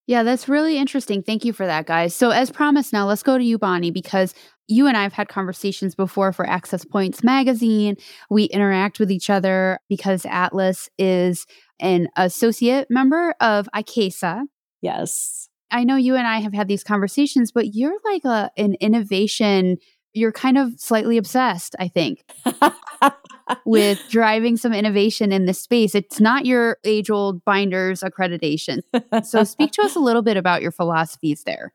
Yeah, 0.09 0.23
that's 0.23 0.49
really 0.49 0.79
interesting. 0.79 1.23
Thank 1.23 1.45
you 1.45 1.53
for 1.53 1.67
that, 1.67 1.85
guys. 1.85 2.17
So, 2.17 2.31
as 2.31 2.51
promised, 2.51 2.95
now 2.95 3.07
let's 3.07 3.23
go 3.23 3.37
to 3.37 3.45
you, 3.45 3.59
Bonnie, 3.59 3.91
because 3.91 4.33
you 4.67 4.87
and 4.87 4.97
I 4.97 5.03
have 5.03 5.13
had 5.13 5.29
conversations 5.29 5.95
before 5.95 6.33
for 6.33 6.49
Access 6.49 6.83
Points 6.83 7.23
magazine. 7.23 7.95
We 8.31 8.45
interact 8.45 8.99
with 8.99 9.11
each 9.11 9.29
other 9.29 9.79
because 9.87 10.25
ATLIS 10.25 10.89
is 10.97 11.47
an 11.79 12.09
associate 12.17 12.87
member 12.89 13.35
of 13.43 13.69
ICAISA. 13.77 14.45
Yes. 14.81 15.51
I 15.71 15.85
know 15.85 15.97
you 15.97 16.17
and 16.17 16.27
I 16.27 16.39
have 16.39 16.55
had 16.55 16.69
these 16.69 16.83
conversations, 16.83 17.53
but 17.53 17.75
you're 17.75 17.99
like 18.07 18.25
a, 18.25 18.51
an 18.57 18.77
innovation, 18.81 19.77
you're 20.19 20.33
kind 20.33 20.59
of 20.59 20.73
slightly 20.79 21.17
obsessed, 21.17 21.75
I 21.79 21.89
think. 21.89 22.25
with 23.65 24.03
driving 24.11 24.57
some 24.57 24.75
innovation 24.75 25.33
in 25.33 25.47
this 25.47 25.61
space. 25.61 25.95
It's 25.95 26.21
not 26.21 26.45
your 26.45 26.79
age 26.85 27.11
old 27.11 27.45
binders 27.45 28.01
accreditation. 28.01 28.83
So, 29.25 29.45
speak 29.45 29.73
to 29.73 29.83
us 29.83 29.97
a 29.97 30.01
little 30.01 30.23
bit 30.23 30.37
about 30.37 30.61
your 30.61 30.73
philosophies 30.73 31.45
there. 31.45 31.73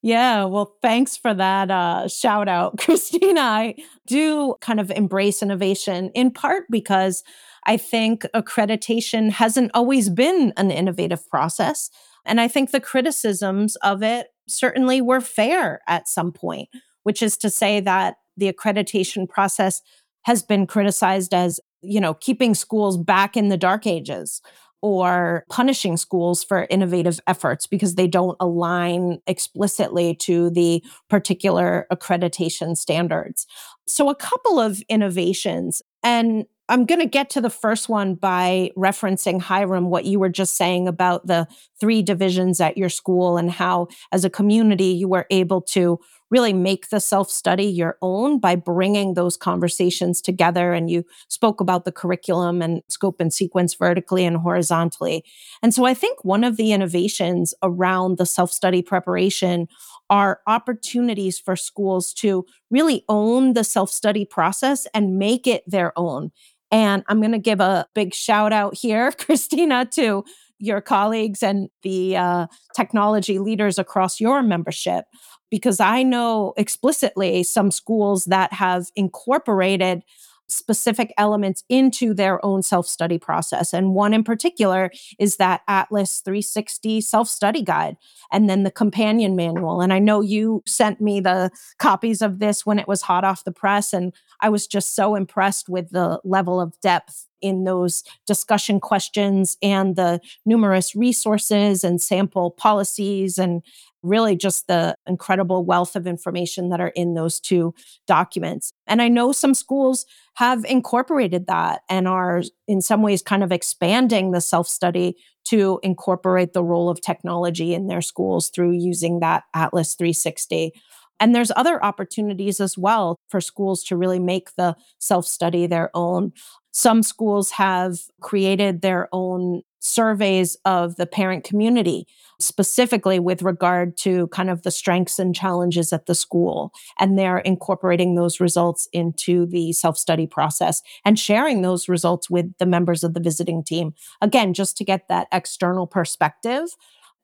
Yeah, 0.00 0.44
well, 0.44 0.76
thanks 0.80 1.16
for 1.16 1.34
that 1.34 1.70
uh, 1.70 2.06
shout 2.06 2.48
out, 2.48 2.78
Christina. 2.78 3.40
I 3.40 3.74
do 4.06 4.54
kind 4.60 4.78
of 4.78 4.90
embrace 4.92 5.42
innovation 5.42 6.10
in 6.14 6.30
part 6.30 6.64
because 6.70 7.24
I 7.66 7.76
think 7.76 8.22
accreditation 8.34 9.30
hasn't 9.30 9.72
always 9.74 10.08
been 10.08 10.52
an 10.56 10.70
innovative 10.70 11.28
process. 11.28 11.90
And 12.24 12.40
I 12.40 12.46
think 12.46 12.70
the 12.70 12.80
criticisms 12.80 13.76
of 13.76 14.02
it 14.02 14.28
certainly 14.46 15.00
were 15.00 15.20
fair 15.20 15.80
at 15.88 16.08
some 16.08 16.32
point, 16.32 16.68
which 17.02 17.22
is 17.22 17.36
to 17.38 17.50
say 17.50 17.80
that 17.80 18.16
the 18.36 18.52
accreditation 18.52 19.28
process 19.28 19.82
has 20.22 20.42
been 20.42 20.66
criticized 20.66 21.34
as, 21.34 21.60
you 21.80 22.00
know, 22.00 22.14
keeping 22.14 22.54
schools 22.54 22.96
back 22.96 23.36
in 23.36 23.48
the 23.48 23.56
dark 23.56 23.86
ages 23.86 24.40
or 24.80 25.44
punishing 25.50 25.96
schools 25.96 26.44
for 26.44 26.66
innovative 26.70 27.18
efforts 27.26 27.66
because 27.66 27.96
they 27.96 28.06
don't 28.06 28.36
align 28.38 29.18
explicitly 29.26 30.14
to 30.14 30.50
the 30.50 30.82
particular 31.10 31.86
accreditation 31.92 32.76
standards. 32.76 33.46
So, 33.86 34.08
a 34.08 34.14
couple 34.14 34.60
of 34.60 34.80
innovations. 34.88 35.82
And 36.02 36.46
I'm 36.70 36.84
going 36.84 37.00
to 37.00 37.06
get 37.06 37.30
to 37.30 37.40
the 37.40 37.48
first 37.48 37.88
one 37.88 38.14
by 38.14 38.70
referencing 38.76 39.40
Hiram, 39.40 39.88
what 39.88 40.04
you 40.04 40.18
were 40.18 40.28
just 40.28 40.56
saying 40.56 40.86
about 40.86 41.26
the 41.26 41.46
three 41.80 42.02
divisions 42.02 42.60
at 42.60 42.76
your 42.76 42.90
school 42.90 43.38
and 43.38 43.50
how, 43.50 43.88
as 44.12 44.24
a 44.24 44.30
community, 44.30 44.86
you 44.86 45.08
were 45.08 45.26
able 45.30 45.62
to 45.62 45.98
really 46.30 46.52
make 46.52 46.90
the 46.90 47.00
self 47.00 47.30
study 47.30 47.64
your 47.64 47.96
own 48.02 48.38
by 48.38 48.54
bringing 48.54 49.14
those 49.14 49.36
conversations 49.36 50.20
together. 50.20 50.74
And 50.74 50.90
you 50.90 51.04
spoke 51.28 51.62
about 51.62 51.86
the 51.86 51.92
curriculum 51.92 52.60
and 52.60 52.82
scope 52.88 53.18
and 53.18 53.32
sequence 53.32 53.72
vertically 53.72 54.26
and 54.26 54.36
horizontally. 54.36 55.24
And 55.62 55.72
so 55.72 55.86
I 55.86 55.94
think 55.94 56.22
one 56.22 56.44
of 56.44 56.58
the 56.58 56.72
innovations 56.72 57.54
around 57.62 58.18
the 58.18 58.26
self 58.26 58.52
study 58.52 58.82
preparation 58.82 59.68
are 60.10 60.40
opportunities 60.46 61.38
for 61.38 61.56
schools 61.56 62.12
to 62.14 62.44
really 62.70 63.04
own 63.08 63.54
the 63.54 63.64
self 63.64 63.90
study 63.90 64.26
process 64.26 64.86
and 64.92 65.18
make 65.18 65.46
it 65.46 65.62
their 65.66 65.98
own. 65.98 66.30
And 66.70 67.02
I'm 67.08 67.20
going 67.20 67.32
to 67.32 67.38
give 67.38 67.60
a 67.60 67.86
big 67.94 68.14
shout 68.14 68.52
out 68.52 68.76
here, 68.76 69.12
Christina, 69.18 69.86
to 69.92 70.24
your 70.58 70.80
colleagues 70.80 71.42
and 71.42 71.68
the 71.82 72.16
uh, 72.16 72.46
technology 72.74 73.38
leaders 73.38 73.78
across 73.78 74.20
your 74.20 74.42
membership 74.42 75.04
because 75.50 75.80
I 75.80 76.02
know 76.02 76.52
explicitly 76.56 77.42
some 77.42 77.70
schools 77.70 78.24
that 78.26 78.52
have 78.52 78.86
incorporated 78.96 80.02
specific 80.48 81.12
elements 81.16 81.62
into 81.68 82.14
their 82.14 82.44
own 82.44 82.62
self 82.62 82.86
study 82.86 83.18
process. 83.18 83.72
And 83.72 83.94
one 83.94 84.14
in 84.14 84.24
particular 84.24 84.90
is 85.18 85.36
that 85.36 85.62
ATLIS 85.68 86.20
360 86.24 87.00
self 87.00 87.28
study 87.28 87.62
guide 87.62 87.96
and 88.32 88.48
then 88.48 88.62
the 88.64 88.70
companion 88.70 89.36
manual. 89.36 89.80
And 89.80 89.92
I 89.92 89.98
know 89.98 90.20
you 90.20 90.62
sent 90.66 91.00
me 91.00 91.20
the 91.20 91.50
copies 91.78 92.22
of 92.22 92.38
this 92.38 92.66
when 92.66 92.78
it 92.78 92.88
was 92.88 93.02
hot 93.02 93.24
off 93.24 93.44
the 93.44 93.52
press. 93.52 93.92
And 93.92 94.12
I 94.40 94.48
was 94.48 94.66
just 94.66 94.94
so 94.96 95.14
impressed 95.14 95.68
with 95.68 95.90
the 95.90 96.20
level 96.24 96.60
of 96.60 96.78
depth 96.80 97.27
in 97.40 97.64
those 97.64 98.02
discussion 98.26 98.80
questions 98.80 99.56
and 99.62 99.96
the 99.96 100.20
numerous 100.44 100.94
resources 100.94 101.84
and 101.84 102.00
sample 102.00 102.50
policies 102.50 103.38
and 103.38 103.62
really 104.02 104.36
just 104.36 104.66
the 104.68 104.94
incredible 105.06 105.64
wealth 105.64 105.96
of 105.96 106.06
information 106.06 106.68
that 106.68 106.80
are 106.80 106.92
in 106.94 107.14
those 107.14 107.40
two 107.40 107.74
documents. 108.06 108.72
And 108.86 109.02
I 109.02 109.08
know 109.08 109.32
some 109.32 109.54
schools 109.54 110.06
have 110.34 110.64
incorporated 110.64 111.46
that 111.48 111.82
and 111.88 112.06
are 112.06 112.42
in 112.68 112.80
some 112.80 113.02
ways 113.02 113.22
kind 113.22 113.42
of 113.42 113.50
expanding 113.50 114.30
the 114.30 114.40
self 114.40 114.68
study 114.68 115.16
to 115.46 115.80
incorporate 115.82 116.52
the 116.52 116.62
role 116.62 116.90
of 116.90 117.00
technology 117.00 117.74
in 117.74 117.86
their 117.86 118.02
schools 118.02 118.50
through 118.50 118.72
using 118.72 119.20
that 119.20 119.44
ATLIS 119.54 119.94
360. 119.94 120.72
And 121.20 121.34
there's 121.34 121.52
other 121.56 121.82
opportunities 121.84 122.60
as 122.60 122.78
well 122.78 123.16
for 123.28 123.40
schools 123.40 123.82
to 123.84 123.96
really 123.96 124.18
make 124.20 124.54
the 124.56 124.76
self 124.98 125.26
study 125.26 125.66
their 125.66 125.90
own. 125.94 126.32
Some 126.72 127.02
schools 127.02 127.52
have 127.52 127.98
created 128.20 128.82
their 128.82 129.08
own 129.12 129.62
surveys 129.80 130.56
of 130.64 130.96
the 130.96 131.06
parent 131.06 131.44
community, 131.44 132.06
specifically 132.40 133.18
with 133.18 133.42
regard 133.42 133.96
to 133.96 134.26
kind 134.28 134.50
of 134.50 134.62
the 134.62 134.70
strengths 134.70 135.18
and 135.18 135.34
challenges 135.34 135.92
at 135.92 136.06
the 136.06 136.14
school. 136.14 136.72
And 136.98 137.18
they're 137.18 137.38
incorporating 137.38 138.14
those 138.14 138.40
results 138.40 138.88
into 138.92 139.46
the 139.46 139.72
self 139.72 139.96
study 139.96 140.26
process 140.26 140.82
and 141.04 141.18
sharing 141.18 141.62
those 141.62 141.88
results 141.88 142.28
with 142.28 142.56
the 142.58 142.66
members 142.66 143.04
of 143.04 143.14
the 143.14 143.20
visiting 143.20 143.62
team. 143.62 143.94
Again, 144.20 144.54
just 144.54 144.76
to 144.78 144.84
get 144.84 145.08
that 145.08 145.28
external 145.32 145.86
perspective. 145.86 146.68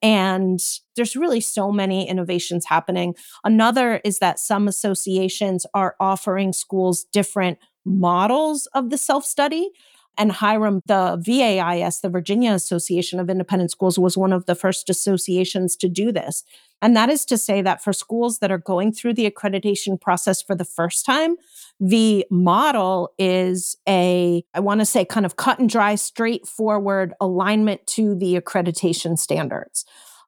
And 0.04 0.60
there's 0.96 1.16
really 1.16 1.40
so 1.40 1.72
many 1.72 2.06
innovations 2.06 2.66
happening. 2.66 3.14
Another 3.42 4.02
is 4.04 4.18
that 4.18 4.38
some 4.38 4.68
associations 4.68 5.64
are 5.72 5.96
offering 5.98 6.52
schools 6.52 7.06
different 7.10 7.58
models 7.86 8.66
of 8.74 8.90
the 8.90 8.98
self 8.98 9.24
study. 9.24 9.70
And 10.16 10.32
Hiram, 10.32 10.80
the 10.86 11.16
VAIS, 11.20 12.00
the 12.00 12.08
Virginia 12.08 12.52
Association 12.52 13.18
of 13.18 13.28
Independent 13.28 13.70
Schools, 13.70 13.98
was 13.98 14.16
one 14.16 14.32
of 14.32 14.46
the 14.46 14.54
first 14.54 14.88
associations 14.88 15.76
to 15.76 15.88
do 15.88 16.12
this. 16.12 16.44
And 16.80 16.96
that 16.96 17.08
is 17.08 17.24
to 17.26 17.38
say 17.38 17.62
that 17.62 17.82
for 17.82 17.92
schools 17.92 18.38
that 18.38 18.52
are 18.52 18.58
going 18.58 18.92
through 18.92 19.14
the 19.14 19.30
accreditation 19.30 20.00
process 20.00 20.42
for 20.42 20.54
the 20.54 20.64
first 20.64 21.06
time, 21.06 21.36
the 21.80 22.26
model 22.30 23.12
is 23.18 23.76
a, 23.88 24.44
I 24.54 24.60
want 24.60 24.80
to 24.80 24.86
say, 24.86 25.04
kind 25.04 25.26
of 25.26 25.36
cut 25.36 25.58
and 25.58 25.68
dry, 25.68 25.94
straightforward 25.94 27.14
alignment 27.20 27.86
to 27.88 28.14
the 28.14 28.38
accreditation 28.38 29.18
standards. 29.18 29.84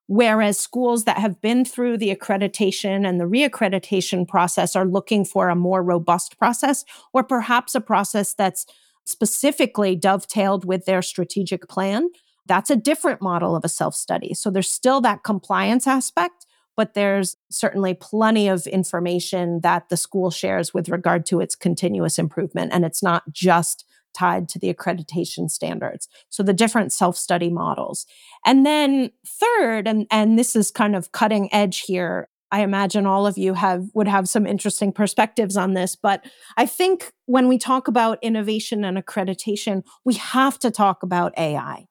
Whereas 0.08 0.58
schools 0.58 1.04
that 1.04 1.18
have 1.18 1.40
been 1.40 1.64
through 1.64 1.98
the 1.98 2.14
accreditation 2.14 3.06
and 3.06 3.20
the 3.20 3.24
reaccreditation 3.24 4.26
process 4.26 4.76
are 4.76 4.86
looking 4.86 5.24
for 5.24 5.48
a 5.48 5.56
more 5.56 5.82
robust 5.82 6.38
process 6.38 6.84
or 7.12 7.24
perhaps 7.24 7.74
a 7.74 7.80
process 7.80 8.32
that's 8.32 8.66
specifically 9.06 9.96
dovetailed 9.96 10.64
with 10.64 10.84
their 10.84 11.00
strategic 11.00 11.68
plan. 11.68 12.08
That's 12.44 12.70
a 12.70 12.76
different 12.76 13.22
model 13.22 13.56
of 13.56 13.64
a 13.64 13.68
self 13.68 13.94
study. 13.94 14.34
So 14.34 14.50
there's 14.50 14.70
still 14.70 15.00
that 15.00 15.24
compliance 15.24 15.86
aspect, 15.86 16.46
but 16.76 16.94
there's 16.94 17.36
certainly 17.50 17.94
plenty 17.94 18.48
of 18.48 18.66
information 18.66 19.60
that 19.62 19.88
the 19.88 19.96
school 19.96 20.30
shares 20.30 20.74
with 20.74 20.88
regard 20.88 21.24
to 21.26 21.40
its 21.40 21.54
continuous 21.54 22.18
improvement. 22.18 22.72
And 22.72 22.84
it's 22.84 23.02
not 23.02 23.32
just 23.32 23.84
tied 24.14 24.48
to 24.48 24.58
the 24.58 24.72
accreditation 24.72 25.50
standards. 25.50 26.08
So 26.30 26.42
the 26.42 26.54
different 26.54 26.92
self-study 26.92 27.50
models. 27.50 28.06
And 28.46 28.64
then 28.64 29.10
third, 29.26 29.86
and, 29.86 30.06
and 30.10 30.38
this 30.38 30.56
is 30.56 30.70
kind 30.70 30.96
of 30.96 31.12
cutting 31.12 31.52
edge 31.52 31.80
here, 31.80 32.28
I 32.52 32.60
imagine 32.62 33.06
all 33.06 33.26
of 33.26 33.36
you 33.36 33.54
have 33.54 33.84
would 33.94 34.08
have 34.08 34.28
some 34.28 34.46
interesting 34.46 34.92
perspectives 34.92 35.56
on 35.56 35.74
this, 35.74 35.96
but 35.96 36.24
I 36.56 36.66
think 36.66 37.12
when 37.26 37.48
we 37.48 37.58
talk 37.58 37.88
about 37.88 38.18
innovation 38.22 38.84
and 38.84 38.96
accreditation, 38.96 39.82
we 40.04 40.14
have 40.14 40.58
to 40.60 40.70
talk 40.70 41.02
about 41.02 41.36
AI. 41.36 41.86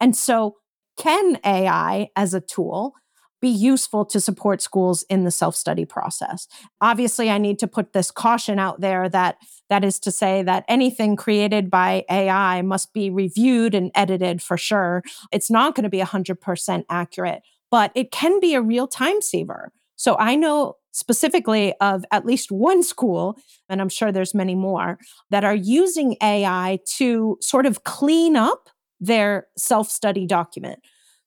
And 0.00 0.16
so 0.16 0.56
can 0.96 1.38
AI 1.44 2.08
as 2.16 2.34
a 2.34 2.40
tool 2.40 2.94
be 3.40 3.48
useful 3.48 4.04
to 4.04 4.20
support 4.20 4.60
schools 4.60 5.04
in 5.08 5.24
the 5.24 5.30
self-study 5.30 5.84
process. 5.84 6.48
Obviously, 6.80 7.30
I 7.30 7.38
need 7.38 7.58
to 7.60 7.68
put 7.68 7.92
this 7.92 8.10
caution 8.10 8.58
out 8.58 8.80
there 8.80 9.08
that 9.08 9.36
that 9.70 9.84
is 9.84 9.98
to 10.00 10.10
say 10.10 10.42
that 10.42 10.64
anything 10.66 11.14
created 11.14 11.70
by 11.70 12.04
AI 12.10 12.62
must 12.62 12.92
be 12.92 13.10
reviewed 13.10 13.74
and 13.74 13.90
edited 13.94 14.42
for 14.42 14.56
sure. 14.56 15.02
It's 15.30 15.50
not 15.50 15.74
going 15.74 15.84
to 15.84 15.90
be 15.90 16.00
100% 16.00 16.84
accurate, 16.88 17.42
but 17.70 17.92
it 17.94 18.10
can 18.10 18.40
be 18.40 18.54
a 18.54 18.62
real 18.62 18.88
time 18.88 19.20
saver. 19.20 19.70
So 19.98 20.16
I 20.18 20.36
know 20.36 20.76
specifically 20.92 21.74
of 21.80 22.04
at 22.12 22.24
least 22.24 22.50
one 22.50 22.82
school, 22.82 23.36
and 23.68 23.80
I'm 23.80 23.88
sure 23.88 24.10
there's 24.10 24.34
many 24.34 24.54
more, 24.54 24.98
that 25.30 25.44
are 25.44 25.54
using 25.54 26.16
AI 26.22 26.78
to 26.96 27.36
sort 27.40 27.66
of 27.66 27.84
clean 27.84 28.36
up 28.36 28.70
their 29.00 29.48
self 29.56 29.90
study 29.90 30.26
document. 30.26 30.78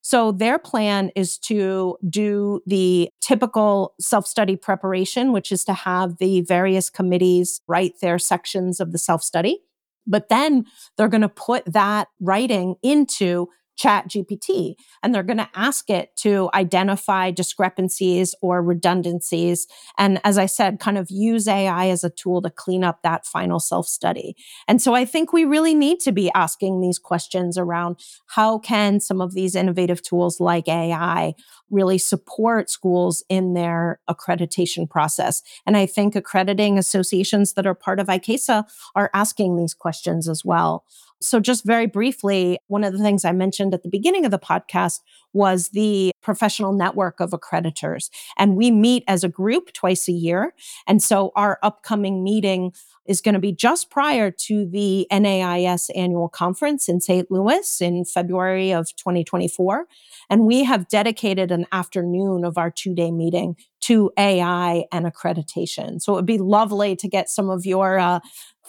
So 0.01 0.31
their 0.31 0.57
plan 0.57 1.11
is 1.15 1.37
to 1.39 1.97
do 2.09 2.61
the 2.65 3.09
typical 3.21 3.93
self 3.99 4.25
study 4.25 4.55
preparation, 4.55 5.33
which 5.33 5.51
is 5.51 5.63
to 5.65 5.73
have 5.73 6.17
the 6.17 6.41
various 6.41 6.89
committees 6.89 7.61
write 7.67 7.99
their 8.01 8.17
sections 8.17 8.79
of 8.79 8.93
the 8.93 8.97
self 8.97 9.21
study. 9.21 9.59
But 10.07 10.29
then 10.29 10.65
they're 10.97 11.09
going 11.09 11.21
to 11.21 11.29
put 11.29 11.65
that 11.65 12.07
writing 12.19 12.75
into 12.81 13.49
chat 13.81 14.07
gpt 14.07 14.75
and 15.01 15.13
they're 15.13 15.23
going 15.23 15.37
to 15.37 15.49
ask 15.55 15.89
it 15.89 16.15
to 16.15 16.49
identify 16.53 17.31
discrepancies 17.31 18.35
or 18.41 18.61
redundancies 18.61 19.67
and 19.97 20.21
as 20.23 20.37
i 20.37 20.45
said 20.45 20.79
kind 20.79 20.97
of 20.97 21.09
use 21.09 21.47
ai 21.47 21.87
as 21.87 22.03
a 22.03 22.09
tool 22.09 22.41
to 22.41 22.49
clean 22.49 22.83
up 22.83 23.01
that 23.01 23.25
final 23.25 23.59
self 23.59 23.87
study 23.87 24.35
and 24.67 24.81
so 24.81 24.93
i 24.93 25.03
think 25.03 25.33
we 25.33 25.45
really 25.45 25.73
need 25.73 25.99
to 25.99 26.11
be 26.11 26.31
asking 26.35 26.79
these 26.79 26.99
questions 26.99 27.57
around 27.57 27.97
how 28.27 28.59
can 28.59 28.99
some 28.99 29.19
of 29.19 29.33
these 29.33 29.55
innovative 29.55 30.01
tools 30.03 30.39
like 30.39 30.67
ai 30.67 31.33
really 31.71 31.97
support 31.97 32.69
schools 32.69 33.23
in 33.29 33.53
their 33.53 33.99
accreditation 34.09 34.87
process? 34.87 35.41
And 35.65 35.75
i 35.75 35.85
think 35.85 36.15
accrediting 36.15 36.77
associations 36.77 37.53
that 37.53 37.65
are 37.65 37.73
part 37.73 37.99
of 37.99 38.07
ICAISA 38.07 38.65
are 38.95 39.09
asking 39.13 39.55
these 39.55 39.73
questions 39.73 40.27
as 40.29 40.43
well 40.45 40.85
so, 41.21 41.39
just 41.39 41.65
very 41.65 41.87
briefly, 41.87 42.59
one 42.67 42.83
of 42.83 42.93
the 42.93 42.99
things 42.99 43.23
I 43.23 43.31
mentioned 43.31 43.73
at 43.73 43.83
the 43.83 43.89
beginning 43.89 44.25
of 44.25 44.31
the 44.31 44.39
podcast 44.39 44.99
was 45.33 45.69
the 45.69 46.11
professional 46.21 46.73
network 46.73 47.19
of 47.19 47.31
accreditors. 47.31 48.09
And 48.37 48.55
we 48.55 48.71
meet 48.71 49.03
as 49.07 49.23
a 49.23 49.29
group 49.29 49.71
twice 49.73 50.07
a 50.07 50.11
year. 50.11 50.53
And 50.87 51.01
so, 51.01 51.31
our 51.35 51.59
upcoming 51.63 52.23
meeting 52.23 52.73
is 53.05 53.21
going 53.21 53.33
to 53.33 53.39
be 53.39 53.51
just 53.51 53.89
prior 53.89 54.31
to 54.31 54.65
the 54.65 55.07
NAIS 55.11 55.89
annual 55.91 56.29
conference 56.29 56.87
in 56.87 57.01
St. 57.01 57.29
Louis 57.31 57.81
in 57.81 58.05
February 58.05 58.71
of 58.71 58.95
2024. 58.95 59.85
And 60.29 60.45
we 60.45 60.63
have 60.63 60.87
dedicated 60.87 61.51
an 61.51 61.65
afternoon 61.71 62.45
of 62.45 62.57
our 62.57 62.71
two 62.71 62.93
day 62.93 63.11
meeting 63.11 63.55
to 63.81 64.11
AI 64.17 64.85
and 64.91 65.05
accreditation. 65.05 66.01
So 66.01 66.13
it 66.13 66.15
would 66.15 66.25
be 66.25 66.37
lovely 66.37 66.95
to 66.95 67.07
get 67.07 67.29
some 67.29 67.49
of 67.49 67.65
your 67.65 67.97
uh, 67.97 68.19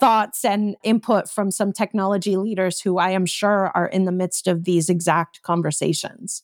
thoughts 0.02 0.44
and 0.44 0.74
input 0.82 1.30
from 1.30 1.52
some 1.52 1.72
technology 1.72 2.36
leaders 2.36 2.80
who 2.80 2.98
I 2.98 3.10
am 3.10 3.24
sure 3.24 3.70
are 3.72 3.86
in 3.86 4.04
the 4.04 4.10
midst 4.10 4.48
of 4.48 4.64
these 4.64 4.90
exact 4.90 5.42
conversations. 5.42 6.42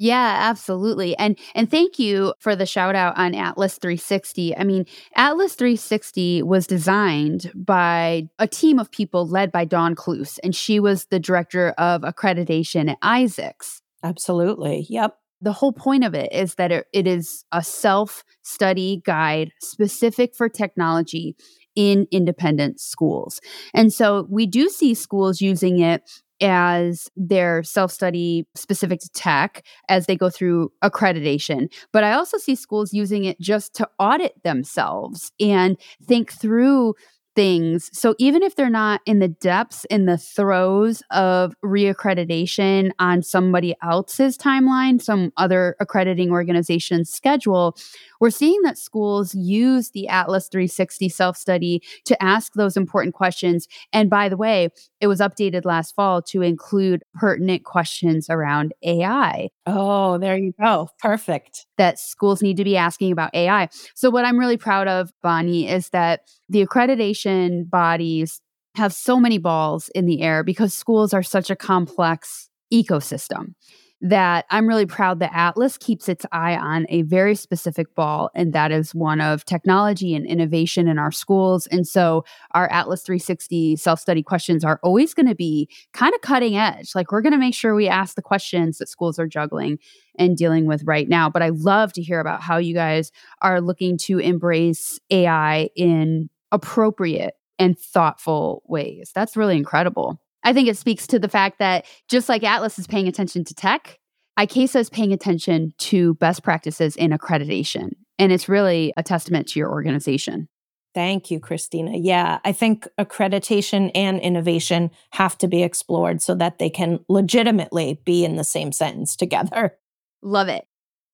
Yeah, 0.00 0.36
absolutely. 0.40 1.16
And 1.16 1.38
and 1.54 1.70
thank 1.70 2.00
you 2.00 2.34
for 2.40 2.56
the 2.56 2.66
shout 2.66 2.96
out 2.96 3.16
on 3.16 3.34
ATLIS 3.34 3.78
360. 3.78 4.56
I 4.56 4.64
mean, 4.64 4.84
ATLIS 5.16 5.54
360 5.54 6.42
was 6.42 6.66
designed 6.66 7.52
by 7.54 8.28
a 8.40 8.48
team 8.48 8.80
of 8.80 8.90
people 8.90 9.28
led 9.28 9.52
by 9.52 9.64
Dawn 9.64 9.94
Cluse, 9.94 10.40
and 10.42 10.54
she 10.54 10.80
was 10.80 11.04
the 11.06 11.20
director 11.20 11.70
of 11.78 12.02
accreditation 12.02 12.90
at 12.90 13.00
ISACS. 13.00 13.80
Absolutely. 14.02 14.86
Yep. 14.88 15.16
The 15.40 15.52
whole 15.52 15.72
point 15.72 16.02
of 16.02 16.14
it 16.14 16.32
is 16.32 16.56
that 16.56 16.72
it, 16.72 16.86
it 16.92 17.06
is 17.06 17.44
a 17.52 17.62
self 17.62 18.24
study 18.42 19.02
guide 19.04 19.52
specific 19.60 20.34
for 20.34 20.48
technology 20.48 21.36
in 21.78 22.08
independent 22.10 22.80
schools. 22.80 23.40
And 23.72 23.92
so 23.92 24.26
we 24.28 24.46
do 24.46 24.68
see 24.68 24.94
schools 24.94 25.40
using 25.40 25.78
it 25.78 26.02
as 26.40 27.08
their 27.16 27.62
self 27.62 27.92
study 27.92 28.48
specific 28.56 28.98
to 28.98 29.08
tech 29.10 29.64
as 29.88 30.06
they 30.06 30.16
go 30.16 30.28
through 30.28 30.72
accreditation. 30.82 31.72
But 31.92 32.02
I 32.02 32.14
also 32.14 32.36
see 32.36 32.56
schools 32.56 32.92
using 32.92 33.24
it 33.24 33.40
just 33.40 33.74
to 33.74 33.88
audit 34.00 34.42
themselves 34.42 35.30
and 35.38 35.76
think 36.04 36.32
through 36.32 36.94
things. 37.38 37.88
So 37.92 38.16
even 38.18 38.42
if 38.42 38.56
they're 38.56 38.68
not 38.68 39.00
in 39.06 39.20
the 39.20 39.28
depths, 39.28 39.84
in 39.90 40.06
the 40.06 40.18
throes 40.18 41.04
of 41.12 41.54
reaccreditation 41.64 42.90
on 42.98 43.22
somebody 43.22 43.76
else's 43.80 44.36
timeline, 44.36 45.00
some 45.00 45.32
other 45.36 45.76
accrediting 45.78 46.32
organization's 46.32 47.10
schedule, 47.10 47.76
we're 48.18 48.30
seeing 48.30 48.60
that 48.62 48.76
schools 48.76 49.36
use 49.36 49.90
the 49.90 50.08
ATLIS 50.08 50.48
360 50.48 51.08
self 51.08 51.36
study 51.36 51.80
to 52.06 52.20
ask 52.20 52.54
those 52.54 52.76
important 52.76 53.14
questions. 53.14 53.68
And 53.92 54.10
by 54.10 54.28
the 54.28 54.36
way, 54.36 54.70
it 55.00 55.06
was 55.06 55.20
updated 55.20 55.64
last 55.64 55.94
fall 55.94 56.20
to 56.22 56.42
include 56.42 57.04
pertinent 57.14 57.62
questions 57.62 58.28
around 58.28 58.74
AI. 58.82 59.50
Oh, 59.70 60.16
there 60.18 60.36
you 60.36 60.52
go. 60.58 60.88
Perfect. 60.98 61.66
That 61.76 61.98
schools 61.98 62.40
need 62.42 62.56
to 62.56 62.64
be 62.64 62.76
asking 62.76 63.12
about 63.12 63.34
AI. 63.34 63.68
So, 63.94 64.08
what 64.08 64.24
I'm 64.24 64.38
really 64.38 64.56
proud 64.56 64.88
of, 64.88 65.12
Bonnie, 65.22 65.68
is 65.68 65.90
that 65.90 66.22
the 66.48 66.64
accreditation 66.64 67.68
bodies 67.68 68.40
have 68.76 68.94
so 68.94 69.20
many 69.20 69.38
balls 69.38 69.90
in 69.94 70.06
the 70.06 70.22
air 70.22 70.42
because 70.42 70.72
schools 70.72 71.12
are 71.12 71.22
such 71.22 71.50
a 71.50 71.56
complex 71.56 72.48
ecosystem 72.72 73.54
that 74.00 74.46
I'm 74.50 74.68
really 74.68 74.86
proud 74.86 75.18
that 75.20 75.32
ATLIS 75.34 75.76
keeps 75.78 76.08
its 76.08 76.24
eye 76.30 76.56
on 76.56 76.86
a 76.88 77.02
very 77.02 77.34
specific 77.34 77.94
ball, 77.94 78.30
and 78.34 78.52
that 78.52 78.70
is 78.70 78.94
one 78.94 79.20
of 79.20 79.44
technology 79.44 80.14
and 80.14 80.24
innovation 80.24 80.86
in 80.86 80.98
our 80.98 81.10
schools. 81.10 81.66
And 81.68 81.86
so 81.86 82.24
our 82.52 82.68
ATLIS 82.70 83.02
360 83.02 83.76
self 83.76 83.98
study 83.98 84.22
questions 84.22 84.64
are 84.64 84.78
always 84.82 85.14
going 85.14 85.26
to 85.26 85.34
be 85.34 85.68
kind 85.92 86.14
of 86.14 86.20
cutting 86.20 86.56
edge. 86.56 86.94
Like 86.94 87.10
we're 87.10 87.22
going 87.22 87.32
to 87.32 87.38
make 87.38 87.54
sure 87.54 87.74
we 87.74 87.88
ask 87.88 88.14
the 88.14 88.22
questions 88.22 88.78
that 88.78 88.88
schools 88.88 89.18
are 89.18 89.26
juggling 89.26 89.78
and 90.16 90.36
dealing 90.36 90.66
with 90.66 90.82
right 90.84 91.08
now. 91.08 91.28
But 91.28 91.42
I 91.42 91.48
love 91.48 91.92
to 91.94 92.02
hear 92.02 92.20
about 92.20 92.40
how 92.40 92.58
you 92.58 92.74
guys 92.74 93.10
are 93.42 93.60
looking 93.60 93.98
to 93.98 94.18
embrace 94.18 95.00
AI 95.10 95.70
in 95.74 96.30
appropriate 96.52 97.34
and 97.58 97.76
thoughtful 97.78 98.62
ways. 98.66 99.10
That's 99.14 99.36
really 99.36 99.56
incredible. 99.56 100.20
I 100.48 100.54
think 100.54 100.66
it 100.66 100.78
speaks 100.78 101.06
to 101.08 101.18
the 101.18 101.28
fact 101.28 101.58
that 101.58 101.84
just 102.08 102.26
like 102.26 102.42
ATLIS 102.42 102.78
is 102.78 102.86
paying 102.86 103.06
attention 103.06 103.44
to 103.44 103.54
tech, 103.54 103.98
ICAISA 104.38 104.76
is 104.76 104.88
paying 104.88 105.12
attention 105.12 105.74
to 105.76 106.14
best 106.14 106.42
practices 106.42 106.96
in 106.96 107.10
accreditation. 107.10 107.90
And 108.18 108.32
it's 108.32 108.48
really 108.48 108.94
a 108.96 109.02
testament 109.02 109.48
to 109.48 109.58
your 109.58 109.68
organization. 109.68 110.48
Thank 110.94 111.30
you, 111.30 111.38
Christina. 111.38 111.98
Yeah, 111.98 112.38
I 112.46 112.52
think 112.52 112.88
accreditation 112.98 113.90
and 113.94 114.20
innovation 114.20 114.90
have 115.10 115.36
to 115.36 115.48
be 115.48 115.62
explored 115.62 116.22
so 116.22 116.34
that 116.36 116.58
they 116.58 116.70
can 116.70 117.00
legitimately 117.10 118.00
be 118.06 118.24
in 118.24 118.36
the 118.36 118.42
same 118.42 118.72
sentence 118.72 119.16
together. 119.16 119.76
Love 120.22 120.48
it. 120.48 120.64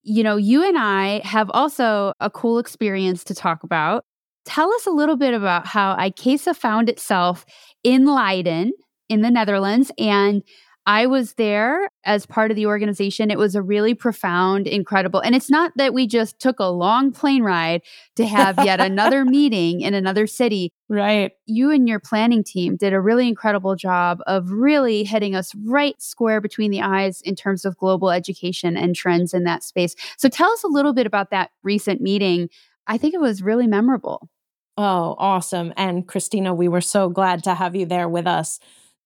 You 0.05 0.23
know, 0.23 0.37
you 0.37 0.63
and 0.63 0.79
I 0.79 1.23
have 1.25 1.51
also 1.53 2.13
a 2.21 2.31
cool 2.31 2.61
experience 2.61 3.25
to 3.25 3.35
talk 3.35 3.65
about. 3.65 4.05
Tell 4.45 4.73
us 4.75 4.87
a 4.87 4.93
little 4.93 5.17
bit 5.17 5.35
about 5.35 5.67
how 5.67 5.97
ICAISA 5.97 6.55
found 6.55 6.89
itself 6.89 7.45
in 7.83 8.07
Leiden 8.07 8.71
in 9.09 9.23
the 9.23 9.31
Netherlands. 9.31 9.91
And 9.99 10.43
I 10.87 11.07
was 11.07 11.35
there 11.35 11.89
as 12.05 12.27
part 12.27 12.51
of 12.51 12.57
the 12.57 12.67
organization. 12.67 13.31
It 13.31 13.39
was 13.39 13.55
a 13.55 13.63
really 13.63 13.95
profound, 13.95 14.67
incredible. 14.67 15.21
And 15.21 15.35
it's 15.35 15.51
not 15.51 15.73
that 15.77 15.95
we 15.95 16.07
just 16.07 16.39
took 16.39 16.61
a 16.61 16.67
long 16.67 17.11
plane 17.11 17.43
ride 17.43 17.81
to 18.17 18.27
have 18.27 18.63
yet 18.63 18.81
another 18.81 19.25
meeting 19.25 19.81
in 19.81 19.95
another 19.95 20.27
city. 20.27 20.73
Right. 20.91 21.33
You 21.47 21.71
and 21.71 21.89
your 21.89 22.01
planning 22.01 22.45
team 22.45 22.77
did 22.77 22.93
a 22.93 23.01
really 23.01 23.29
incredible 23.29 23.77
job 23.77 24.21
of 24.27 24.51
really 24.51 25.05
hitting 25.05 25.35
us 25.35 25.55
right 25.65 26.01
square 26.03 26.43
between 26.43 26.71
the 26.71 26.83
eyes 26.83 27.23
in 27.23 27.35
terms 27.35 27.65
of 27.65 27.79
global 27.79 28.11
education 28.11 28.77
and 28.77 28.95
trends 28.95 29.33
in 29.33 29.45
that 29.45 29.63
space. 29.63 29.95
So 30.19 30.29
tell 30.29 30.53
us 30.53 30.65
a 30.65 30.69
little 30.69 30.93
bit 30.93 31.07
about 31.07 31.31
that 31.31 31.51
recent 31.63 32.03
meeting. 32.03 32.51
I 32.87 32.99
think 32.99 33.15
it 33.15 33.21
was 33.21 33.43
really 33.43 33.67
memorable. 33.67 34.29
Oh, 34.77 35.15
awesome. 35.19 35.73
And 35.79 36.07
Christina, 36.07 36.53
we 36.53 36.69
were 36.69 36.83
so 36.83 37.09
glad 37.09 37.45
to 37.45 37.55
have 37.55 37.75
you 37.75 37.87
there 37.87 38.09
with 38.09 38.27
us 38.27 38.59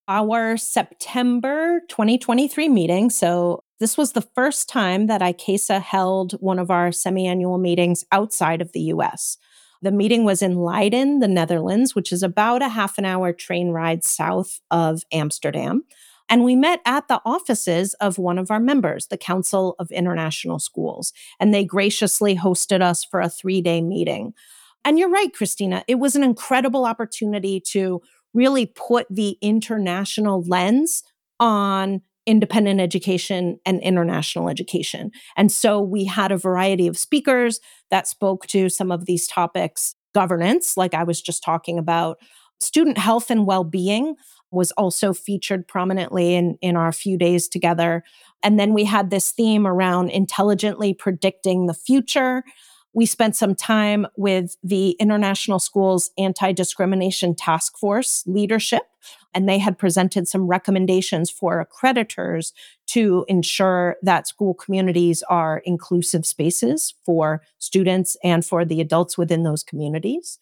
our 0.09 0.57
September 0.57 1.81
2023 1.87 2.67
meeting. 2.67 3.09
So, 3.09 3.63
this 3.79 3.97
was 3.97 4.11
the 4.11 4.27
first 4.35 4.67
time 4.67 5.07
that 5.07 5.21
ICAISA 5.21 5.81
held 5.81 6.33
one 6.41 6.59
of 6.59 6.69
our 6.69 6.91
semi 6.91 7.25
annual 7.25 7.57
meetings 7.57 8.03
outside 8.11 8.61
of 8.61 8.73
the 8.73 8.81
US. 8.81 9.37
The 9.81 9.91
meeting 9.91 10.25
was 10.25 10.41
in 10.41 10.57
Leiden, 10.57 11.19
the 11.19 11.29
Netherlands, 11.29 11.95
which 11.95 12.11
is 12.11 12.21
about 12.21 12.61
a 12.61 12.67
half 12.67 12.97
an 12.97 13.05
hour 13.05 13.31
train 13.31 13.69
ride 13.69 14.03
south 14.03 14.59
of 14.69 15.03
Amsterdam. 15.13 15.83
And 16.27 16.43
we 16.43 16.55
met 16.55 16.81
at 16.85 17.07
the 17.07 17.21
offices 17.23 17.93
of 17.95 18.17
one 18.17 18.37
of 18.37 18.51
our 18.51 18.59
members, 18.59 19.07
the 19.07 19.17
Council 19.17 19.75
of 19.79 19.89
International 19.91 20.59
Schools. 20.59 21.13
And 21.39 21.53
they 21.53 21.63
graciously 21.63 22.35
hosted 22.35 22.81
us 22.81 23.05
for 23.05 23.21
a 23.21 23.29
three 23.29 23.61
day 23.61 23.81
meeting. 23.81 24.33
And 24.85 24.97
you're 24.97 25.09
right, 25.09 25.33
Christina, 25.33 25.83
it 25.87 25.95
was 25.95 26.15
an 26.15 26.23
incredible 26.23 26.85
opportunity 26.85 27.59
to 27.67 28.01
really 28.33 28.65
put 28.65 29.07
the 29.09 29.37
international 29.41 30.43
lens 30.43 31.03
on 31.39 32.01
independent 32.25 32.79
education 32.79 33.59
and 33.65 33.81
international 33.81 34.49
education. 34.49 35.11
And 35.35 35.51
so 35.51 35.81
we 35.81 36.05
had 36.05 36.31
a 36.31 36.37
variety 36.37 36.87
of 36.87 36.97
speakers 36.97 37.59
that 37.89 38.07
spoke 38.07 38.45
to 38.47 38.69
some 38.69 38.91
of 38.91 39.05
these 39.05 39.27
topics 39.27 39.95
governance, 40.13 40.77
like 40.77 40.93
I 40.93 41.03
was 41.03 41.21
just 41.21 41.43
talking 41.43 41.77
about, 41.77 42.17
student 42.59 42.97
health 42.97 43.31
and 43.31 43.45
well 43.45 43.63
being 43.63 44.15
was 44.51 44.71
also 44.73 45.13
featured 45.13 45.67
prominently 45.67 46.35
in, 46.35 46.57
in 46.61 46.75
our 46.75 46.91
few 46.91 47.17
days 47.17 47.47
together. 47.47 48.03
And 48.43 48.59
then 48.59 48.73
we 48.73 48.83
had 48.83 49.09
this 49.09 49.31
theme 49.31 49.67
around 49.67 50.09
intelligently 50.09 50.93
predicting 50.93 51.67
the 51.67 51.73
future 51.73 52.43
we 52.93 53.05
spent 53.05 53.35
some 53.35 53.55
time 53.55 54.07
with 54.17 54.57
the 54.63 54.91
International 54.99 55.59
Schools 55.59 56.11
Anti 56.17 56.51
Discrimination 56.53 57.35
Task 57.35 57.77
Force 57.77 58.23
leadership, 58.25 58.83
and 59.33 59.47
they 59.47 59.59
had 59.59 59.77
presented 59.77 60.27
some 60.27 60.47
recommendations 60.47 61.29
for 61.29 61.65
accreditors 61.65 62.51
to 62.87 63.25
ensure 63.27 63.97
that 64.01 64.27
school 64.27 64.53
communities 64.53 65.23
are 65.29 65.61
inclusive 65.65 66.25
spaces 66.25 66.95
for 67.05 67.41
students 67.59 68.17
and 68.23 68.43
for 68.43 68.65
the 68.65 68.81
adults 68.81 69.17
within 69.17 69.43
those 69.43 69.63
communities. 69.63 70.39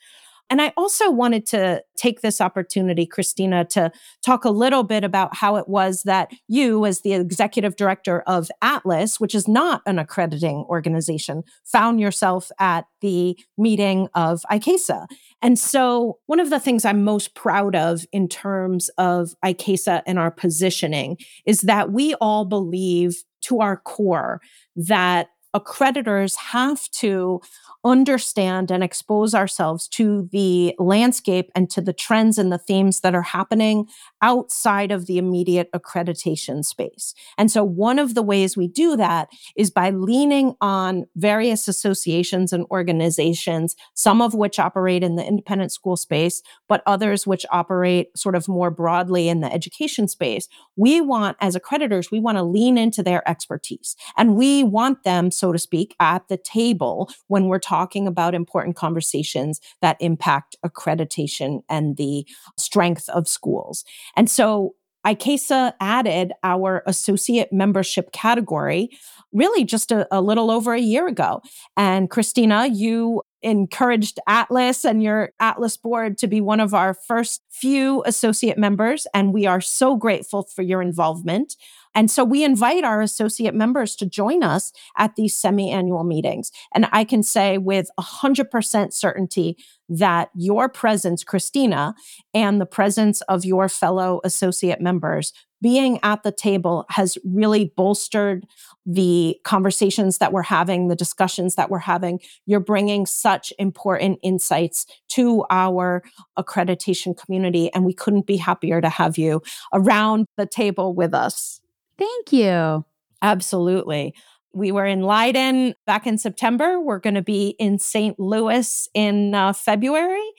And 0.50 0.62
I 0.62 0.74
also 0.78 1.12
wanted 1.12 1.46
to 1.48 1.84
take 1.98 2.22
this 2.22 2.40
opportunity, 2.40 3.06
Christina, 3.06 3.66
to 3.66 3.92
talk 4.26 4.46
a 4.46 4.50
little 4.50 4.84
bit 4.84 5.04
about 5.04 5.36
how 5.36 5.56
it 5.58 5.68
was 5.68 6.04
that 6.04 6.32
you, 6.48 6.86
as 6.86 7.02
the 7.02 7.14
executive 7.14 7.76
director 7.76 8.22
of 8.22 8.50
ATLIS, 8.62 9.20
which 9.20 9.36
is 9.36 9.48
not 9.48 9.82
an 9.86 10.00
accrediting 10.00 10.66
organization, 10.70 11.44
found 11.66 12.00
yourself 12.00 12.50
at 12.60 12.86
the 13.02 13.38
meeting 13.58 14.08
of 14.14 14.42
ICAISA. 14.52 15.08
And 15.42 15.60
so, 15.60 16.20
one 16.26 16.40
of 16.40 16.50
the 16.50 16.60
things 16.60 16.86
I'm 16.86 17.04
most 17.04 17.36
proud 17.36 17.76
of 17.76 18.06
in 18.12 18.28
terms 18.28 18.90
of 18.98 19.32
ICAISA 19.44 20.04
and 20.06 20.18
our 20.18 20.32
positioning 20.32 21.18
is 21.46 21.62
that 21.62 21.92
we 21.92 22.16
all 22.16 22.46
believe 22.46 23.16
to 23.42 23.62
our 23.62 23.78
core 23.78 24.42
that 24.76 25.28
accreditors 25.60 26.36
have 26.36 26.90
to 26.92 27.42
understand 27.84 28.72
and 28.72 28.84
expose 28.84 29.34
ourselves 29.34 29.88
to 29.88 30.28
the 30.32 30.76
landscape 30.80 31.52
and 31.56 31.70
to 31.70 31.82
the 31.82 31.94
trends 31.94 32.38
and 32.38 32.52
the 32.52 32.58
themes 32.58 33.02
that 33.02 33.16
are 33.16 33.22
happening 33.22 33.88
outside 34.22 34.92
of 34.92 35.06
the 35.06 35.18
immediate 35.18 35.72
accreditation 35.74 36.64
space. 36.64 37.14
And 37.38 37.52
so, 37.52 37.64
one 37.64 38.00
of 38.00 38.16
the 38.16 38.22
ways 38.22 38.58
we 38.58 38.68
do 38.68 38.96
that 38.98 39.30
is 39.56 39.72
by 39.72 39.90
leaning 39.90 40.56
on 40.62 41.06
various 41.16 41.68
associations 41.68 42.54
and 42.54 42.66
organizations, 42.72 43.76
some 43.94 44.22
of 44.22 44.34
which 44.34 44.60
operate 44.60 45.04
in 45.04 45.16
the 45.16 45.26
independent 45.26 45.72
school 45.72 45.98
space, 45.98 46.42
but 46.68 46.84
others 46.86 47.28
which 47.28 47.46
operate 47.52 48.16
sort 48.18 48.36
of 48.36 48.48
more 48.48 48.72
broadly 48.72 49.30
in 49.30 49.42
the 49.42 49.52
education 49.52 50.08
space. 50.08 50.48
We 50.76 51.02
want, 51.02 51.38
as 51.42 51.56
accreditors, 51.56 52.12
we 52.12 52.20
want 52.20 52.38
to 52.38 52.44
lean 52.44 52.78
into 52.78 53.04
their 53.04 53.28
expertise 53.30 53.96
and 54.18 54.36
we 54.36 54.64
want 54.64 55.04
them, 55.04 55.32
so 55.32 55.52
to 55.52 55.60
speak, 55.60 55.96
at 56.00 56.28
the 56.28 56.38
table 56.38 57.10
when 57.28 57.48
we're 57.48 57.60
talking 57.60 58.08
about 58.08 58.36
important 58.36 58.76
conversations 58.76 59.60
that 59.82 59.98
impact 60.00 60.56
accreditation 60.66 61.62
and 61.70 61.98
the 61.98 62.26
strength 62.58 63.10
of 63.10 63.28
schools. 63.28 63.84
And 64.16 64.30
so 64.30 64.76
ICAISA 65.06 65.74
added 65.80 66.34
our 66.44 66.84
associate 66.86 67.54
membership 67.54 68.12
category 68.12 68.90
really 69.32 69.64
just 69.64 69.92
a, 69.92 70.08
a, 70.12 70.20
little 70.22 70.52
over 70.52 70.74
a 70.74 70.80
year 70.80 71.08
ago. 71.08 71.42
And 71.78 72.10
Christina, 72.10 72.68
you 72.68 73.22
encouraged 73.42 74.20
ATLIS 74.28 74.84
and 74.84 75.02
your 75.02 75.32
ATLIS 75.40 75.78
board 75.78 76.18
to 76.18 76.28
be 76.28 76.42
one 76.42 76.60
of 76.60 76.74
our 76.74 76.94
first 76.94 77.42
few 77.50 78.04
associate 78.06 78.58
members. 78.58 79.08
And 79.14 79.34
we 79.34 79.46
are 79.46 79.62
so 79.62 79.96
grateful 79.96 80.44
for 80.44 80.62
your 80.62 80.82
involvement. 80.82 81.56
And 81.98 82.12
so 82.12 82.24
we 82.24 82.44
invite 82.44 82.84
our 82.84 83.02
associate 83.02 83.56
members 83.56 83.96
to 83.96 84.06
join 84.06 84.44
us 84.44 84.72
at 85.00 85.16
these 85.16 85.36
semi 85.36 85.72
annual 85.72 86.04
meetings. 86.04 86.52
And 86.76 86.88
I 86.92 87.04
can 87.04 87.24
say 87.24 87.58
with 87.58 87.90
100% 88.00 88.94
certainty 88.94 89.58
that 89.90 90.30
your 90.36 90.70
presence, 90.70 91.24
Christina, 91.24 91.96
and 92.36 92.62
the 92.62 92.68
presence 92.68 93.22
of 93.22 93.46
your 93.46 93.68
fellow 93.68 94.22
associate 94.24 94.80
members 94.80 95.34
being 95.60 96.00
at 96.04 96.22
the 96.22 96.32
table 96.32 96.86
has 96.92 97.18
really 97.26 97.74
bolstered 97.76 98.46
the 98.86 99.36
conversations 99.44 100.20
that 100.20 100.32
we're 100.32 100.44
having, 100.44 100.90
the 100.90 100.96
discussions 100.96 101.56
that 101.56 101.72
we're 101.72 101.80
having. 101.80 102.20
You're 102.46 102.60
bringing 102.60 103.08
such 103.08 103.52
important 103.58 104.20
insights 104.22 104.86
to 105.14 105.46
our 105.50 106.04
accreditation 106.38 107.18
community, 107.18 107.74
and 107.74 107.86
we 107.86 107.94
couldn't 107.96 108.28
be 108.28 108.38
happier 108.38 108.82
to 108.82 108.90
have 108.90 109.18
you 109.18 109.42
around 109.74 110.28
the 110.38 110.46
table 110.46 110.94
with 110.94 111.16
us. 111.16 111.60
Thank 111.98 112.32
you. 112.32 112.86
Absolutely. 113.22 114.14
We 114.54 114.72
were 114.72 114.86
in 114.86 115.02
Leiden 115.02 115.76
back 115.86 116.08
in 116.08 116.18
September. 116.18 116.80
We're 116.80 117.00
going 117.00 117.16
to 117.16 117.22
be 117.22 117.56
in 117.60 117.80
St. 117.80 118.20
Louis 118.20 118.88
in 118.94 119.34
uh, 119.34 119.54
February. 119.54 120.30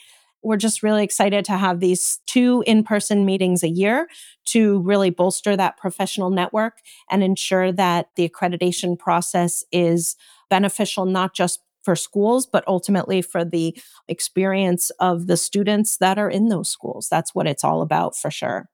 We're 0.43 0.57
just 0.57 0.83
really 0.83 1.03
excited 1.03 1.45
to 1.47 1.57
have 1.57 1.81
these 1.81 2.21
two 2.27 2.63
in 2.67 2.85
person 2.85 3.25
meetings 3.27 3.63
a 3.63 3.69
year 3.69 4.09
to 4.47 4.81
really 4.81 5.11
bolster 5.11 5.57
that 5.57 5.77
professional 5.77 6.31
network 6.31 6.79
and 7.11 7.23
ensure 7.23 7.73
that 7.73 8.09
the 8.17 8.29
accreditation 8.29 8.99
process 8.99 9.65
is 9.73 10.17
beneficial 10.49 11.07
not 11.07 11.35
just 11.35 11.61
for 11.83 11.97
schools, 11.97 12.47
but 12.47 12.65
ultimately 12.67 13.21
for 13.23 13.45
the 13.45 13.77
experience 14.09 14.91
of 15.01 15.27
the 15.27 15.37
students 15.37 15.97
that 15.99 16.19
are 16.19 16.31
in 16.31 16.49
those 16.49 16.71
schools. 16.71 17.09
That's 17.11 17.35
what 17.35 17.47
it's 17.47 17.65
all 17.65 17.83
about 17.83 18.17
for 18.17 18.31
sure. 18.31 18.69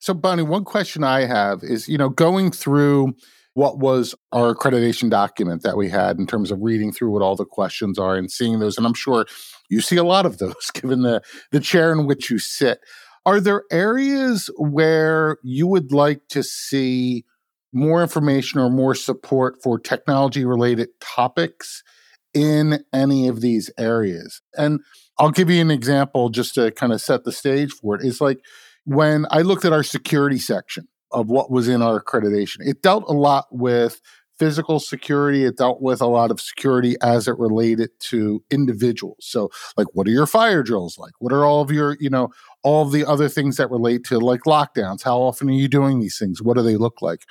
So, 0.00 0.14
Bonnie, 0.14 0.42
one 0.42 0.64
question 0.64 1.04
I 1.04 1.26
have 1.26 1.62
is 1.62 1.86
you 1.86 1.98
know, 1.98 2.08
going 2.08 2.50
through 2.50 3.14
what 3.52 3.78
was 3.78 4.14
our 4.32 4.54
accreditation 4.54 5.10
document 5.10 5.62
that 5.62 5.76
we 5.76 5.90
had 5.90 6.18
in 6.18 6.26
terms 6.26 6.50
of 6.50 6.58
reading 6.62 6.90
through 6.90 7.10
what 7.10 7.20
all 7.22 7.36
the 7.36 7.44
questions 7.44 7.98
are 7.98 8.16
and 8.16 8.30
seeing 8.30 8.58
those. 8.58 8.78
And 8.78 8.86
I'm 8.86 8.94
sure 8.94 9.26
you 9.68 9.82
see 9.82 9.96
a 9.96 10.04
lot 10.04 10.24
of 10.24 10.38
those 10.38 10.70
given 10.74 11.02
the, 11.02 11.20
the 11.52 11.60
chair 11.60 11.92
in 11.92 12.06
which 12.06 12.30
you 12.30 12.38
sit. 12.38 12.80
Are 13.26 13.40
there 13.40 13.64
areas 13.70 14.48
where 14.56 15.36
you 15.42 15.66
would 15.66 15.92
like 15.92 16.22
to 16.28 16.42
see 16.42 17.26
more 17.72 18.00
information 18.00 18.58
or 18.58 18.70
more 18.70 18.94
support 18.94 19.62
for 19.62 19.78
technology 19.78 20.46
related 20.46 20.88
topics 21.00 21.82
in 22.32 22.82
any 22.94 23.28
of 23.28 23.42
these 23.42 23.70
areas? 23.78 24.40
And 24.56 24.80
I'll 25.18 25.30
give 25.30 25.50
you 25.50 25.60
an 25.60 25.70
example 25.70 26.30
just 26.30 26.54
to 26.54 26.70
kind 26.70 26.94
of 26.94 27.02
set 27.02 27.24
the 27.24 27.32
stage 27.32 27.72
for 27.72 27.96
it. 27.96 28.02
It's 28.02 28.22
like 28.22 28.40
when 28.84 29.26
I 29.30 29.42
looked 29.42 29.64
at 29.64 29.72
our 29.72 29.82
security 29.82 30.38
section, 30.38 30.88
of 31.12 31.28
what 31.28 31.50
was 31.50 31.68
in 31.68 31.82
our 31.82 32.00
accreditation. 32.00 32.58
It 32.60 32.82
dealt 32.82 33.04
a 33.08 33.12
lot 33.12 33.46
with 33.50 34.00
physical 34.38 34.80
security. 34.80 35.44
It 35.44 35.58
dealt 35.58 35.82
with 35.82 36.00
a 36.00 36.06
lot 36.06 36.30
of 36.30 36.40
security 36.40 36.96
as 37.02 37.28
it 37.28 37.38
related 37.38 37.90
to 38.00 38.42
individuals. 38.50 39.18
So, 39.20 39.50
like, 39.76 39.88
what 39.92 40.06
are 40.06 40.12
your 40.12 40.26
fire 40.26 40.62
drills 40.62 40.98
like? 40.98 41.12
What 41.18 41.32
are 41.32 41.44
all 41.44 41.60
of 41.60 41.70
your, 41.70 41.96
you 42.00 42.08
know, 42.08 42.30
all 42.62 42.84
the 42.86 43.04
other 43.04 43.28
things 43.28 43.56
that 43.56 43.70
relate 43.70 44.04
to 44.04 44.18
like 44.18 44.42
lockdowns? 44.46 45.02
How 45.02 45.18
often 45.18 45.48
are 45.50 45.52
you 45.52 45.68
doing 45.68 46.00
these 46.00 46.18
things? 46.18 46.42
What 46.42 46.56
do 46.56 46.62
they 46.62 46.76
look 46.76 47.02
like? 47.02 47.24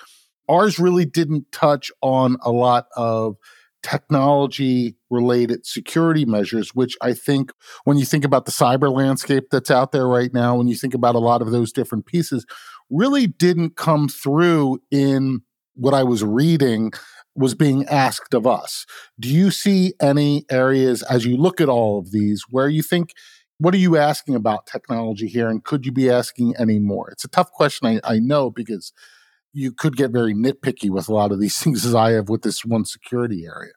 Ours 0.48 0.80
really 0.80 1.06
didn't 1.06 1.52
touch 1.52 1.92
on 2.02 2.38
a 2.42 2.52
lot 2.52 2.88
of 2.96 3.38
technology 3.84 4.96
related 5.10 5.66
security 5.66 6.26
measures, 6.26 6.76
which 6.76 6.96
I 7.02 7.14
think 7.14 7.52
when 7.86 7.98
you 7.98 8.06
think 8.06 8.26
about 8.26 8.46
the 8.46 8.52
cyber 8.52 8.92
landscape 8.92 9.46
that's 9.52 9.72
out 9.72 9.92
there 9.92 10.08
right 10.08 10.34
now, 10.34 10.56
when 10.56 10.68
you 10.68 10.76
think 10.76 10.94
about 10.94 11.16
a 11.16 11.20
lot 11.20 11.42
of 11.42 11.52
those 11.52 11.72
different 11.72 12.06
pieces, 12.06 12.46
really 12.90 13.28
didn't 13.28 13.76
come 13.76 14.08
through 14.08 14.80
in 14.92 15.42
what 15.76 15.94
I 15.94 16.04
was 16.04 16.24
reading 16.24 16.92
was 17.36 17.56
being 17.56 17.86
asked 17.86 18.34
of 18.34 18.46
us. 18.46 18.86
Do 19.20 19.30
you 19.30 19.50
see 19.52 19.94
any 20.02 20.46
areas 20.52 21.04
as 21.04 21.26
you 21.26 21.38
look 21.38 21.62
at 21.62 21.70
all 21.70 21.98
of 21.98 22.12
these 22.12 22.44
where 22.50 22.68
you 22.68 22.84
think, 22.84 23.14
what 23.60 23.74
are 23.74 23.78
you 23.78 23.98
asking 23.98 24.36
about 24.36 24.66
technology 24.66 25.28
here? 25.28 25.50
And 25.50 25.64
could 25.64 25.86
you 25.86 25.92
be 25.92 26.10
asking 26.10 26.56
any 26.58 26.80
more? 26.80 27.10
It's 27.10 27.26
a 27.26 27.30
tough 27.30 27.52
question, 27.52 27.88
I, 27.88 28.16
I 28.16 28.20
know, 28.20 28.50
because 28.50 28.92
you 29.54 29.72
could 29.72 29.96
get 29.96 30.12
very 30.12 30.34
nitpicky 30.34 30.90
with 30.90 31.10
a 31.10 31.14
lot 31.14 31.32
of 31.32 31.40
these 31.40 31.58
things 31.64 31.86
as 31.86 31.96
I 31.96 32.12
have 32.12 32.30
with 32.30 32.42
this 32.42 32.66
one 32.66 32.86
security 32.86 33.46
area. 33.46 33.74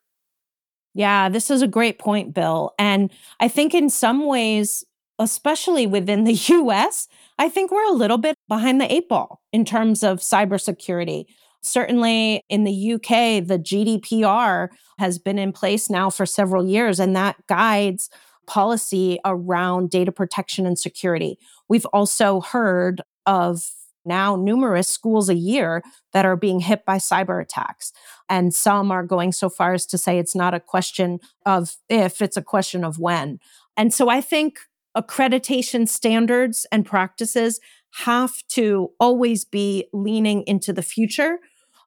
Yeah, 0.94 1.28
this 1.28 1.50
is 1.50 1.62
a 1.62 1.68
great 1.68 1.98
point, 1.98 2.34
Bill. 2.34 2.74
And 2.78 3.10
I 3.40 3.48
think 3.48 3.74
in 3.74 3.88
some 3.88 4.26
ways, 4.26 4.84
especially 5.18 5.86
within 5.86 6.24
the 6.24 6.32
US, 6.48 7.08
I 7.38 7.48
think 7.48 7.70
we're 7.70 7.88
a 7.88 7.92
little 7.92 8.18
bit 8.18 8.36
behind 8.48 8.80
the 8.80 8.92
eight 8.92 9.08
ball 9.08 9.40
in 9.52 9.64
terms 9.64 10.02
of 10.02 10.18
cybersecurity. 10.18 11.24
Certainly 11.62 12.42
in 12.48 12.64
the 12.64 12.94
UK, 12.94 13.46
the 13.46 13.58
GDPR 13.58 14.68
has 14.98 15.18
been 15.18 15.38
in 15.38 15.52
place 15.52 15.88
now 15.88 16.10
for 16.10 16.26
several 16.26 16.66
years, 16.66 16.98
and 16.98 17.14
that 17.14 17.36
guides 17.46 18.10
policy 18.48 19.20
around 19.24 19.88
data 19.88 20.10
protection 20.10 20.66
and 20.66 20.76
security. 20.76 21.38
We've 21.68 21.86
also 21.86 22.40
heard 22.40 23.00
of 23.26 23.64
now 24.04 24.36
numerous 24.36 24.88
schools 24.88 25.28
a 25.28 25.34
year 25.34 25.82
that 26.12 26.24
are 26.24 26.36
being 26.36 26.60
hit 26.60 26.84
by 26.84 26.96
cyber 26.96 27.40
attacks. 27.42 27.92
And 28.28 28.54
some 28.54 28.90
are 28.90 29.04
going 29.04 29.32
so 29.32 29.48
far 29.48 29.74
as 29.74 29.86
to 29.86 29.98
say 29.98 30.18
it's 30.18 30.34
not 30.34 30.54
a 30.54 30.60
question 30.60 31.20
of 31.46 31.76
if, 31.88 32.22
it's 32.22 32.36
a 32.36 32.42
question 32.42 32.84
of 32.84 32.98
when. 32.98 33.38
And 33.76 33.92
so 33.92 34.08
I 34.08 34.20
think 34.20 34.60
accreditation 34.96 35.88
standards 35.88 36.66
and 36.70 36.84
practices 36.84 37.60
have 38.04 38.32
to 38.48 38.90
always 38.98 39.44
be 39.44 39.88
leaning 39.92 40.42
into 40.46 40.72
the 40.72 40.82
future. 40.82 41.38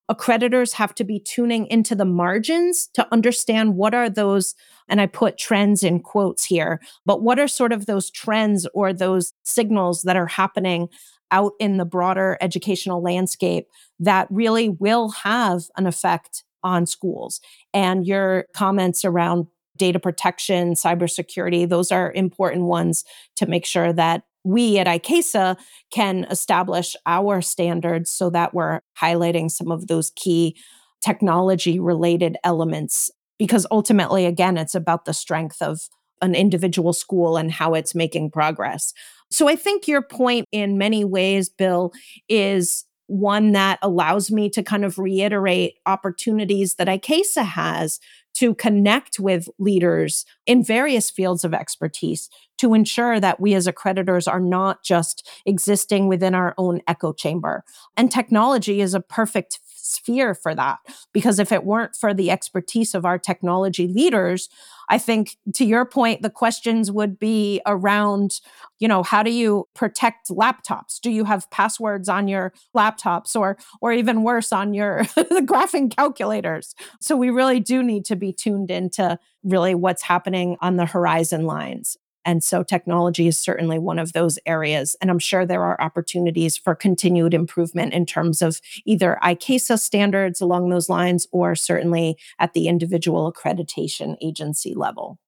Accreditors 0.09 0.73
have 0.73 0.93
to 0.95 1.03
be 1.03 1.19
tuning 1.19 1.65
into 1.67 1.95
the 1.95 2.05
margins 2.05 2.87
to 2.93 3.07
understand 3.11 3.75
what 3.75 3.95
are 3.95 4.09
those, 4.09 4.53
and 4.87 5.01
I 5.01 5.07
put 5.07 5.39
trends 5.39 5.83
in 5.83 5.99
quotes 5.99 6.45
here, 6.45 6.79
but 7.07 7.23
what 7.23 7.39
are 7.39 7.47
sort 7.47 7.73
of 7.73 7.87
those 7.87 8.11
trends 8.11 8.67
or 8.75 8.93
those 8.93 9.33
signals 9.43 10.03
that 10.03 10.15
are 10.15 10.27
happening 10.27 10.89
out 11.31 11.53
in 11.59 11.77
the 11.77 11.85
broader 11.85 12.37
educational 12.41 13.01
landscape 13.01 13.67
that 13.99 14.27
really 14.29 14.69
will 14.69 15.09
have 15.09 15.63
an 15.77 15.87
effect 15.87 16.43
on 16.63 16.85
schools. 16.85 17.41
And 17.73 18.05
your 18.05 18.47
comments 18.53 19.05
around 19.05 19.47
data 19.77 19.99
protection, 19.99 20.73
cybersecurity, 20.73 21.67
those 21.67 21.91
are 21.91 22.11
important 22.13 22.65
ones 22.65 23.03
to 23.35 23.45
make 23.45 23.65
sure 23.65 23.93
that 23.93 24.23
we 24.43 24.77
at 24.77 24.87
ICAISA 24.87 25.57
can 25.91 26.25
establish 26.25 26.95
our 27.05 27.41
standards 27.41 28.11
so 28.11 28.29
that 28.29 28.53
we're 28.53 28.81
highlighting 28.99 29.49
some 29.49 29.71
of 29.71 29.87
those 29.87 30.11
key 30.15 30.55
technology 31.03 31.79
related 31.79 32.37
elements. 32.43 33.09
Because 33.37 33.67
ultimately, 33.69 34.25
again, 34.25 34.57
it's 34.57 34.75
about 34.75 35.05
the 35.05 35.13
strength 35.13 35.61
of 35.61 35.81
an 36.21 36.35
individual 36.35 36.93
school 36.93 37.37
and 37.37 37.51
how 37.51 37.73
it's 37.73 37.93
making 37.93 38.31
progress. 38.31 38.93
So 39.31 39.47
I 39.47 39.55
think 39.55 39.87
your 39.87 40.01
point 40.01 40.45
in 40.51 40.77
many 40.77 41.03
ways, 41.03 41.49
Bill, 41.49 41.91
is 42.29 42.85
one 43.07 43.51
that 43.51 43.77
allows 43.81 44.31
me 44.31 44.49
to 44.49 44.63
kind 44.63 44.83
of 44.83 44.97
reiterate 44.97 45.75
opportunities 45.85 46.75
that 46.75 46.87
ICAISA 46.87 47.45
has 47.45 47.99
to 48.35 48.53
connect 48.55 49.19
with 49.19 49.47
leaders 49.59 50.25
in 50.45 50.63
various 50.63 51.09
fields 51.09 51.43
of 51.43 51.53
expertise 51.53 52.29
to 52.57 52.73
ensure 52.73 53.19
that 53.19 53.39
we 53.39 53.53
as 53.53 53.67
accreditors 53.67 54.31
are 54.31 54.39
not 54.39 54.83
just 54.83 55.29
existing 55.45 56.07
within 56.07 56.35
our 56.35 56.53
own 56.57 56.81
echo 56.87 57.13
chamber. 57.13 57.63
And 57.95 58.11
technology 58.11 58.81
is 58.81 58.93
a 58.93 58.99
perfect 58.99 59.59
sphere 59.85 60.33
for 60.33 60.55
that 60.55 60.79
because 61.13 61.39
if 61.39 61.51
it 61.51 61.63
weren't 61.63 61.95
for 61.95 62.13
the 62.13 62.31
expertise 62.31 62.95
of 62.95 63.05
our 63.05 63.19
technology 63.19 63.87
leaders, 63.87 64.49
I 64.89 64.97
think 64.97 65.37
to 65.53 65.65
your 65.65 65.85
point, 65.85 66.21
the 66.21 66.29
questions 66.29 66.91
would 66.91 67.19
be 67.19 67.61
around, 67.65 68.39
you 68.79 68.87
know, 68.87 69.03
how 69.03 69.23
do 69.23 69.31
you 69.31 69.67
protect 69.73 70.29
laptops? 70.29 70.99
Do 70.99 71.09
you 71.09 71.25
have 71.25 71.49
passwords 71.51 72.09
on 72.09 72.27
your 72.27 72.53
laptops 72.75 73.35
or 73.35 73.57
or 73.81 73.93
even 73.93 74.23
worse 74.23 74.51
on 74.51 74.73
your 74.73 74.99
graphing 75.45 75.95
calculators? 75.95 76.75
So 76.99 77.15
we 77.15 77.29
really 77.29 77.59
do 77.59 77.83
need 77.83 78.05
to 78.05 78.15
be 78.15 78.33
tuned 78.33 78.71
into 78.71 79.19
really 79.43 79.75
what's 79.75 80.03
happening 80.03 80.57
on 80.61 80.77
the 80.77 80.85
horizon 80.85 81.45
lines. 81.45 81.97
And 82.25 82.43
so 82.43 82.63
technology 82.63 83.27
is 83.27 83.39
certainly 83.39 83.79
one 83.79 83.99
of 83.99 84.13
those 84.13 84.39
areas. 84.45 84.95
And 84.99 85.09
I'm 85.09 85.19
sure 85.19 85.45
there 85.45 85.63
are 85.63 85.79
opportunities 85.79 86.57
for 86.57 86.75
continued 86.75 87.33
improvement 87.33 87.93
in 87.93 88.05
terms 88.05 88.41
of 88.41 88.59
either 88.85 89.19
ICAISA 89.23 89.79
standards 89.79 90.41
along 90.41 90.69
those 90.69 90.89
lines 90.89 91.27
or 91.31 91.55
certainly 91.55 92.17
at 92.39 92.53
the 92.53 92.67
individual 92.67 93.31
accreditation 93.31 94.17
agency 94.21 94.73
level. 94.73 95.19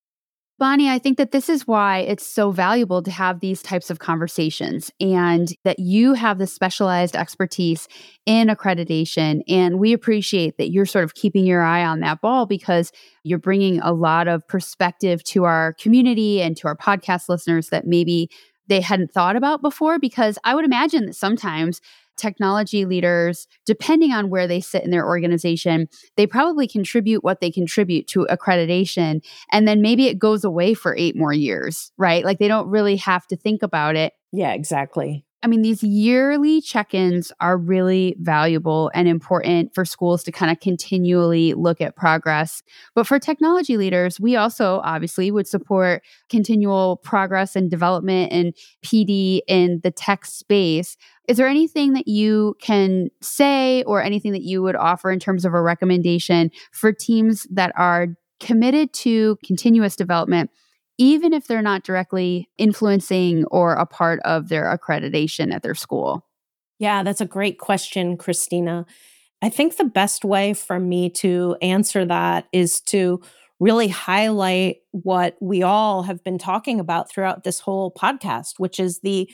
Bonnie, 0.59 0.89
I 0.89 0.97
think 0.97 1.19
that 1.19 1.31
this 1.31 1.49
is 1.49 1.67
why 1.67 1.99
it's 1.99 2.25
so 2.25 2.49
valuable 2.49 3.03
to 3.03 3.11
have 3.11 3.41
these 3.41 3.61
types 3.61 3.91
of 3.91 3.99
conversations 3.99 4.91
and 4.99 5.53
that 5.63 5.77
you 5.77 6.13
have 6.13 6.39
the 6.39 6.47
specialized 6.47 7.15
expertise 7.15 7.87
in 8.25 8.47
accreditation. 8.47 9.41
And 9.47 9.77
we 9.77 9.93
appreciate 9.93 10.57
that 10.57 10.71
you're 10.71 10.87
sort 10.87 11.03
of 11.03 11.13
keeping 11.13 11.45
your 11.45 11.61
eye 11.61 11.85
on 11.85 11.99
that 11.99 12.21
ball 12.21 12.47
because 12.47 12.91
you're 13.23 13.37
bringing 13.37 13.79
a 13.81 13.93
lot 13.93 14.27
of 14.27 14.47
perspective 14.47 15.23
to 15.25 15.43
our 15.43 15.73
community 15.73 16.41
and 16.41 16.57
to 16.57 16.67
our 16.67 16.75
podcast 16.75 17.29
listeners 17.29 17.69
that 17.69 17.85
maybe 17.85 18.27
they 18.67 18.81
hadn't 18.81 19.11
thought 19.11 19.35
about 19.35 19.61
before. 19.61 19.99
Because 19.99 20.39
I 20.43 20.55
would 20.55 20.65
imagine 20.65 21.05
that 21.05 21.15
sometimes 21.15 21.81
technology 22.17 22.85
leaders, 22.85 23.47
depending 23.65 24.11
on 24.11 24.29
where 24.29 24.47
they 24.47 24.59
sit 24.59 24.83
in 24.83 24.91
their 24.91 25.05
organization, 25.05 25.87
they 26.15 26.27
probably 26.27 26.67
contribute 26.67 27.23
what 27.23 27.41
they 27.41 27.51
contribute 27.51 28.07
to 28.07 28.27
accreditation. 28.29 29.23
And 29.51 29.67
then 29.67 29.81
maybe 29.81 30.07
it 30.07 30.19
goes 30.19 30.43
away 30.43 30.73
for 30.73 30.95
eight 30.97 31.15
more 31.15 31.33
years, 31.33 31.91
right? 31.97 32.25
Like 32.25 32.39
they 32.39 32.47
don't 32.47 32.69
really 32.69 32.95
have 32.97 33.27
to 33.27 33.37
think 33.37 33.63
about 33.63 33.95
it. 33.95 34.13
Yeah, 34.31 34.53
exactly. 34.53 35.26
I 35.43 35.47
mean, 35.47 35.61
these 35.61 35.83
yearly 35.83 36.61
check 36.61 36.95
ins 36.95 37.31
are 37.39 37.57
really 37.57 38.15
valuable 38.19 38.89
and 38.95 39.07
important 39.07 39.73
for 39.75 39.85
schools 39.85 40.23
to 40.23 40.31
kind 40.31 40.51
of 40.51 40.59
continually 40.59 41.53
look 41.53 41.79
at 41.79 41.95
progress. 41.95 42.63
But 42.95 43.05
for 43.05 43.19
technology 43.19 43.77
leaders, 43.77 44.19
we 44.19 44.35
also 44.35 44.81
obviously 44.83 45.29
would 45.29 45.47
support 45.47 46.01
continual 46.29 46.97
progress 46.97 47.55
and 47.55 47.69
development 47.69 48.33
and 48.33 48.55
PD 48.83 49.41
in 49.47 49.79
the 49.83 49.91
tech 49.91 50.25
space. 50.25 50.97
Is 51.27 51.37
there 51.37 51.47
anything 51.47 51.93
that 51.93 52.07
you 52.07 52.55
can 52.59 53.09
say 53.21 53.83
or 53.83 54.01
anything 54.01 54.31
that 54.31 54.43
you 54.43 54.63
would 54.63 54.75
offer 54.75 55.11
in 55.11 55.19
terms 55.19 55.45
of 55.45 55.53
a 55.53 55.61
recommendation 55.61 56.49
for 56.71 56.91
teams 56.91 57.45
that 57.51 57.71
are 57.77 58.07
committed 58.39 58.91
to 58.93 59.37
continuous 59.45 59.95
development? 59.95 60.49
Even 60.97 61.33
if 61.33 61.47
they're 61.47 61.61
not 61.61 61.83
directly 61.83 62.49
influencing 62.57 63.45
or 63.45 63.73
a 63.73 63.85
part 63.85 64.19
of 64.25 64.49
their 64.49 64.65
accreditation 64.65 65.53
at 65.53 65.63
their 65.63 65.75
school? 65.75 66.25
Yeah, 66.79 67.03
that's 67.03 67.21
a 67.21 67.25
great 67.25 67.59
question, 67.59 68.17
Christina. 68.17 68.85
I 69.41 69.49
think 69.49 69.77
the 69.77 69.83
best 69.83 70.25
way 70.25 70.53
for 70.53 70.79
me 70.79 71.09
to 71.11 71.55
answer 71.61 72.05
that 72.05 72.47
is 72.51 72.81
to 72.81 73.21
really 73.59 73.87
highlight 73.87 74.77
what 74.91 75.35
we 75.41 75.63
all 75.63 76.03
have 76.03 76.23
been 76.23 76.37
talking 76.37 76.79
about 76.79 77.09
throughout 77.09 77.43
this 77.43 77.59
whole 77.59 77.91
podcast, 77.91 78.53
which 78.57 78.79
is 78.79 78.99
the 78.99 79.29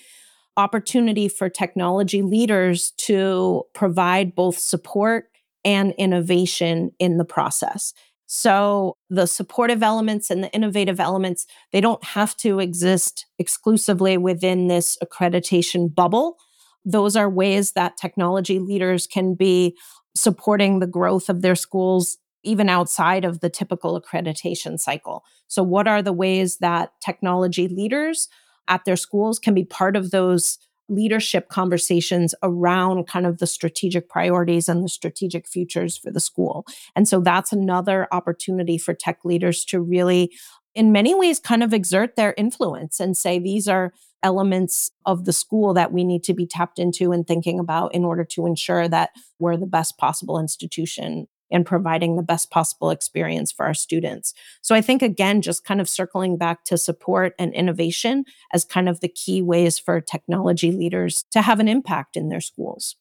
opportunity 0.55 1.27
for 1.27 1.49
technology 1.49 2.21
leaders 2.21 2.91
to 2.91 3.63
provide 3.73 4.35
both 4.35 4.57
support 4.57 5.25
and 5.65 5.93
innovation 5.97 6.91
in 6.99 7.17
the 7.17 7.25
process. 7.25 7.93
So 8.35 8.97
the 9.11 9.27
supportive 9.27 9.83
elements 9.83 10.31
and 10.31 10.43
the 10.43 10.51
innovative 10.53 10.99
elements, 10.99 11.45
they 11.71 11.79
don't 11.79 12.03
have 12.03 12.35
to 12.37 12.57
exist 12.57 13.27
exclusively 13.37 14.17
within 14.17 14.69
this 14.69 14.97
accreditation 15.03 15.93
bubble. 15.93 16.37
Those 16.83 17.15
are 17.15 17.29
ways 17.29 17.73
that 17.73 17.95
technology 17.95 18.57
leaders 18.57 19.05
can 19.05 19.35
be 19.35 19.77
supporting 20.15 20.79
the 20.79 20.87
growth 20.87 21.29
of 21.29 21.43
their 21.43 21.53
schools 21.53 22.17
even 22.43 22.69
outside 22.69 23.23
of 23.23 23.41
the 23.41 23.51
typical 23.51 24.01
accreditation 24.01 24.79
cycle. 24.79 25.23
So 25.47 25.61
what 25.61 25.87
are 25.87 26.01
the 26.01 26.11
ways 26.11 26.57
that 26.57 26.89
technology 27.05 27.67
leaders 27.67 28.29
at 28.67 28.83
their 28.83 28.95
schools 28.95 29.37
can 29.37 29.53
be 29.53 29.63
part 29.63 29.95
of 29.95 30.09
those 30.09 30.57
leadership 30.89 31.49
conversations 31.49 32.35
around 32.43 33.07
kind 33.07 33.25
of 33.25 33.39
the 33.39 33.47
strategic 33.47 34.09
priorities 34.09 34.67
and 34.67 34.83
the 34.83 34.89
strategic 34.89 35.47
futures 35.47 35.97
for 35.97 36.11
the 36.11 36.19
school. 36.19 36.65
And 36.95 37.07
so 37.07 37.19
that's 37.19 37.51
another 37.51 38.07
opportunity 38.11 38.77
for 38.77 38.93
tech 38.93 39.19
leaders 39.23 39.63
to 39.65 39.79
really, 39.79 40.31
in 40.75 40.91
many 40.91 41.15
ways, 41.15 41.39
kind 41.39 41.63
of 41.63 41.73
exert 41.73 42.15
their 42.15 42.33
influence 42.37 42.99
and 42.99 43.15
say, 43.15 43.39
these 43.39 43.67
are 43.67 43.93
elements 44.23 44.91
of 45.05 45.25
the 45.25 45.33
school 45.33 45.73
that 45.73 45.91
we 45.91 46.03
need 46.03 46.23
to 46.23 46.33
be 46.33 46.47
tapped 46.47 46.79
into 46.79 47.11
and 47.11 47.27
thinking 47.27 47.59
about 47.59 47.93
in 47.93 48.05
order 48.05 48.23
to 48.23 48.45
ensure 48.45 48.87
that 48.87 49.11
we're 49.37 49.57
the 49.57 49.65
best 49.65 49.97
possible 49.97 50.39
institution 50.39 51.27
and 51.53 51.65
providing 51.65 52.15
the 52.15 52.23
best 52.23 52.49
possible 52.49 52.89
experience 52.89 53.51
for 53.51 53.65
our 53.65 53.73
students. 53.73 54.33
So 54.61 54.75
I 54.75 54.81
think, 54.81 55.01
again, 55.01 55.41
just 55.41 55.63
kind 55.63 55.79
of 55.79 55.87
circling 55.87 56.37
back 56.37 56.65
to 56.65 56.77
support 56.77 57.35
and 57.39 57.53
innovation 57.53 58.25
as 58.51 58.65
kind 58.65 58.89
of 58.89 58.99
the 58.99 59.07
key 59.07 59.41
ways 59.41 59.79
for 59.79 60.01
technology 60.01 60.71
leaders 60.71 61.23
to 61.31 61.41
have 61.41 61.59
an 61.59 61.67
impact 61.67 62.17
in 62.17 62.29
their 62.29 62.41
schools. 62.41 62.95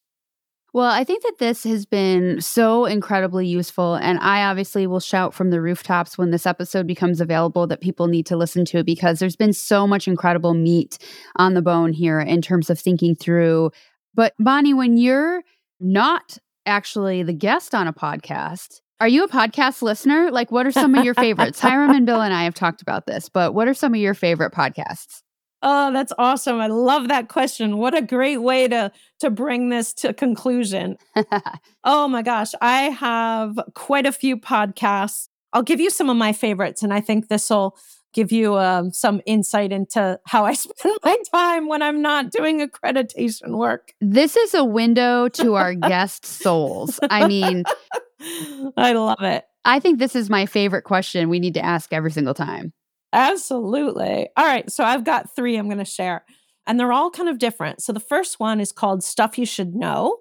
Well, 0.74 0.90
I 0.90 1.05
think 1.05 1.22
that 1.24 1.36
this 1.38 1.64
has 1.64 1.84
been 1.84 2.40
so 2.40 2.86
incredibly 2.86 3.46
useful. 3.46 3.96
And 3.96 4.18
I 4.20 4.44
obviously 4.44 4.86
will 4.86 5.00
shout 5.00 5.34
from 5.34 5.50
the 5.50 5.61
rooftops 5.61 6.16
when 6.16 6.30
this 6.30 6.46
episode 6.46 6.86
becomes 6.86 7.20
available 7.20 7.66
that 7.66 7.82
people 7.82 8.07
need 8.07 8.24
to 8.26 8.38
listen 8.38 8.64
to 8.66 8.82
because 8.82 9.18
there's 9.18 9.36
been 9.36 9.53
so 9.53 9.86
much 9.86 10.09
incredible 10.09 10.55
meat 10.55 10.96
on 11.36 11.53
the 11.53 11.61
bone 11.61 11.92
here 11.92 12.20
in 12.20 12.40
terms 12.40 12.70
of 12.70 12.78
thinking 12.78 13.14
through. 13.14 13.70
But 14.14 14.32
Bonnie, 14.38 14.72
when 14.72 14.96
you're 14.96 15.42
not 15.78 16.38
actually 16.67 17.23
the 17.23 17.33
guest 17.33 17.75
on 17.75 17.87
a 17.87 17.93
podcast. 17.93 18.81
Are 19.01 19.09
you 19.09 19.25
a 19.25 19.29
podcast 19.29 19.83
listener? 19.83 20.31
Like, 20.31 20.53
what 20.53 20.65
are 20.67 20.73
some 20.73 20.95
of 20.95 21.05
your 21.05 21.15
favorites? 21.15 21.59
Hiram 21.61 21.91
and 21.91 22.07
Bill 22.07 22.21
and 22.21 22.33
I 22.33 22.45
have 22.45 22.55
talked 22.55 22.83
about 22.83 23.07
this, 23.07 23.29
but 23.29 23.53
what 23.53 23.67
are 23.67 23.75
some 23.75 23.95
of 23.95 24.01
your 24.01 24.15
favorite 24.15 24.53
podcasts? 24.53 25.23
Oh, 25.63 25.93
that's 25.93 26.13
awesome. 26.19 26.61
I 26.61 26.67
love 26.67 27.09
that 27.09 27.29
question. 27.29 27.79
What 27.79 27.97
a 27.97 28.03
great 28.03 28.39
way 28.39 28.67
to 28.69 28.91
to 29.21 29.31
bring 29.31 29.69
this 29.69 29.93
to 29.95 30.13
conclusion. 30.13 30.97
oh 31.85 32.09
my 32.09 32.23
gosh, 32.23 32.53
I 32.61 32.83
have 32.91 33.59
quite 33.75 34.07
a 34.07 34.13
few 34.13 34.37
podcasts. 34.37 35.29
I'll 35.53 35.63
give 35.63 35.81
you 35.81 35.91
some 35.91 36.11
of 36.11 36.17
my 36.17 36.33
favorites 36.33 36.83
and 36.83 36.93
I 36.93 37.01
think 37.01 37.29
this 37.29 37.49
will 37.49 37.77
give 38.13 38.33
you 38.33 38.57
um, 38.57 38.93
some 38.93 39.21
insight 39.27 39.73
into 39.73 40.19
how 40.27 40.45
I 40.45 40.53
spend 40.55 40.99
my 41.05 41.17
time 41.33 41.69
when 41.69 41.83
I'm 41.83 42.03
not 42.03 42.31
doing 42.31 42.67
accreditation 42.67 43.57
work. 43.57 43.95
This 44.01 44.37
is 44.37 44.55
a 44.55 44.65
window 44.65 45.29
to 45.29 45.55
our 45.55 45.75
guest 45.75 46.25
souls. 46.25 47.01
I 47.11 47.27
mean, 47.27 47.65
I 48.77 48.93
love 48.93 49.23
it. 49.23 49.45
I 49.65 49.81
think 49.81 49.99
this 49.99 50.17
is 50.17 50.29
my 50.29 50.47
favorite 50.47 50.83
question 50.83 51.29
we 51.29 51.39
need 51.39 51.55
to 51.55 51.65
ask 51.65 51.93
every 51.93 52.11
single 52.11 52.35
time. 52.35 52.73
Absolutely. 53.13 54.29
All 54.37 54.45
right. 54.45 54.71
So 54.71 54.85
I've 54.85 55.05
got 55.05 55.35
three 55.35 55.57
I'm 55.57 55.67
going 55.67 55.79
to 55.79 55.85
share, 55.85 56.25
and 56.67 56.81
they're 56.81 56.93
all 56.93 57.11
kind 57.11 57.29
of 57.29 57.39
different. 57.39 57.83
So 57.83 57.93
the 57.93 58.01
first 58.01 58.41
one 58.41 58.61
is 58.61 58.73
called 58.73 59.05
Stuff 59.05 59.39
You 59.39 59.47
Should 59.47 59.75
Know. 59.75 60.19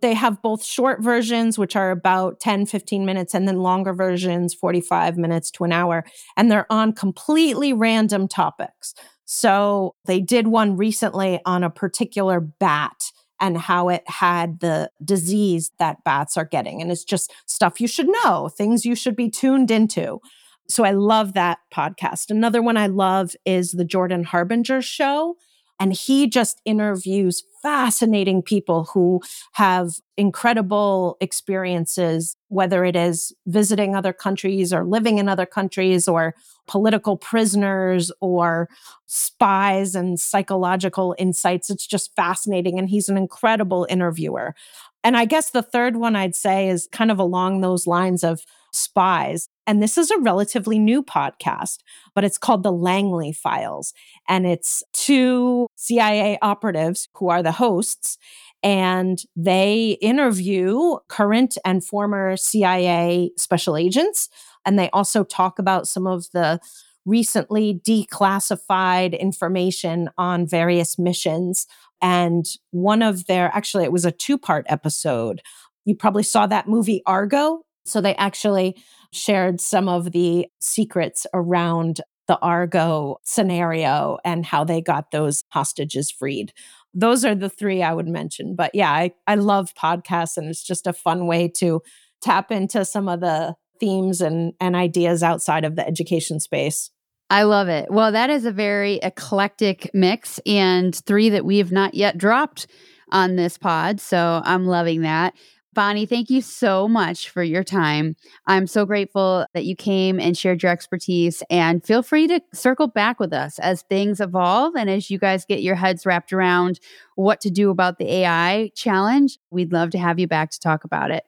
They 0.00 0.14
have 0.14 0.42
both 0.42 0.64
short 0.64 1.02
versions, 1.02 1.58
which 1.58 1.76
are 1.76 1.90
about 1.90 2.40
10, 2.40 2.66
15 2.66 3.04
minutes, 3.04 3.34
and 3.34 3.46
then 3.46 3.58
longer 3.58 3.92
versions, 3.92 4.54
45 4.54 5.16
minutes 5.16 5.50
to 5.52 5.64
an 5.64 5.72
hour. 5.72 6.04
And 6.36 6.50
they're 6.50 6.70
on 6.70 6.92
completely 6.92 7.72
random 7.72 8.28
topics. 8.28 8.94
So 9.24 9.94
they 10.06 10.20
did 10.20 10.48
one 10.48 10.76
recently 10.76 11.40
on 11.44 11.62
a 11.62 11.70
particular 11.70 12.40
bat 12.40 13.12
and 13.40 13.56
how 13.56 13.88
it 13.88 14.02
had 14.06 14.60
the 14.60 14.90
disease 15.04 15.70
that 15.78 16.04
bats 16.04 16.36
are 16.36 16.44
getting. 16.44 16.82
And 16.82 16.90
it's 16.90 17.04
just 17.04 17.32
stuff 17.46 17.80
you 17.80 17.88
should 17.88 18.08
know, 18.08 18.48
things 18.48 18.84
you 18.84 18.94
should 18.94 19.16
be 19.16 19.30
tuned 19.30 19.70
into. 19.70 20.20
So 20.68 20.84
I 20.84 20.92
love 20.92 21.32
that 21.34 21.58
podcast. 21.74 22.30
Another 22.30 22.62
one 22.62 22.76
I 22.76 22.86
love 22.86 23.34
is 23.44 23.72
the 23.72 23.84
Jordan 23.84 24.24
Harbinger 24.24 24.82
show. 24.82 25.36
And 25.80 25.94
he 25.94 26.28
just 26.28 26.60
interviews 26.66 27.42
fascinating 27.62 28.42
people 28.42 28.84
who 28.92 29.20
have 29.52 29.94
incredible 30.18 31.16
experiences, 31.22 32.36
whether 32.48 32.84
it 32.84 32.94
is 32.94 33.32
visiting 33.46 33.96
other 33.96 34.12
countries 34.12 34.72
or 34.74 34.84
living 34.84 35.16
in 35.16 35.28
other 35.28 35.46
countries 35.46 36.06
or 36.06 36.34
political 36.68 37.16
prisoners 37.16 38.12
or 38.20 38.68
spies 39.06 39.94
and 39.94 40.20
psychological 40.20 41.14
insights. 41.18 41.70
It's 41.70 41.86
just 41.86 42.14
fascinating. 42.14 42.78
And 42.78 42.90
he's 42.90 43.08
an 43.08 43.16
incredible 43.16 43.86
interviewer. 43.88 44.54
And 45.02 45.16
I 45.16 45.24
guess 45.24 45.50
the 45.50 45.62
third 45.62 45.96
one 45.96 46.14
I'd 46.14 46.36
say 46.36 46.68
is 46.68 46.88
kind 46.92 47.10
of 47.10 47.18
along 47.18 47.62
those 47.62 47.86
lines 47.86 48.22
of 48.22 48.44
spies. 48.72 49.48
And 49.66 49.82
this 49.82 49.96
is 49.96 50.10
a 50.10 50.18
relatively 50.18 50.78
new 50.78 51.02
podcast, 51.02 51.78
but 52.14 52.24
it's 52.24 52.38
called 52.38 52.62
The 52.62 52.72
Langley 52.72 53.32
Files. 53.32 53.92
And 54.28 54.46
it's 54.46 54.82
two 54.92 55.68
CIA 55.76 56.38
operatives 56.42 57.08
who 57.14 57.28
are 57.28 57.42
the 57.42 57.52
hosts. 57.52 58.18
And 58.62 59.22
they 59.36 59.96
interview 60.02 60.96
current 61.08 61.56
and 61.64 61.84
former 61.84 62.36
CIA 62.36 63.30
special 63.36 63.76
agents. 63.76 64.28
And 64.66 64.78
they 64.78 64.90
also 64.90 65.24
talk 65.24 65.58
about 65.58 65.88
some 65.88 66.06
of 66.06 66.26
the 66.32 66.60
recently 67.06 67.80
declassified 67.86 69.18
information 69.18 70.10
on 70.18 70.46
various 70.46 70.98
missions. 70.98 71.66
And 72.02 72.46
one 72.70 73.02
of 73.02 73.26
their, 73.26 73.54
actually, 73.54 73.84
it 73.84 73.92
was 73.92 74.04
a 74.04 74.12
two 74.12 74.38
part 74.38 74.66
episode. 74.68 75.40
You 75.84 75.94
probably 75.94 76.22
saw 76.22 76.46
that 76.46 76.68
movie 76.68 77.02
Argo 77.06 77.62
so 77.84 78.00
they 78.00 78.14
actually 78.16 78.76
shared 79.12 79.60
some 79.60 79.88
of 79.88 80.12
the 80.12 80.46
secrets 80.60 81.26
around 81.34 82.00
the 82.28 82.38
Argo 82.38 83.16
scenario 83.24 84.18
and 84.24 84.46
how 84.46 84.62
they 84.62 84.80
got 84.80 85.10
those 85.10 85.42
hostages 85.48 86.10
freed. 86.12 86.52
Those 86.94 87.24
are 87.24 87.34
the 87.34 87.48
three 87.48 87.82
I 87.82 87.92
would 87.92 88.06
mention. 88.06 88.54
But 88.54 88.72
yeah, 88.74 88.90
I, 88.90 89.12
I 89.26 89.34
love 89.34 89.74
podcasts 89.74 90.36
and 90.36 90.48
it's 90.48 90.62
just 90.62 90.86
a 90.86 90.92
fun 90.92 91.26
way 91.26 91.48
to 91.56 91.82
tap 92.22 92.52
into 92.52 92.84
some 92.84 93.08
of 93.08 93.20
the 93.20 93.56
themes 93.80 94.20
and, 94.20 94.52
and 94.60 94.76
ideas 94.76 95.22
outside 95.22 95.64
of 95.64 95.74
the 95.74 95.86
education 95.86 96.38
space. 96.38 96.90
I 97.30 97.44
love 97.44 97.68
it. 97.68 97.90
Well, 97.90 98.12
that 98.12 98.28
is 98.28 98.44
a 98.44 98.52
very 98.52 99.00
eclectic 99.02 99.90
mix 99.94 100.38
and 100.46 100.94
three 100.94 101.30
that 101.30 101.44
we 101.44 101.58
have 101.58 101.72
not 101.72 101.94
yet 101.94 102.18
dropped 102.18 102.66
on 103.12 103.36
this 103.36 103.56
pod. 103.56 104.00
So 104.00 104.40
I'm 104.44 104.66
loving 104.66 105.02
that. 105.02 105.34
Bonnie, 105.72 106.04
thank 106.04 106.30
you 106.30 106.42
so 106.42 106.88
much 106.88 107.28
for 107.30 107.44
your 107.44 107.62
time. 107.62 108.16
I'm 108.46 108.66
so 108.66 108.84
grateful 108.84 109.46
that 109.54 109.64
you 109.64 109.76
came 109.76 110.18
and 110.18 110.36
shared 110.36 110.64
your 110.64 110.72
expertise. 110.72 111.44
And 111.48 111.84
feel 111.84 112.02
free 112.02 112.26
to 112.26 112.40
circle 112.52 112.88
back 112.88 113.20
with 113.20 113.32
us 113.32 113.58
as 113.60 113.82
things 113.82 114.20
evolve 114.20 114.74
and 114.74 114.90
as 114.90 115.10
you 115.10 115.18
guys 115.18 115.44
get 115.44 115.62
your 115.62 115.76
heads 115.76 116.04
wrapped 116.04 116.32
around 116.32 116.80
what 117.14 117.40
to 117.42 117.50
do 117.50 117.70
about 117.70 117.98
the 117.98 118.12
AI 118.12 118.72
challenge. 118.74 119.38
We'd 119.50 119.72
love 119.72 119.90
to 119.90 119.98
have 119.98 120.18
you 120.18 120.26
back 120.26 120.50
to 120.50 120.58
talk 120.58 120.82
about 120.82 121.12
it. 121.12 121.24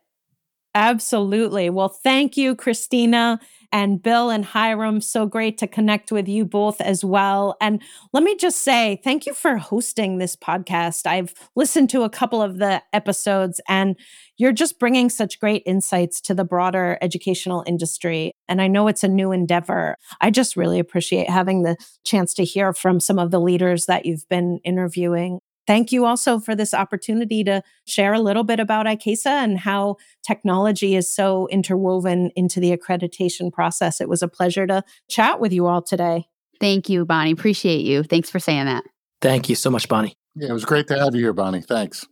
Absolutely. 0.75 1.69
Well, 1.69 1.91
thank 1.91 2.39
you, 2.39 2.55
Christina 2.55 3.39
and 3.73 4.03
Bill 4.03 4.31
and 4.31 4.43
Hiram. 4.43 5.03
So 5.03 5.27
great 5.27 5.59
to 5.59 5.67
connect 5.67 6.11
with 6.11 6.27
you 6.29 6.47
both 6.47 6.81
as 6.81 7.05
well. 7.05 7.57
And 7.61 7.83
let 8.15 8.23
me 8.23 8.37
just 8.37 8.61
say, 8.61 8.99
thank 9.05 9.27
you 9.27 9.35
for 9.35 9.59
hosting 9.59 10.17
this 10.17 10.35
podcast. 10.35 11.07
I've 11.07 11.35
listened 11.57 11.91
to 11.91 12.05
a 12.05 12.11
couple 12.11 12.41
of 12.41 12.57
the 12.57 12.83
episodes, 12.95 13.61
and 13.69 13.97
you're 14.39 14.53
just 14.53 14.79
bringing 14.79 15.11
such 15.11 15.39
great 15.41 15.63
insights 15.67 16.23
to 16.23 16.35
the 16.35 16.45
broader 16.45 16.97
educational 17.03 17.65
industry. 17.67 18.33
And 18.49 18.63
I 18.63 18.67
know 18.67 18.89
it's 18.89 19.05
a 19.05 19.09
new 19.09 19.31
endeavor. 19.31 19.97
I 20.23 20.31
just 20.31 20.57
really 20.57 20.79
appreciate 20.79 21.29
having 21.29 21.65
the 21.65 21.77
chance 22.05 22.33
to 22.35 22.45
hear 22.45 22.73
from 22.73 22.99
some 22.99 23.19
of 23.19 23.31
the 23.31 23.41
leaders 23.41 23.85
that 23.87 24.07
you've 24.07 24.27
been 24.31 24.59
interviewing. 24.65 25.41
Thank 25.67 25.93
you 25.93 26.05
also 26.05 26.39
for 26.39 26.55
this 26.55 26.75
opportunity 26.75 27.45
to 27.45 27.63
share 27.87 28.13
a 28.13 28.21
little 28.21 28.45
bit 28.45 28.59
about 28.59 28.87
ICAISA 28.87 29.27
and 29.27 29.59
how 29.59 29.97
technology 30.27 30.97
is 30.97 31.13
so 31.13 31.47
interwoven 31.49 32.31
into 32.35 32.59
the 32.61 32.77
accreditation 32.77 33.53
process. 33.53 34.01
It 34.01 34.09
was 34.09 34.23
a 34.23 34.29
pleasure 34.29 34.67
to 34.67 34.83
chat 35.09 35.41
with 35.41 35.53
you 35.53 35.67
all 35.67 35.83
today. 35.83 36.27
Thank 36.61 36.89
you, 36.89 37.05
Bonnie. 37.05 37.33
Appreciate 37.33 37.85
you. 37.85 38.03
Thanks 38.03 38.31
for 38.31 38.39
saying 38.39 38.67
that. 38.67 38.85
Thank 39.21 39.49
you 39.49 39.55
so 39.55 39.71
much, 39.71 39.89
Bonnie. 39.89 40.15
Yeah, 40.35 40.51
it 40.51 40.53
was 40.53 40.65
great 40.65 40.89
to 40.89 40.99
have 40.99 41.15
you 41.15 41.21
here, 41.21 41.33
Bonnie. 41.33 41.61
Thanks. 41.61 42.07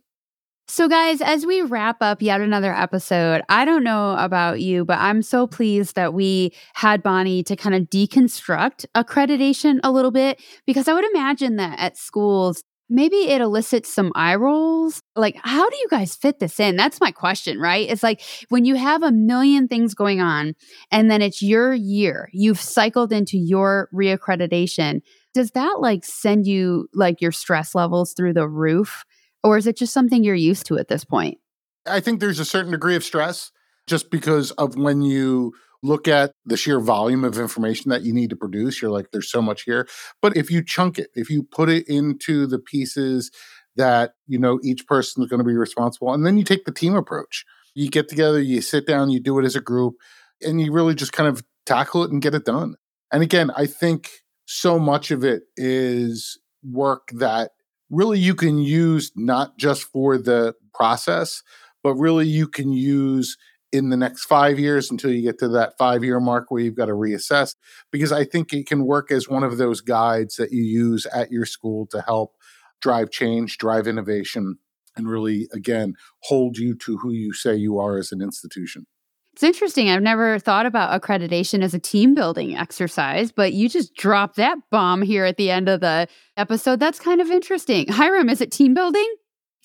So, 0.67 0.87
guys, 0.87 1.19
as 1.19 1.45
we 1.45 1.61
wrap 1.61 1.97
up 2.01 2.21
yet 2.21 2.39
another 2.39 2.73
episode, 2.73 3.41
I 3.49 3.65
don't 3.65 3.83
know 3.83 4.15
about 4.17 4.61
you, 4.61 4.85
but 4.85 4.99
I'm 4.99 5.21
so 5.21 5.45
pleased 5.45 5.95
that 5.95 6.13
we 6.13 6.53
had 6.75 7.03
Bonnie 7.03 7.43
to 7.43 7.57
kind 7.57 7.75
of 7.75 7.89
deconstruct 7.89 8.85
accreditation 8.95 9.81
a 9.83 9.91
little 9.91 10.11
bit 10.11 10.41
because 10.65 10.87
I 10.87 10.93
would 10.93 11.03
imagine 11.13 11.57
that 11.57 11.77
at 11.77 11.97
schools, 11.97 12.63
maybe 12.91 13.15
it 13.15 13.41
elicits 13.41 13.91
some 13.91 14.11
eye 14.15 14.35
rolls. 14.35 15.01
Like, 15.15 15.37
how 15.41 15.69
do 15.69 15.77
you 15.77 15.87
guys 15.89 16.15
fit 16.15 16.39
this 16.39 16.59
in? 16.59 16.75
That's 16.75 16.99
my 16.99 17.11
question, 17.11 17.57
right? 17.57 17.89
It's 17.89 18.03
like 18.03 18.21
when 18.49 18.65
you 18.65 18.75
have 18.75 19.01
a 19.01 19.11
million 19.11 19.67
things 19.67 19.95
going 19.95 20.19
on 20.19 20.53
and 20.91 21.09
then 21.09 21.21
it's 21.21 21.41
your 21.41 21.73
year, 21.73 22.29
you've 22.33 22.59
cycled 22.59 23.13
into 23.13 23.37
your 23.37 23.89
reaccreditation. 23.93 25.01
Does 25.33 25.51
that 25.51 25.77
like 25.79 26.03
send 26.03 26.45
you 26.45 26.89
like 26.93 27.21
your 27.21 27.31
stress 27.31 27.73
levels 27.73 28.13
through 28.13 28.33
the 28.33 28.47
roof? 28.47 29.05
Or 29.43 29.57
is 29.57 29.65
it 29.65 29.77
just 29.77 29.93
something 29.93 30.23
you're 30.23 30.35
used 30.35 30.67
to 30.67 30.77
at 30.77 30.89
this 30.89 31.05
point? 31.05 31.39
I 31.87 32.01
think 32.01 32.19
there's 32.19 32.39
a 32.39 32.45
certain 32.45 32.71
degree 32.71 32.95
of 32.95 33.03
stress 33.03 33.51
just 33.87 34.11
because 34.11 34.51
of 34.51 34.75
when 34.75 35.01
you 35.01 35.53
look 35.83 36.07
at 36.07 36.33
the 36.45 36.57
sheer 36.57 36.79
volume 36.79 37.23
of 37.23 37.37
information 37.37 37.89
that 37.89 38.03
you 38.03 38.13
need 38.13 38.29
to 38.29 38.35
produce, 38.35 38.81
you're 38.81 38.91
like, 38.91 39.11
there's 39.11 39.31
so 39.31 39.41
much 39.41 39.63
here. 39.63 39.87
But 40.21 40.37
if 40.37 40.51
you 40.51 40.63
chunk 40.63 40.99
it, 40.99 41.09
if 41.15 41.29
you 41.29 41.43
put 41.43 41.69
it 41.69 41.87
into 41.87 42.45
the 42.45 42.59
pieces 42.59 43.31
that, 43.75 44.13
you 44.27 44.37
know, 44.37 44.59
each 44.63 44.85
person 44.85 45.23
is 45.23 45.29
going 45.29 45.39
to 45.39 45.45
be 45.45 45.55
responsible, 45.55 46.13
and 46.13 46.25
then 46.25 46.37
you 46.37 46.43
take 46.43 46.65
the 46.65 46.71
team 46.71 46.95
approach. 46.95 47.45
You 47.73 47.89
get 47.89 48.09
together, 48.09 48.41
you 48.41 48.61
sit 48.61 48.85
down, 48.85 49.09
you 49.09 49.19
do 49.19 49.39
it 49.39 49.45
as 49.45 49.55
a 49.55 49.61
group, 49.61 49.95
and 50.41 50.59
you 50.59 50.71
really 50.71 50.93
just 50.93 51.13
kind 51.13 51.29
of 51.29 51.43
tackle 51.65 52.03
it 52.03 52.11
and 52.11 52.21
get 52.21 52.35
it 52.35 52.45
done. 52.45 52.75
And 53.11 53.23
again, 53.23 53.49
I 53.55 53.65
think 53.65 54.09
so 54.45 54.77
much 54.77 55.09
of 55.11 55.23
it 55.23 55.43
is 55.55 56.37
work 56.63 57.09
that 57.13 57.51
really 57.89 58.19
you 58.19 58.35
can 58.35 58.57
use 58.59 59.11
not 59.15 59.57
just 59.57 59.83
for 59.83 60.17
the 60.17 60.53
process, 60.73 61.43
but 61.83 61.95
really 61.95 62.27
you 62.27 62.47
can 62.47 62.71
use 62.71 63.37
in 63.71 63.89
the 63.89 63.97
next 63.97 64.25
five 64.25 64.59
years 64.59 64.91
until 64.91 65.11
you 65.11 65.21
get 65.21 65.39
to 65.39 65.47
that 65.49 65.77
five 65.77 66.03
year 66.03 66.19
mark 66.19 66.51
where 66.51 66.61
you've 66.61 66.75
got 66.75 66.87
to 66.87 66.93
reassess. 66.93 67.55
Because 67.91 68.11
I 68.11 68.25
think 68.25 68.53
it 68.53 68.67
can 68.67 68.85
work 68.85 69.11
as 69.11 69.29
one 69.29 69.43
of 69.43 69.57
those 69.57 69.81
guides 69.81 70.35
that 70.35 70.51
you 70.51 70.63
use 70.63 71.05
at 71.07 71.31
your 71.31 71.45
school 71.45 71.87
to 71.87 72.01
help 72.01 72.35
drive 72.81 73.11
change, 73.11 73.57
drive 73.57 73.87
innovation, 73.87 74.57
and 74.97 75.07
really, 75.07 75.47
again, 75.53 75.93
hold 76.23 76.57
you 76.57 76.75
to 76.75 76.97
who 76.97 77.11
you 77.11 77.33
say 77.33 77.55
you 77.55 77.79
are 77.79 77.97
as 77.97 78.11
an 78.11 78.21
institution. 78.21 78.85
It's 79.33 79.43
interesting. 79.43 79.89
I've 79.89 80.01
never 80.01 80.39
thought 80.39 80.65
about 80.65 81.01
accreditation 81.01 81.63
as 81.63 81.73
a 81.73 81.79
team 81.79 82.13
building 82.13 82.57
exercise, 82.57 83.31
but 83.31 83.53
you 83.53 83.69
just 83.69 83.95
dropped 83.95 84.35
that 84.35 84.57
bomb 84.69 85.01
here 85.01 85.23
at 85.23 85.37
the 85.37 85.49
end 85.49 85.69
of 85.69 85.79
the 85.79 86.07
episode. 86.35 86.81
That's 86.81 86.99
kind 86.99 87.21
of 87.21 87.31
interesting. 87.31 87.87
Hiram, 87.87 88.29
is 88.29 88.41
it 88.41 88.51
team 88.51 88.73
building? 88.73 89.07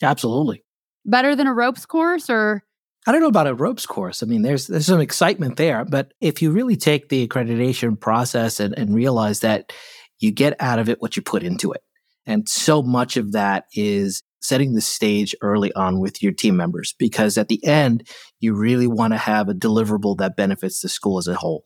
Absolutely. 0.01 0.63
Better 1.05 1.35
than 1.35 1.49
a 1.49 1.55
ropes 1.55 1.85
course 1.85 2.31
or 2.31 2.63
I 3.07 3.13
don't 3.13 3.21
know 3.21 3.29
about 3.29 3.47
a 3.47 3.55
ropes 3.55 3.87
course. 3.87 4.23
I 4.23 4.27
mean, 4.27 4.43
there's 4.43 4.67
there's 4.67 4.87
some 4.87 5.01
excitement 5.01 5.57
there, 5.57 5.85
but 5.85 6.13
if 6.21 6.43
you 6.43 6.51
really 6.51 6.77
take 6.77 7.09
the 7.09 7.27
accreditation 7.27 8.01
process 8.01 8.59
and, 8.59 8.77
and 8.77 8.95
realize 8.95 9.41
that 9.41 9.73
you 10.19 10.33
get 10.33 10.57
out 10.61 10.79
of 10.79 10.89
it 10.89 11.01
what 11.01 11.17
you 11.17 11.23
put 11.23 11.43
into 11.43 11.73
it. 11.73 11.83
And 12.27 12.49
so 12.49 12.83
much 12.83 13.17
of 13.17 13.33
that 13.33 13.67
is 13.75 14.23
setting 14.41 14.75
the 14.75 14.81
stage 14.81 15.35
early 15.41 15.73
on 15.75 16.01
with 16.01 16.23
your 16.23 16.33
team 16.33 16.57
members 16.57 16.95
because 16.99 17.39
at 17.39 17.49
the 17.49 17.65
end, 17.65 18.09
you 18.41 18.55
really 18.55 18.87
want 18.87 19.13
to 19.13 19.19
have 19.19 19.49
a 19.49 19.55
deliverable 19.55 20.17
that 20.19 20.37
benefits 20.37 20.81
the 20.81 20.89
school 20.89 21.19
as 21.19 21.29
a 21.29 21.35
whole. 21.35 21.65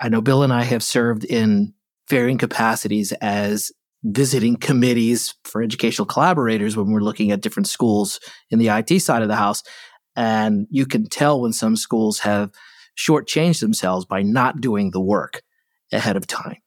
I 0.00 0.08
know 0.08 0.20
Bill 0.20 0.42
and 0.42 0.52
I 0.52 0.64
have 0.64 0.82
served 0.82 1.24
in 1.24 1.74
varying 2.08 2.38
capacities 2.38 3.12
as 3.20 3.70
visiting 4.04 4.56
committees 4.56 5.34
for 5.44 5.62
educational 5.62 6.06
collaborators 6.06 6.76
when 6.76 6.90
we're 6.90 7.00
looking 7.00 7.30
at 7.30 7.40
different 7.40 7.68
schools 7.68 8.18
in 8.50 8.58
the 8.58 8.68
IT 8.68 9.00
side 9.00 9.22
of 9.22 9.28
the 9.28 9.36
house. 9.36 9.62
And 10.16 10.66
you 10.70 10.86
can 10.86 11.08
tell 11.08 11.40
when 11.40 11.52
some 11.52 11.76
schools 11.76 12.20
have 12.20 12.50
shortchanged 12.96 13.60
themselves 13.60 14.04
by 14.04 14.22
not 14.22 14.60
doing 14.60 14.90
the 14.90 15.00
work 15.00 15.42
ahead 15.92 16.16
of 16.16 16.26
time 16.26 16.58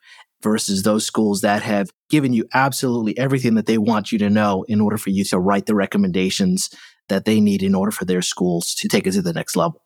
versus 0.41 0.83
those 0.83 1.05
schools 1.05 1.41
that 1.41 1.63
have 1.63 1.89
given 2.09 2.33
you 2.33 2.45
absolutely 2.53 3.17
everything 3.17 3.55
that 3.55 3.65
they 3.65 3.77
want 3.77 4.11
you 4.11 4.19
to 4.19 4.29
know 4.29 4.63
in 4.67 4.81
order 4.81 4.97
for 4.97 5.09
you 5.09 5.23
to 5.23 5.39
write 5.39 5.65
the 5.65 5.75
recommendations 5.75 6.69
that 7.09 7.25
they 7.25 7.39
need 7.39 7.63
in 7.63 7.75
order 7.75 7.91
for 7.91 8.05
their 8.05 8.21
schools 8.21 8.73
to 8.75 8.87
take 8.87 9.07
it 9.07 9.11
to 9.11 9.21
the 9.21 9.33
next 9.33 9.55
level. 9.55 9.83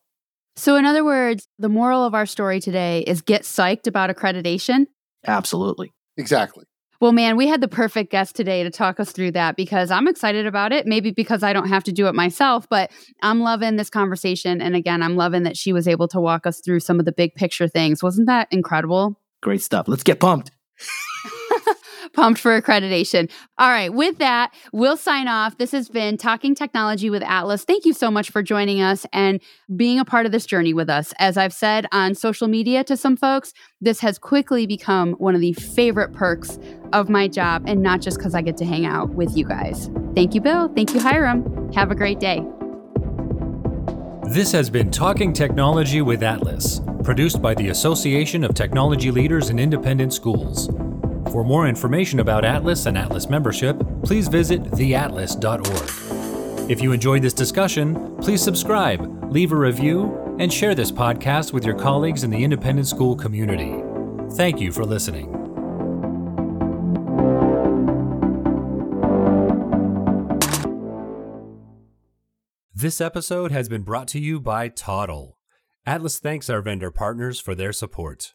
So, 0.55 0.75
in 0.75 0.85
other 0.85 1.05
words, 1.05 1.47
the 1.57 1.69
moral 1.69 2.05
of 2.05 2.13
our 2.13 2.25
story 2.25 2.59
today 2.59 3.03
is 3.07 3.21
get 3.21 3.43
psyched 3.43 3.87
about 3.87 4.09
accreditation. 4.09 4.87
Absolutely. 5.25 5.93
Exactly. 6.17 6.65
Well, 7.01 7.13
man, 7.13 7.37
we 7.37 7.47
had 7.47 7.61
the 7.61 7.69
perfect 7.69 8.11
guest 8.11 8.35
today 8.35 8.61
to 8.63 8.69
talk 8.69 8.99
us 8.99 9.13
through 9.13 9.31
that 9.31 9.55
because 9.55 9.89
I'm 9.89 10.07
excited 10.07 10.45
about 10.45 10.73
it. 10.73 10.85
Maybe 10.85 11.11
because 11.11 11.43
I 11.43 11.53
don't 11.53 11.69
have 11.69 11.83
to 11.85 11.93
do 11.93 12.07
it 12.07 12.15
myself, 12.15 12.67
but 12.69 12.91
I'm 13.21 13.39
loving 13.39 13.77
this 13.77 13.89
conversation. 13.89 14.61
And 14.61 14.75
again, 14.75 15.01
I'm 15.01 15.15
loving 15.15 15.43
that 15.43 15.55
she 15.55 15.71
was 15.71 15.87
able 15.87 16.09
to 16.09 16.19
walk 16.19 16.45
us 16.45 16.59
through 16.59 16.81
some 16.81 16.99
of 16.99 17.05
the 17.05 17.13
big 17.13 17.35
picture 17.35 17.69
things. 17.69 18.03
Wasn't 18.03 18.27
that 18.27 18.49
incredible? 18.51 19.17
Great 19.41 19.61
stuff. 19.61 19.87
Let's 19.87 20.03
get 20.03 20.19
pumped. 20.19 20.51
pumped 22.13 22.39
for 22.39 22.59
accreditation. 22.59 23.29
All 23.57 23.69
right, 23.69 23.93
with 23.93 24.17
that, 24.17 24.53
we'll 24.73 24.97
sign 24.97 25.27
off. 25.27 25.57
This 25.57 25.71
has 25.71 25.89
been 25.89 26.17
Talking 26.17 26.55
Technology 26.55 27.09
with 27.09 27.23
ATLIS. 27.23 27.65
Thank 27.65 27.85
you 27.85 27.93
so 27.93 28.09
much 28.11 28.31
for 28.31 28.41
joining 28.41 28.81
us 28.81 29.05
and 29.13 29.41
being 29.75 29.99
a 29.99 30.05
part 30.05 30.25
of 30.25 30.31
this 30.31 30.45
journey 30.45 30.73
with 30.73 30.89
us. 30.89 31.13
As 31.19 31.37
I've 31.37 31.53
said 31.53 31.85
on 31.91 32.15
social 32.15 32.47
media 32.47 32.83
to 32.85 32.97
some 32.97 33.17
folks, 33.17 33.53
this 33.81 33.99
has 33.99 34.17
quickly 34.17 34.65
become 34.65 35.13
one 35.13 35.35
of 35.35 35.41
the 35.41 35.53
favorite 35.53 36.13
perks 36.13 36.59
of 36.93 37.09
my 37.09 37.27
job, 37.27 37.63
and 37.67 37.81
not 37.81 38.01
just 38.01 38.17
because 38.17 38.33
I 38.33 38.41
get 38.41 38.57
to 38.57 38.65
hang 38.65 38.85
out 38.85 39.09
with 39.11 39.37
you 39.37 39.45
guys. 39.45 39.89
Thank 40.15 40.33
you, 40.33 40.41
Bill. 40.41 40.69
Thank 40.69 40.93
you, 40.93 40.99
Hiram. 40.99 41.71
Have 41.73 41.91
a 41.91 41.95
great 41.95 42.19
day. 42.19 42.43
This 44.27 44.51
has 44.51 44.69
been 44.69 44.91
Talking 44.91 45.33
Technology 45.33 46.01
with 46.01 46.21
ATLIS, 46.21 46.81
produced 47.03 47.41
by 47.41 47.55
the 47.55 47.69
Association 47.69 48.43
of 48.43 48.53
Technology 48.53 49.09
Leaders 49.09 49.49
in 49.49 49.57
Independent 49.57 50.13
Schools. 50.13 50.69
For 51.31 51.43
more 51.43 51.67
information 51.67 52.21
about 52.21 52.43
ATLIS 52.43 52.87
and 52.87 52.97
ATLIS 52.97 53.29
membership, 53.29 53.79
please 54.03 54.27
visit 54.27 54.63
theatlis.org. 54.63 56.71
If 56.71 56.81
you 56.81 56.91
enjoyed 56.91 57.21
this 57.21 57.33
discussion, 57.33 58.17
please 58.17 58.41
subscribe, 58.41 59.31
leave 59.31 59.51
a 59.51 59.55
review, 59.55 60.35
and 60.39 60.51
share 60.51 60.73
this 60.73 60.91
podcast 60.91 61.53
with 61.53 61.65
your 61.65 61.75
colleagues 61.75 62.23
in 62.23 62.31
the 62.31 62.43
independent 62.43 62.87
school 62.87 63.15
community. 63.15 63.75
Thank 64.37 64.59
you 64.59 64.71
for 64.71 64.85
listening. 64.85 65.35
This 72.73 72.99
episode 72.99 73.51
has 73.51 73.69
been 73.69 73.83
brought 73.83 74.07
to 74.09 74.19
you 74.19 74.39
by 74.39 74.69
Toddle. 74.69 75.37
ATLIS 75.85 76.19
thanks 76.19 76.49
our 76.49 76.61
vendor 76.61 76.89
partners 76.89 77.39
for 77.39 77.53
their 77.53 77.73
support. 77.73 78.27